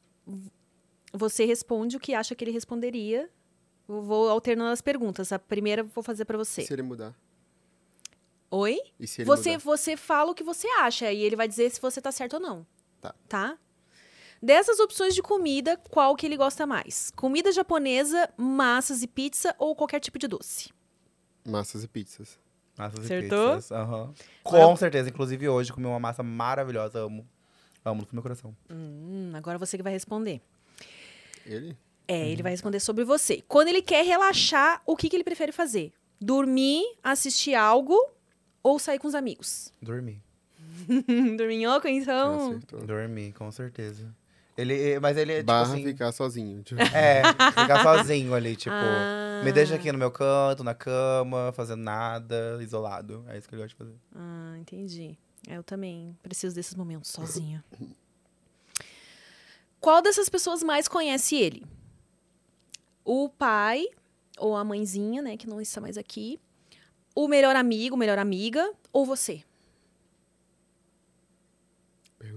[1.13, 3.29] você responde o que acha que ele responderia.
[3.89, 5.33] Eu vou alternando as perguntas.
[5.33, 6.63] A primeira eu vou fazer pra você.
[6.63, 7.15] E se ele mudar?
[8.51, 8.79] Oi?
[8.99, 9.65] E se ele Você, mudar?
[9.65, 12.41] você fala o que você acha e ele vai dizer se você tá certo ou
[12.41, 12.67] não.
[13.01, 13.15] Tá.
[13.29, 13.59] Tá?
[14.43, 17.11] Dessas opções de comida, qual que ele gosta mais?
[17.15, 20.71] Comida japonesa, massas e pizza ou qualquer tipo de doce?
[21.47, 22.39] Massas e pizzas.
[22.79, 23.53] Massas Acertou?
[23.53, 23.73] e pizzas.
[23.73, 24.15] aham.
[24.43, 25.11] Com certeza.
[25.11, 27.01] Inclusive hoje comi uma massa maravilhosa.
[27.01, 27.29] Amo.
[27.85, 28.57] Amo do meu coração.
[28.71, 30.41] Hum, agora você que vai responder.
[31.45, 31.77] Ele?
[32.09, 32.25] É, Uhum.
[32.29, 33.43] ele vai responder sobre você.
[33.47, 35.93] Quando ele quer relaxar, o que, que ele prefere fazer?
[36.21, 37.97] Dormir, assistir algo
[38.63, 39.73] ou sair com os amigos?
[39.81, 40.23] Dormi.
[41.37, 42.51] Dorminhoco, então?
[42.51, 42.81] Acertou.
[42.87, 44.15] Dormi, com certeza.
[44.57, 45.85] Ele, mas ele é tipo Barra assim...
[45.85, 46.63] ficar sozinho.
[46.63, 48.75] Tipo, É, ficar sozinho ali, tipo...
[48.75, 49.41] Ah.
[49.45, 53.25] Me deixa aqui no meu canto, na cama, fazendo nada, isolado.
[53.29, 53.99] É isso que ele gosta de fazer.
[54.15, 55.17] Ah, entendi.
[55.49, 57.65] É, Eu também preciso desses momentos sozinha.
[59.81, 61.65] Qual dessas pessoas mais conhece ele?
[63.03, 63.87] O pai
[64.39, 66.39] ou a mãezinha, né, que não está mais aqui?
[67.15, 69.43] O melhor amigo, melhor amiga ou você?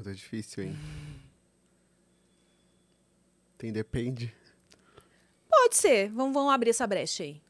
[0.03, 0.75] Pergunta difícil, hein?
[3.57, 4.35] Tem depende.
[5.49, 6.09] Pode ser.
[6.09, 7.41] Vamos, vamos abrir essa brecha aí.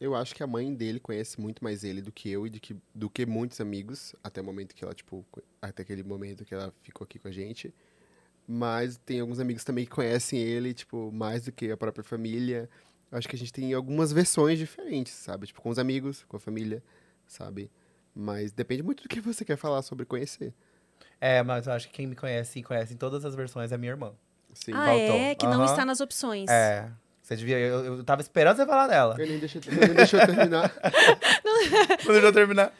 [0.00, 2.76] Eu acho que a mãe dele conhece muito mais ele do que eu e que,
[2.94, 5.26] do que muitos amigos, até o momento que ela, tipo,
[5.60, 7.74] até aquele momento que ela ficou aqui com a gente.
[8.46, 12.70] Mas tem alguns amigos também que conhecem ele, tipo, mais do que a própria família.
[13.10, 15.48] Eu acho que a gente tem algumas versões diferentes, sabe?
[15.48, 16.80] Tipo, com os amigos, com a família,
[17.26, 17.68] sabe?
[18.14, 20.54] Mas depende muito do que você quer falar sobre conhecer.
[21.20, 23.76] É, mas eu acho que quem me conhece e conhece em todas as versões é
[23.78, 24.12] minha irmã.
[24.54, 24.72] Sim.
[24.72, 25.16] ah, faltou.
[25.16, 25.34] é?
[25.34, 25.64] Que não Aham.
[25.66, 26.48] está nas opções.
[26.50, 26.88] É.
[27.22, 27.58] Você devia.
[27.58, 29.14] Eu, eu tava esperando você falar dela.
[29.18, 30.72] Ele nem deixou, ele nem deixou eu terminar.
[31.44, 31.58] Não
[32.12, 32.72] deixou eu terminar.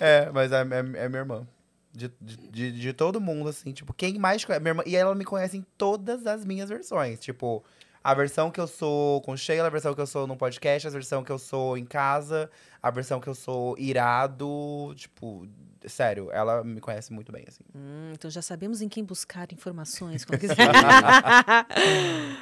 [0.00, 1.46] É, mas é, é- é minha irmã.
[1.92, 4.62] De, de, de- de todo mundo, assim, tipo, quem mais conhece?
[4.62, 7.18] Minha irmã, e ela me conhece em todas as minhas versões.
[7.18, 7.64] Tipo,
[8.04, 10.90] a versão que eu sou com Sheila, a versão que eu sou no podcast, a
[10.90, 12.50] versão que eu sou em casa,
[12.82, 14.92] a versão que eu sou irado.
[14.94, 15.48] Tipo,
[15.86, 17.62] sério, ela me conhece muito bem, assim.
[17.74, 20.56] Hum, então já sabemos em quem buscar informações quando quiser.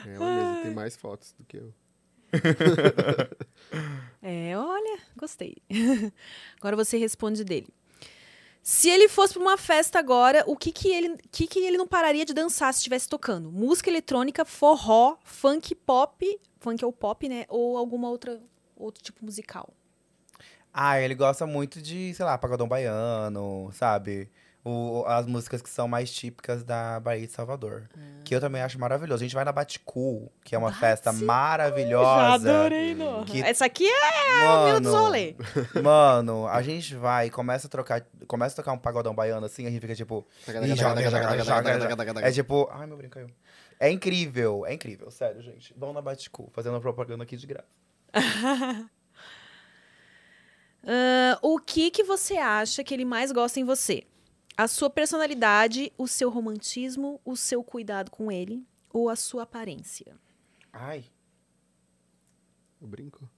[0.06, 1.72] É, ela mesma tem mais fotos do que eu.
[4.22, 5.56] É, olha, gostei.
[6.58, 7.68] Agora você responde dele.
[8.62, 11.86] Se ele fosse pra uma festa agora, o que que ele, que que ele não
[11.86, 13.52] pararia de dançar se estivesse tocando?
[13.52, 17.44] Música eletrônica, forró, funk pop, funk ou pop, né?
[17.50, 18.40] Ou alguma outra
[18.74, 19.68] outro tipo musical?
[20.74, 24.28] Ah, ele gosta muito de, sei lá, pagodão baiano, sabe?
[24.66, 27.86] O, as músicas que são mais típicas da Bahia de Salvador.
[28.24, 29.22] Que eu também acho maravilhoso.
[29.22, 32.94] A gente vai na Baticu, que é uma festa maravilhosa.
[32.94, 33.24] Norra.
[33.26, 35.36] Que- Essa aqui é a mina dos Mano, rolê.
[35.82, 39.66] mano, a gente vai e começa a trocar, começa a tocar um pagodão baiano assim,
[39.66, 40.26] a gente fica tipo.
[42.26, 43.28] É tipo, ai meu brinco caiu.
[43.78, 45.74] É incrível, é incrível, sério, gente.
[45.76, 47.68] Vão na Baticu, fazendo propaganda aqui de graça.
[50.86, 54.04] Ah, o que que você acha que ele mais gosta em você?
[54.56, 60.14] A sua personalidade, o seu romantismo, o seu cuidado com ele ou a sua aparência?
[60.72, 61.04] Ai,
[62.80, 63.28] Eu brinco.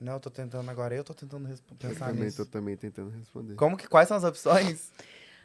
[0.00, 2.44] não, eu tô tentando agora, eu tô tentando resp- Eu também nisso.
[2.44, 3.54] tô também tentando responder.
[3.56, 4.90] Como que, quais são as opções?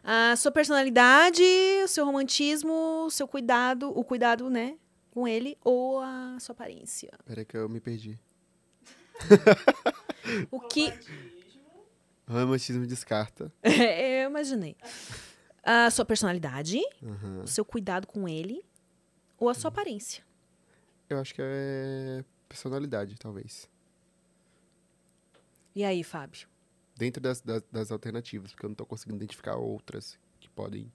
[0.03, 1.43] A sua personalidade,
[1.83, 4.77] o seu romantismo, o seu cuidado, o cuidado, né,
[5.11, 7.11] com ele ou a sua aparência?
[7.25, 8.17] Peraí que eu me perdi.
[10.51, 10.93] O que
[12.27, 13.51] Romantismo descarta.
[13.63, 14.75] É, eu imaginei.
[15.63, 17.43] A sua personalidade, Aham.
[17.43, 18.63] o seu cuidado com ele
[19.37, 20.23] ou a sua aparência?
[21.09, 23.69] Eu acho que é personalidade, talvez.
[25.75, 26.47] E aí, Fábio?
[26.95, 30.91] Dentro das, das, das alternativas, porque eu não tô conseguindo identificar outras que podem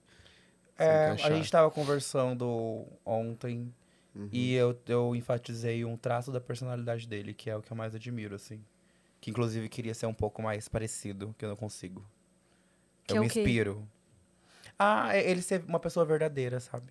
[0.77, 3.73] É, a gente tava conversando ontem
[4.15, 4.29] Uhum.
[4.31, 7.95] e eu, eu enfatizei um traço da personalidade dele, que é o que eu mais
[7.95, 8.63] admiro, assim.
[9.23, 12.05] Que inclusive queria ser um pouco mais parecido, que eu não consigo.
[13.07, 13.87] Que eu é me inspiro.
[14.77, 16.87] Ah, é- ele ser uma pessoa verdadeira, sabe?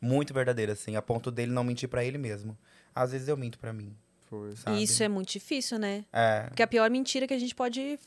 [0.00, 2.58] Muito verdadeira, assim, a ponto dele não mentir pra ele mesmo.
[2.92, 3.94] Às vezes eu minto pra mim,
[4.28, 4.52] Foi.
[4.66, 6.04] E isso é muito difícil, né?
[6.12, 6.48] É.
[6.48, 8.00] Porque a pior mentira que a gente pode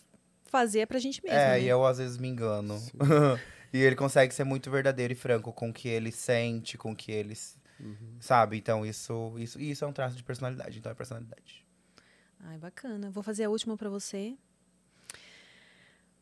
[0.48, 1.40] fazer é pra gente mesmo.
[1.40, 1.62] É, né?
[1.62, 2.78] e eu às vezes me engano.
[3.74, 6.96] E ele consegue ser muito verdadeiro e franco com o que ele sente, com o
[6.96, 7.34] que ele.
[7.80, 8.18] Uhum.
[8.20, 8.58] Sabe?
[8.58, 10.78] Então isso, isso, isso é um traço de personalidade.
[10.78, 11.64] Então é personalidade.
[12.52, 13.10] Ai, bacana.
[13.10, 14.36] Vou fazer a última pra você.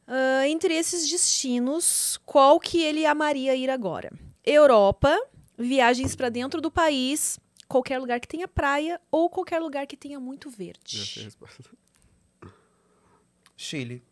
[0.05, 4.11] Ah, entre esses destinos, qual que ele amaria ir agora?
[4.45, 5.19] Europa,
[5.57, 10.19] viagens pra dentro do país qualquer lugar que tenha praia ou qualquer lugar que tenha
[10.19, 11.23] muito Já sei a verde.
[11.25, 11.63] resposta.
[13.57, 14.03] Chile.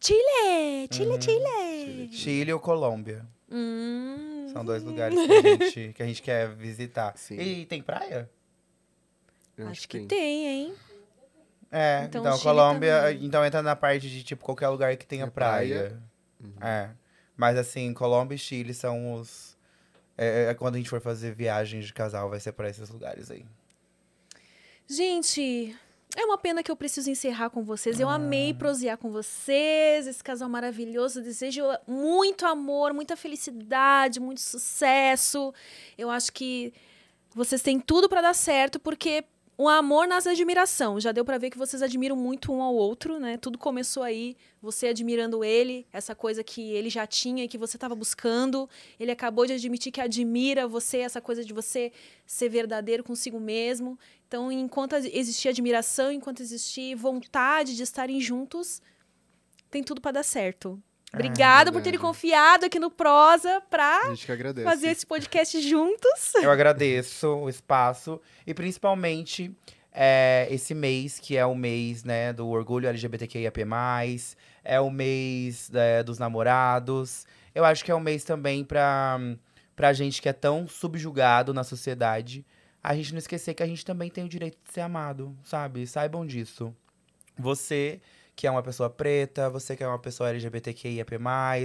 [0.00, 0.88] Chile!
[0.90, 1.20] Chile, Uhum.
[1.20, 2.08] Chile!
[2.12, 3.24] Chile ou Colômbia.
[3.48, 4.48] Hum.
[4.52, 7.16] São dois lugares que a gente, que a gente quer visitar.
[7.16, 7.38] Sim.
[7.40, 8.28] E tem praia?
[9.56, 10.74] Eu Acho que tem, hein?
[11.72, 13.24] É, Então, então, Chile Colômbia, também.
[13.24, 16.00] então entra na parte de tipo qualquer lugar que tenha É praia.
[16.60, 16.60] praia.
[16.60, 16.90] É.
[17.36, 19.56] Mas assim, Colômbia e Chile são os
[20.18, 23.30] é, é, quando a gente for fazer viagens de casal, vai ser pra esses lugares
[23.30, 23.44] aí.
[24.86, 25.74] Gente,
[26.16, 28.00] é uma pena que eu preciso encerrar com vocês.
[28.00, 28.14] Eu Ah.
[28.14, 31.22] amei prosear com vocês, esse casal maravilhoso.
[31.22, 35.54] Desejo muito amor, muita felicidade, muito sucesso.
[35.96, 36.72] Eu acho que
[37.34, 39.24] vocês têm tudo pra dar certo, porque
[39.60, 40.98] o amor nasce admiração.
[40.98, 43.36] Já deu pra ver que vocês admiram muito um ao outro, né?
[43.36, 47.76] Tudo começou aí, você admirando ele, essa coisa que ele já tinha e que você
[47.76, 48.66] estava buscando.
[48.98, 51.92] Ele acabou de admitir que admira você, essa coisa de você
[52.24, 53.98] ser verdadeiro consigo mesmo.
[54.26, 58.80] Então, enquanto existir admiração, enquanto existir vontade de estarem juntos,
[59.70, 60.82] tem tudo pra dar certo.
[61.12, 64.64] Obrigada por terem confiado aqui no Prosa pra A gente que agradece.
[64.64, 66.34] fazer esse podcast juntos.
[66.40, 69.54] Eu agradeço o espaço e principalmente
[69.92, 73.60] é, esse mês, que é o mês né, do orgulho LGBTQIAP+,
[74.62, 77.26] é o mês é, dos namorados.
[77.54, 79.18] Eu acho que é um mês também pra,
[79.74, 82.46] pra gente que é tão subjugado na sociedade,
[82.82, 85.86] a gente não esquecer que a gente também tem o direito de ser amado, sabe?
[85.86, 86.74] Saibam disso.
[87.36, 88.00] Você
[88.40, 91.18] que é uma pessoa preta, você que é uma pessoa LGBTQIAP+,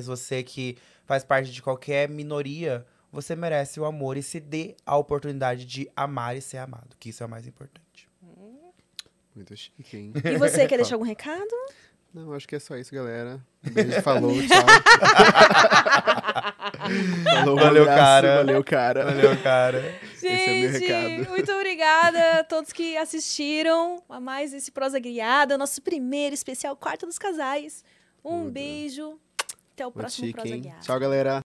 [0.04, 4.98] você que faz parte de qualquer minoria, você merece o amor e se dê a
[4.98, 8.10] oportunidade de amar e ser amado, que isso é o mais importante.
[9.34, 10.14] Muito chique, hein?
[10.26, 11.56] E você, quer deixar algum recado?
[12.16, 13.42] Não, acho que é só isso, galera.
[13.68, 14.66] Um beijo, falou, tchau.
[17.34, 18.36] falou, Valeu, abraço, cara.
[18.38, 19.06] Valeu, cara.
[19.06, 20.00] Valeu, cara.
[20.14, 21.30] Esse é meu Gente, recado.
[21.30, 27.06] muito obrigada a todos que assistiram a mais esse Prosa Griada, nosso primeiro especial Quarto
[27.06, 27.84] dos Casais.
[28.24, 29.20] Um beijo.
[29.74, 30.62] Até o Muito próximo chique, Prosa hein?
[30.62, 30.80] Griada.
[30.80, 31.44] Tchau, galera.